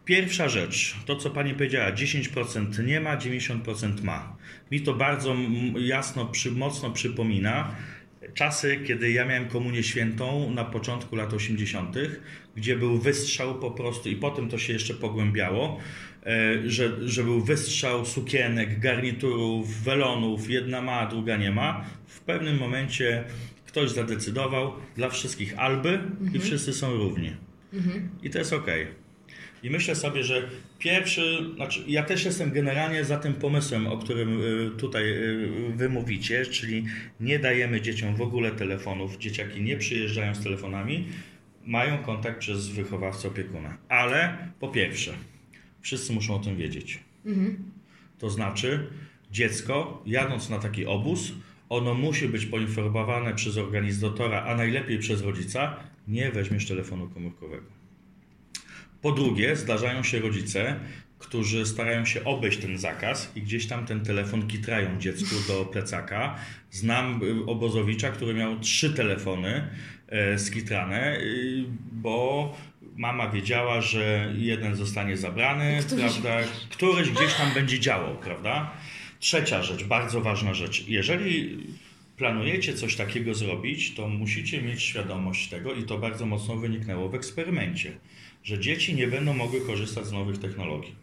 Pierwsza 0.07 0.49
rzecz, 0.49 0.97
to 1.07 1.17
co 1.17 1.31
Pani 1.31 1.55
powiedziała, 1.55 1.93
10% 1.93 2.85
nie 2.87 3.01
ma, 3.01 3.17
90% 3.17 4.03
ma. 4.03 4.37
Mi 4.71 4.81
to 4.81 4.95
bardzo 4.95 5.37
jasno, 5.79 6.27
przy, 6.27 6.51
mocno 6.51 6.91
przypomina 6.91 7.75
czasy, 8.35 8.81
kiedy 8.87 9.11
ja 9.11 9.25
miałem 9.25 9.49
komunię 9.49 9.83
świętą 9.83 10.51
na 10.51 10.65
początku 10.65 11.17
lat 11.17 11.33
80., 11.33 11.97
gdzie 12.57 12.77
był 12.77 12.99
wystrzał 12.99 13.59
po 13.59 13.71
prostu 13.71 14.09
i 14.09 14.17
potem 14.17 14.49
to 14.49 14.59
się 14.59 14.73
jeszcze 14.73 14.95
pogłębiało, 14.95 15.81
e, 16.27 16.71
że, 16.71 17.09
że 17.09 17.25
był 17.25 17.41
wystrzał 17.45 18.07
sukienek, 18.07 18.81
garniturów, 18.81 19.83
welonów, 19.83 20.51
jedna 20.51 20.83
ma, 20.83 21.07
druga 21.07 21.37
nie 21.37 21.51
ma. 21.51 21.85
W 22.07 22.21
pewnym 22.21 22.59
momencie 22.59 23.25
ktoś 23.67 23.91
zadecydował 23.91 24.73
dla 24.97 25.11
wszystkich 25.11 25.59
alby 25.59 25.89
mhm. 25.89 26.35
i 26.35 26.39
wszyscy 26.39 26.73
są 26.73 26.97
równi. 26.97 27.33
Mhm. 27.73 28.09
I 28.23 28.31
to 28.31 28.39
jest 28.39 28.53
ok. 28.53 28.67
I 29.67 29.71
myślę 29.71 29.95
sobie, 29.95 30.25
że 30.25 30.49
pierwszy, 30.79 31.51
znaczy 31.55 31.85
ja 31.87 32.03
też 32.03 32.25
jestem 32.25 32.53
generalnie 32.53 33.05
za 33.05 33.19
tym 33.19 33.35
pomysłem, 33.35 33.87
o 33.87 33.99
którym 33.99 34.41
y, 34.41 34.71
tutaj 34.71 35.05
y, 35.05 35.73
wy 35.77 35.89
mówicie, 35.89 36.47
czyli 36.47 36.85
nie 37.21 37.39
dajemy 37.39 37.81
dzieciom 37.81 38.17
w 38.17 38.21
ogóle 38.21 38.51
telefonów, 38.51 39.19
dzieciaki 39.19 39.63
nie 39.63 39.77
przyjeżdżają 39.77 40.35
z 40.35 40.43
telefonami, 40.43 41.09
mają 41.65 41.99
kontakt 41.99 42.39
przez 42.39 42.69
wychowawcę 42.69 43.29
opiekuna. 43.29 43.79
Ale 43.89 44.39
po 44.61 44.69
pierwsze, 44.69 45.13
wszyscy 45.81 46.13
muszą 46.13 46.35
o 46.35 46.39
tym 46.39 46.57
wiedzieć. 46.57 46.99
Mhm. 47.25 47.57
To 48.19 48.31
znaczy, 48.31 48.87
dziecko 49.31 50.03
jadąc 50.07 50.51
na 50.51 50.59
taki 50.59 50.87
obóz, 50.87 51.33
ono 51.69 51.95
musi 51.95 52.29
być 52.29 52.47
poinformowane 52.47 53.35
przez 53.35 53.57
organizatora, 53.57 54.43
a 54.43 54.57
najlepiej 54.57 54.99
przez 54.99 55.23
rodzica, 55.23 55.77
nie 56.09 56.31
weźmiesz 56.31 56.67
telefonu 56.69 57.09
komórkowego. 57.09 57.76
Po 59.07 59.13
drugie, 59.13 59.57
zdarzają 59.57 60.03
się 60.03 60.19
rodzice, 60.19 60.81
którzy 61.19 61.67
starają 61.67 62.05
się 62.05 62.25
obejść 62.25 62.59
ten 62.59 62.79
zakaz 62.79 63.33
i 63.37 63.43
gdzieś 63.43 63.67
tam 63.67 63.87
ten 63.87 64.01
telefon 64.01 64.49
kitrają 64.49 64.99
dziecku 64.99 65.35
do 65.49 65.65
plecaka. 65.65 66.39
Znam 66.71 67.21
y, 67.23 67.47
obozowicza, 67.47 68.11
który 68.11 68.35
miał 68.35 68.61
trzy 68.61 68.95
telefony 68.95 69.69
e, 70.09 70.39
skitrane, 70.39 71.21
y, 71.21 71.65
bo 71.93 72.55
mama 72.97 73.29
wiedziała, 73.29 73.81
że 73.81 74.33
jeden 74.37 74.77
zostanie 74.77 75.17
zabrany, 75.17 75.79
któryś... 75.87 76.13
prawda? 76.13 76.49
Któryś 76.71 77.11
gdzieś 77.11 77.35
tam 77.35 77.55
będzie 77.55 77.81
działał, 77.81 78.17
prawda? 78.17 78.71
Trzecia 79.21 79.63
rzecz, 79.63 79.85
bardzo 79.85 80.21
ważna 80.21 80.55
rzecz. 80.55 80.89
Jeżeli 80.89 81.59
planujecie 82.17 82.75
coś 82.75 82.97
takiego 82.97 83.35
zrobić, 83.35 83.95
to 83.95 84.09
musicie 84.09 84.63
mieć 84.63 84.83
świadomość 84.83 85.49
tego, 85.49 85.75
i 85.75 85.83
to 85.83 85.99
bardzo 85.99 86.27
mocno 86.27 86.57
wyniknęło 86.57 87.09
w 87.09 87.15
eksperymencie, 87.15 87.93
że 88.47 88.59
dzieci 88.59 88.95
nie 88.95 89.07
będą 89.07 89.35
mogły 89.35 89.61
korzystać 89.61 90.07
z 90.07 90.13
nowych 90.13 90.39
technologii. 90.39 90.95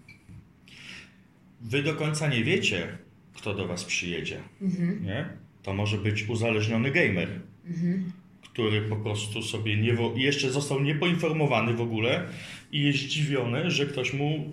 Wy 1.62 1.84
do 1.84 1.94
końca 1.96 2.28
nie 2.28 2.44
wiecie, 2.44 2.98
kto 3.34 3.54
do 3.54 3.68
Was 3.68 3.84
przyjedzie. 3.84 4.39
Nie? 5.02 5.30
To 5.64 5.74
może 5.74 5.98
być 5.98 6.30
uzależniony 6.30 6.91
gamer, 6.91 7.30
który 8.44 8.82
po 8.82 8.96
prostu 8.96 9.41
sobie 9.41 9.78
nie 9.78 9.98
jeszcze 10.16 10.52
został 10.52 10.82
niepoinformowany 10.84 11.74
w 11.74 11.82
ogóle 11.82 12.28
i 12.72 12.84
jest 12.84 13.00
zdziwiony, 13.00 13.72
że 13.72 13.86
ktoś 13.86 14.14
mu 14.14 14.52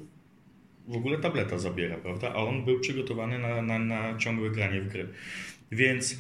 w 0.88 0.97
ogóle 0.97 1.18
tableta 1.18 1.59
zabiera, 1.59 1.97
prawda? 1.97 2.32
A 2.32 2.34
on 2.34 2.64
był 2.64 2.80
przygotowany 2.80 3.38
na, 3.38 3.62
na, 3.62 3.78
na 3.78 4.18
ciągłe 4.18 4.51
granie 4.51 4.80
w 4.80 4.88
gry. 4.88 5.09
Więc 5.72 6.18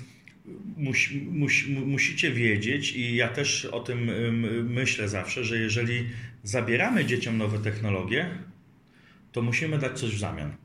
musi, 0.76 1.20
musi, 1.20 1.72
mu- 1.72 1.86
musicie 1.86 2.30
wiedzieć, 2.30 2.92
i 2.92 3.16
ja 3.16 3.28
też 3.28 3.64
o 3.64 3.80
tym 3.80 4.08
ym, 4.08 4.72
myślę 4.72 5.08
zawsze, 5.08 5.44
że 5.44 5.58
jeżeli 5.58 6.04
zabieramy 6.42 7.04
dzieciom 7.04 7.38
nowe 7.38 7.58
technologie, 7.58 8.30
to 9.32 9.42
musimy 9.42 9.78
dać 9.78 10.00
coś 10.00 10.14
w 10.14 10.18
zamian. 10.18 10.56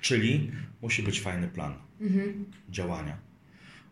Czyli 0.00 0.50
musi 0.82 1.02
być 1.02 1.20
fajny 1.20 1.48
plan 1.48 1.74
działania. 2.70 3.18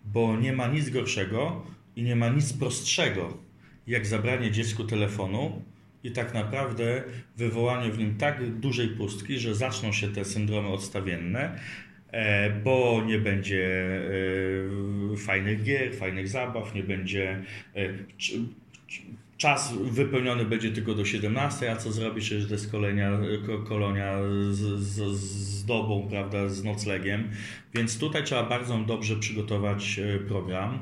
Bo 0.05 0.37
nie 0.37 0.53
ma 0.53 0.67
nic 0.67 0.91
gorszego 0.91 1.67
i 1.97 2.03
nie 2.03 2.17
ma 2.17 2.29
nic 2.29 2.53
prostszego, 2.53 3.39
jak 3.87 4.07
zabranie 4.07 4.51
dziecku 4.51 4.85
telefonu 4.85 5.63
i 6.05 6.11
tak 6.11 6.35
naprawdę 6.35 7.03
wywołanie 7.37 7.93
w 7.93 7.99
nim 7.99 8.17
tak 8.17 8.51
dużej 8.51 8.89
pustki, 8.89 9.39
że 9.39 9.55
zaczną 9.55 9.93
się 9.93 10.09
te 10.09 10.25
syndromy 10.25 10.69
odstawienne, 10.69 11.59
e, 12.11 12.51
bo 12.51 13.05
nie 13.07 13.19
będzie 13.19 13.67
e, 15.13 15.17
fajnych 15.17 15.63
gier, 15.63 15.95
fajnych 15.95 16.29
zabaw, 16.29 16.75
nie 16.75 16.83
będzie 16.83 17.43
e, 17.75 17.89
czas 19.37 19.75
wypełniony 19.83 20.45
będzie 20.45 20.71
tylko 20.71 20.95
do 20.95 21.05
17, 21.05 21.73
a 21.73 21.77
co 21.77 21.93
zrobić, 21.93 22.25
że 22.25 22.55
jest 22.55 22.71
kolonia, 22.71 23.11
ko- 23.47 23.59
kolonia 23.59 24.19
z, 24.51 24.59
z, 24.81 25.15
z 25.21 25.65
dobą, 25.65 26.07
prawda, 26.11 26.49
z 26.49 26.65
noclegiem, 26.65 27.31
więc 27.75 27.99
tutaj 27.99 28.25
trzeba 28.25 28.43
bardzo 28.43 28.79
dobrze 28.79 29.17
przygotować 29.17 29.99
e, 29.99 30.19
program. 30.19 30.79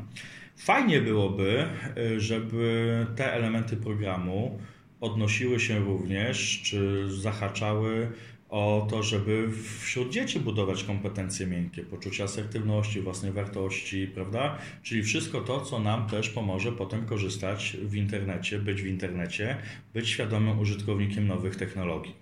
Fajnie 0.56 1.00
byłoby, 1.00 1.66
e, 1.96 2.20
żeby 2.20 3.06
te 3.16 3.32
elementy 3.32 3.76
programu 3.76 4.60
odnosiły 5.00 5.60
się 5.60 5.78
również, 5.78 6.62
czy 6.64 7.04
zahaczały 7.10 8.12
o 8.50 8.86
to, 8.90 9.02
żeby 9.02 9.48
wśród 9.80 10.12
dzieci 10.12 10.40
budować 10.40 10.84
kompetencje 10.84 11.46
miękkie, 11.46 11.82
poczucie 11.82 12.24
asertywności, 12.24 13.00
własnej 13.00 13.32
wartości, 13.32 14.06
prawda? 14.14 14.58
Czyli 14.82 15.02
wszystko 15.02 15.40
to, 15.40 15.60
co 15.60 15.78
nam 15.78 16.06
też 16.06 16.30
pomoże 16.30 16.72
potem 16.72 17.06
korzystać 17.06 17.76
w 17.82 17.94
internecie, 17.94 18.58
być 18.58 18.82
w 18.82 18.86
internecie, 18.86 19.56
być 19.94 20.08
świadomym 20.08 20.58
użytkownikiem 20.58 21.26
nowych 21.26 21.56
technologii. 21.56 22.14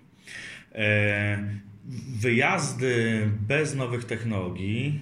E, 0.75 1.59
Wyjazdy 2.19 3.29
bez 3.47 3.75
nowych 3.75 4.05
technologii 4.05 5.01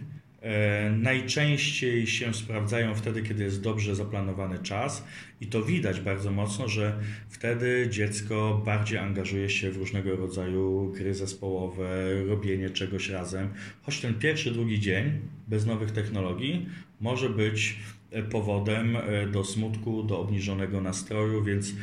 najczęściej 0.97 2.07
się 2.07 2.33
sprawdzają 2.33 2.95
wtedy, 2.95 3.21
kiedy 3.21 3.43
jest 3.43 3.61
dobrze 3.61 3.95
zaplanowany 3.95 4.59
czas 4.59 5.03
i 5.41 5.47
to 5.47 5.63
widać 5.63 5.99
bardzo 5.99 6.31
mocno, 6.31 6.67
że 6.67 6.99
wtedy 7.29 7.87
dziecko 7.89 8.61
bardziej 8.65 8.97
angażuje 8.97 9.49
się 9.49 9.71
w 9.71 9.77
różnego 9.77 10.15
rodzaju 10.15 10.91
gry 10.95 11.13
zespołowe, 11.13 11.87
robienie 12.27 12.69
czegoś 12.69 13.09
razem. 13.09 13.49
Choć 13.81 13.99
ten 13.99 14.13
pierwszy, 14.13 14.51
drugi 14.51 14.79
dzień 14.79 15.11
bez 15.47 15.65
nowych 15.65 15.91
technologii 15.91 16.65
może 17.01 17.29
być 17.29 17.75
e, 18.11 18.23
powodem 18.23 18.95
e, 18.95 19.27
do 19.27 19.43
smutku, 19.43 20.03
do 20.03 20.19
obniżonego 20.19 20.81
nastroju, 20.81 21.43
więc 21.43 21.73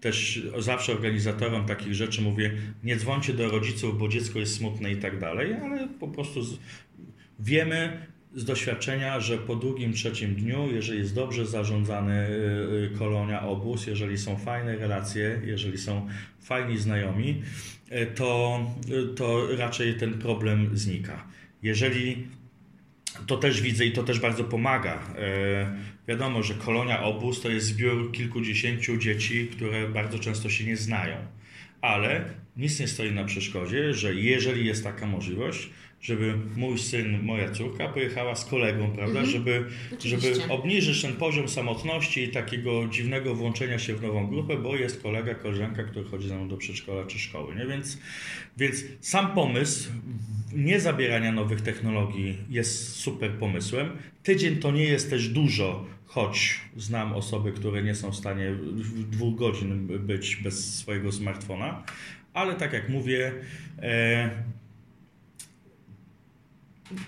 też 0.00 0.46
zawsze 0.58 0.92
organizatorom 0.92 1.66
takich 1.66 1.94
rzeczy 1.94 2.22
mówię, 2.22 2.52
nie 2.84 2.96
dzwońcie 2.96 3.32
do 3.32 3.48
rodziców, 3.50 3.98
bo 3.98 4.08
dziecko 4.08 4.38
jest 4.38 4.54
smutne 4.54 4.92
i 4.92 4.96
tak 4.96 5.18
dalej, 5.18 5.54
ale 5.54 5.88
po 5.88 6.08
prostu 6.08 6.40
wiemy 7.42 8.06
z 8.34 8.44
doświadczenia, 8.44 9.20
że 9.20 9.38
po 9.38 9.56
drugim, 9.56 9.92
trzecim 9.92 10.34
dniu, 10.34 10.68
jeżeli 10.72 10.98
jest 10.98 11.14
dobrze 11.14 11.46
zarządzany 11.46 12.28
y, 12.28 12.92
y, 12.94 12.98
kolonia, 12.98 13.42
obóz, 13.42 13.86
jeżeli 13.86 14.18
są 14.18 14.36
fajne 14.36 14.76
relacje, 14.76 15.40
jeżeli 15.44 15.78
są 15.78 16.08
fajni 16.40 16.78
znajomi, 16.78 17.42
y, 17.92 18.06
to, 18.14 18.60
to 19.16 19.56
raczej 19.56 19.94
ten 19.94 20.14
problem 20.14 20.76
znika. 20.76 21.26
Jeżeli 21.62 22.26
to 23.26 23.36
też 23.36 23.62
widzę 23.62 23.86
i 23.86 23.92
to 23.92 24.02
też 24.02 24.20
bardzo 24.20 24.44
pomaga. 24.44 25.02
Wiadomo, 26.08 26.42
że 26.42 26.54
kolonia 26.54 27.02
obóz 27.02 27.40
to 27.40 27.48
jest 27.50 27.66
zbiór 27.66 28.12
kilkudziesięciu 28.12 28.96
dzieci, 28.96 29.48
które 29.48 29.88
bardzo 29.88 30.18
często 30.18 30.50
się 30.50 30.64
nie 30.64 30.76
znają. 30.76 31.16
Ale 31.80 32.24
nic 32.56 32.80
nie 32.80 32.88
stoi 32.88 33.12
na 33.12 33.24
przeszkodzie, 33.24 33.94
że 33.94 34.14
jeżeli 34.14 34.66
jest 34.66 34.84
taka 34.84 35.06
możliwość, 35.06 35.70
żeby 36.02 36.34
mój 36.56 36.78
syn, 36.78 37.22
moja 37.22 37.50
córka 37.50 37.88
pojechała 37.88 38.34
z 38.34 38.44
kolegą, 38.44 38.90
prawda, 38.90 39.24
żeby, 39.24 39.64
Oczywiście. 39.92 40.34
żeby 40.34 40.52
obniżyć 40.52 41.02
ten 41.02 41.12
poziom 41.12 41.48
samotności 41.48 42.22
i 42.22 42.28
takiego 42.28 42.86
dziwnego 42.88 43.34
włączenia 43.34 43.78
się 43.78 43.94
w 43.94 44.02
nową 44.02 44.26
grupę, 44.26 44.56
bo 44.56 44.76
jest 44.76 45.02
kolega, 45.02 45.34
koleżanka, 45.34 45.84
który 45.84 46.04
chodzi 46.04 46.28
ze 46.28 46.36
mną 46.36 46.48
do 46.48 46.56
przedszkola 46.56 47.06
czy 47.06 47.18
szkoły. 47.18 47.54
Nie? 47.54 47.66
Więc, 47.66 47.98
więc 48.56 48.84
sam 49.00 49.34
pomysł 49.34 49.90
nie 50.52 50.80
zabierania 50.80 51.32
nowych 51.32 51.60
technologii 51.60 52.36
jest 52.50 52.96
super 52.96 53.30
pomysłem. 53.30 53.90
Tydzień 54.22 54.56
to 54.56 54.70
nie 54.70 54.84
jest 54.84 55.10
też 55.10 55.28
dużo, 55.28 55.86
choć 56.06 56.60
znam 56.76 57.12
osoby, 57.12 57.52
które 57.52 57.82
nie 57.82 57.94
są 57.94 58.10
w 58.10 58.16
stanie 58.16 58.52
w 58.52 59.10
dwóch 59.10 59.38
godzin 59.38 59.86
być 59.86 60.36
bez 60.36 60.74
swojego 60.74 61.12
smartfona, 61.12 61.82
ale 62.34 62.54
tak 62.54 62.72
jak 62.72 62.88
mówię, 62.88 63.32
e, 63.78 64.30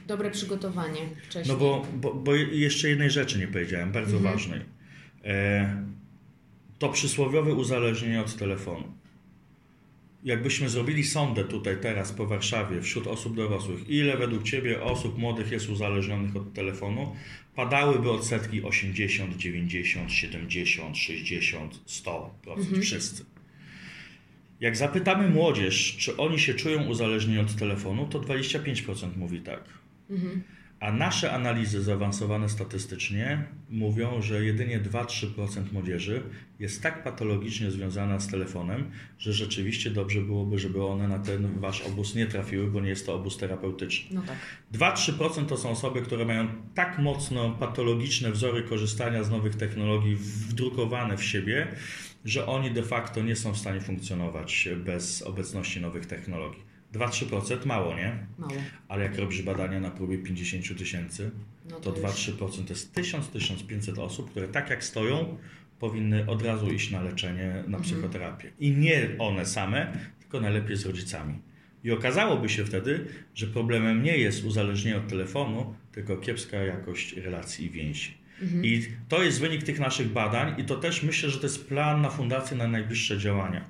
Dobre 0.06 0.30
przygotowanie 0.30 1.00
wcześniej. 1.28 1.56
no 1.56 1.60
bo, 1.60 1.86
bo, 1.94 2.14
bo 2.14 2.34
jeszcze 2.34 2.88
jednej 2.88 3.10
rzeczy 3.10 3.38
nie 3.38 3.48
powiedziałem, 3.48 3.92
bardzo 3.92 4.20
ważnej. 4.20 4.60
E, 5.24 5.84
to 6.78 6.88
przysłowiowe 6.88 7.54
uzależnienie 7.54 8.20
od 8.20 8.36
telefonu. 8.36 8.92
Jakbyśmy 10.24 10.68
zrobili 10.68 11.04
sondę 11.04 11.44
tutaj 11.44 11.76
teraz 11.80 12.12
po 12.12 12.26
Warszawie 12.26 12.82
wśród 12.82 13.06
osób 13.06 13.36
dorosłych, 13.36 13.88
ile 13.88 14.16
według 14.16 14.42
Ciebie 14.42 14.82
osób 14.82 15.18
młodych 15.18 15.52
jest 15.52 15.68
uzależnionych 15.68 16.36
od 16.36 16.52
telefonu, 16.52 17.16
padałyby 17.54 18.10
odsetki 18.10 18.62
80, 18.62 19.36
90, 19.36 20.12
70, 20.12 20.96
60, 20.96 21.80
100%, 21.86 22.80
wszyscy. 22.80 23.24
Jak 24.60 24.76
zapytamy 24.76 25.28
młodzież, 25.28 25.96
czy 25.96 26.16
oni 26.16 26.38
się 26.38 26.54
czują 26.54 26.86
uzależnieni 26.86 27.40
od 27.40 27.56
telefonu, 27.56 28.06
to 28.06 28.20
25% 28.20 29.16
mówi 29.16 29.40
tak. 29.40 29.64
A 30.80 30.92
nasze 30.92 31.32
analizy 31.32 31.82
zaawansowane 31.82 32.48
statystycznie 32.48 33.44
mówią, 33.70 34.22
że 34.22 34.44
jedynie 34.44 34.80
2-3% 34.80 35.72
młodzieży 35.72 36.22
jest 36.60 36.82
tak 36.82 37.04
patologicznie 37.04 37.70
związana 37.70 38.20
z 38.20 38.28
telefonem, 38.28 38.90
że 39.18 39.32
rzeczywiście 39.32 39.90
dobrze 39.90 40.20
byłoby, 40.20 40.58
żeby 40.58 40.84
one 40.84 41.08
na 41.08 41.18
ten 41.18 41.60
wasz 41.60 41.82
obóz 41.82 42.14
nie 42.14 42.26
trafiły, 42.26 42.70
bo 42.70 42.80
nie 42.80 42.88
jest 42.88 43.06
to 43.06 43.14
obóz 43.14 43.36
terapeutyczny. 43.36 44.16
No 44.16 44.22
tak. 44.22 44.36
2-3% 44.94 45.46
to 45.46 45.56
są 45.56 45.70
osoby, 45.70 46.02
które 46.02 46.24
mają 46.24 46.48
tak 46.74 46.98
mocno 46.98 47.50
patologiczne 47.50 48.30
wzory 48.32 48.62
korzystania 48.62 49.24
z 49.24 49.30
nowych 49.30 49.54
technologii 49.54 50.16
wdrukowane 50.16 51.16
w 51.16 51.24
siebie, 51.24 51.68
że 52.24 52.46
oni 52.46 52.70
de 52.70 52.82
facto 52.82 53.22
nie 53.22 53.36
są 53.36 53.52
w 53.52 53.58
stanie 53.58 53.80
funkcjonować 53.80 54.68
bez 54.76 55.22
obecności 55.22 55.80
nowych 55.80 56.06
technologii. 56.06 56.62
2-3% 56.94 57.66
mało, 57.66 57.94
nie? 57.94 58.26
Mało. 58.38 58.52
Ale 58.88 59.02
jak 59.04 59.18
robisz 59.18 59.42
badania 59.42 59.80
na 59.80 59.90
próbie 59.90 60.18
50 60.18 60.78
tysięcy, 60.78 61.30
No 61.70 61.80
to 61.80 61.92
to 61.92 62.00
już- 62.00 62.10
2-3% 62.10 62.64
to 62.64 62.72
jest 62.72 62.94
1000-1500 62.94 63.98
osób, 63.98 64.30
które 64.30 64.48
tak 64.48 64.70
jak 64.70 64.84
stoją, 64.84 65.38
powinny 65.78 66.26
od 66.30 66.42
razu 66.42 66.70
iść 66.72 66.90
na 66.90 67.02
leczenie, 67.02 67.64
na 67.68 67.80
psychoterapię. 67.80 68.50
I 68.60 68.70
nie 68.70 69.08
one 69.18 69.46
same, 69.46 69.92
tylko 70.20 70.40
najlepiej 70.40 70.76
z 70.76 70.86
rodzicami. 70.86 71.38
I 71.84 71.90
okazałoby 71.90 72.48
się 72.48 72.64
wtedy, 72.64 73.06
że 73.34 73.46
problemem 73.46 74.02
nie 74.02 74.18
jest 74.18 74.44
uzależnienie 74.44 74.96
od 74.96 75.08
telefonu, 75.08 75.74
tylko 75.92 76.16
kiepska 76.16 76.56
jakość 76.56 77.16
relacji 77.16 77.66
i 77.66 77.70
więzi. 77.70 78.14
I 78.62 78.82
to 79.08 79.22
jest 79.22 79.40
wynik 79.40 79.62
tych 79.62 79.80
naszych 79.80 80.08
badań, 80.12 80.60
i 80.60 80.64
to 80.64 80.76
też 80.76 81.02
myślę, 81.02 81.30
że 81.30 81.38
to 81.38 81.46
jest 81.46 81.68
plan 81.68 82.02
na 82.02 82.10
fundację 82.10 82.56
na 82.56 82.68
najbliższe 82.68 83.18
działania. 83.18 83.64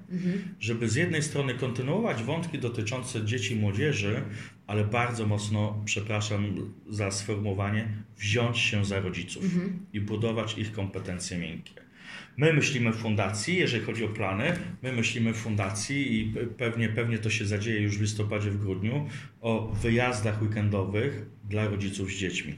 Żeby 0.60 0.88
z 0.88 0.94
jednej 0.94 1.22
strony 1.22 1.54
kontynuować 1.54 2.22
wątki 2.22 2.58
dotyczące 2.58 3.24
dzieci 3.24 3.52
i 3.54 3.56
młodzieży, 3.56 4.22
ale 4.66 4.84
bardzo 4.84 5.26
mocno, 5.26 5.82
przepraszam 5.84 6.54
za 6.90 7.10
sformułowanie, 7.10 7.88
wziąć 8.18 8.58
się 8.58 8.84
za 8.84 9.00
rodziców 9.00 9.44
i 9.92 10.00
budować 10.00 10.58
ich 10.58 10.72
kompetencje 10.72 11.38
miękkie. 11.38 11.84
My 12.36 12.52
myślimy 12.52 12.92
w 12.92 12.96
fundacji, 12.96 13.56
jeżeli 13.56 13.84
chodzi 13.84 14.04
o 14.04 14.08
plany, 14.08 14.52
my 14.82 14.92
myślimy 14.92 15.32
w 15.32 15.36
fundacji 15.36 16.20
i 16.20 16.32
pe- 16.32 16.46
pewnie, 16.46 16.88
pewnie 16.88 17.18
to 17.18 17.30
się 17.30 17.46
zadzieje 17.46 17.80
już 17.80 17.98
w 17.98 18.00
listopadzie, 18.00 18.50
w 18.50 18.58
grudniu, 18.58 19.08
o 19.40 19.68
wyjazdach 19.82 20.42
weekendowych 20.42 21.26
dla 21.48 21.68
rodziców 21.68 22.10
z 22.10 22.16
dziećmi. 22.16 22.54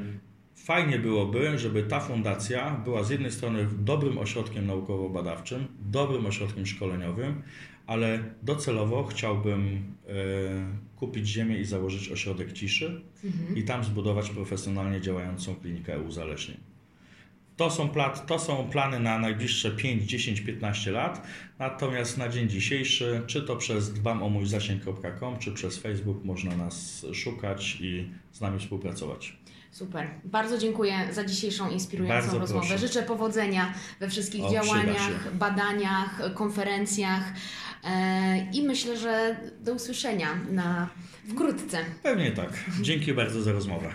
fajnie 0.68 0.98
byłoby, 0.98 1.58
żeby 1.58 1.82
ta 1.82 2.00
fundacja 2.00 2.70
była 2.70 3.02
z 3.02 3.10
jednej 3.10 3.32
strony 3.32 3.68
dobrym 3.78 4.18
ośrodkiem 4.18 4.66
naukowo-badawczym, 4.66 5.66
dobrym 5.80 6.26
ośrodkiem 6.26 6.66
szkoleniowym, 6.66 7.42
ale 7.86 8.24
docelowo 8.42 9.04
chciałbym 9.04 9.82
e, 10.08 10.12
kupić 10.96 11.28
ziemię 11.28 11.58
i 11.58 11.64
założyć 11.64 12.08
ośrodek 12.08 12.52
ciszy 12.52 13.00
i 13.54 13.62
tam 13.62 13.84
zbudować 13.84 14.30
profesjonalnie 14.30 15.00
działającą 15.00 15.54
klinikę 15.54 15.94
e-uzależnień. 15.94 16.56
To 17.56 17.70
są, 17.70 17.88
plat, 17.88 18.26
to 18.26 18.38
są 18.38 18.70
plany 18.70 19.00
na 19.00 19.18
najbliższe 19.18 19.70
5, 19.70 20.02
10, 20.02 20.40
15 20.40 20.90
lat, 20.90 21.26
natomiast 21.58 22.18
na 22.18 22.28
dzień 22.28 22.48
dzisiejszy, 22.48 23.22
czy 23.26 23.42
to 23.42 23.56
przez 23.56 23.92
dbamomójzasięg.com, 23.92 25.38
czy 25.38 25.52
przez 25.52 25.78
Facebook 25.78 26.24
można 26.24 26.56
nas 26.56 27.06
szukać 27.12 27.78
i 27.80 28.08
z 28.32 28.40
nami 28.40 28.58
współpracować. 28.58 29.36
Super. 29.78 30.08
Bardzo 30.24 30.58
dziękuję 30.58 30.94
za 31.12 31.24
dzisiejszą 31.24 31.70
inspirującą 31.70 32.20
Bardzo 32.20 32.38
rozmowę. 32.38 32.66
proszę. 32.68 32.86
Życzę 32.86 33.02
powodzenia 33.02 33.74
we 34.00 34.08
wszystkich 34.08 34.44
O, 34.44 34.50
działaniach, 34.50 35.34
badaniach, 35.36 36.20
konferencjach 36.34 37.22
e, 37.84 38.46
i 38.52 38.62
myślę, 38.62 38.96
że 38.96 39.36
do 39.60 39.74
usłyszenia 39.74 40.28
na 40.50 40.88
wkrótce. 41.30 41.78
Pewnie 42.02 42.32
tak. 42.32 42.50
Dzięki 42.82 43.14
bardzo 43.14 43.42
za 43.42 43.52
rozmowę. 43.52 43.90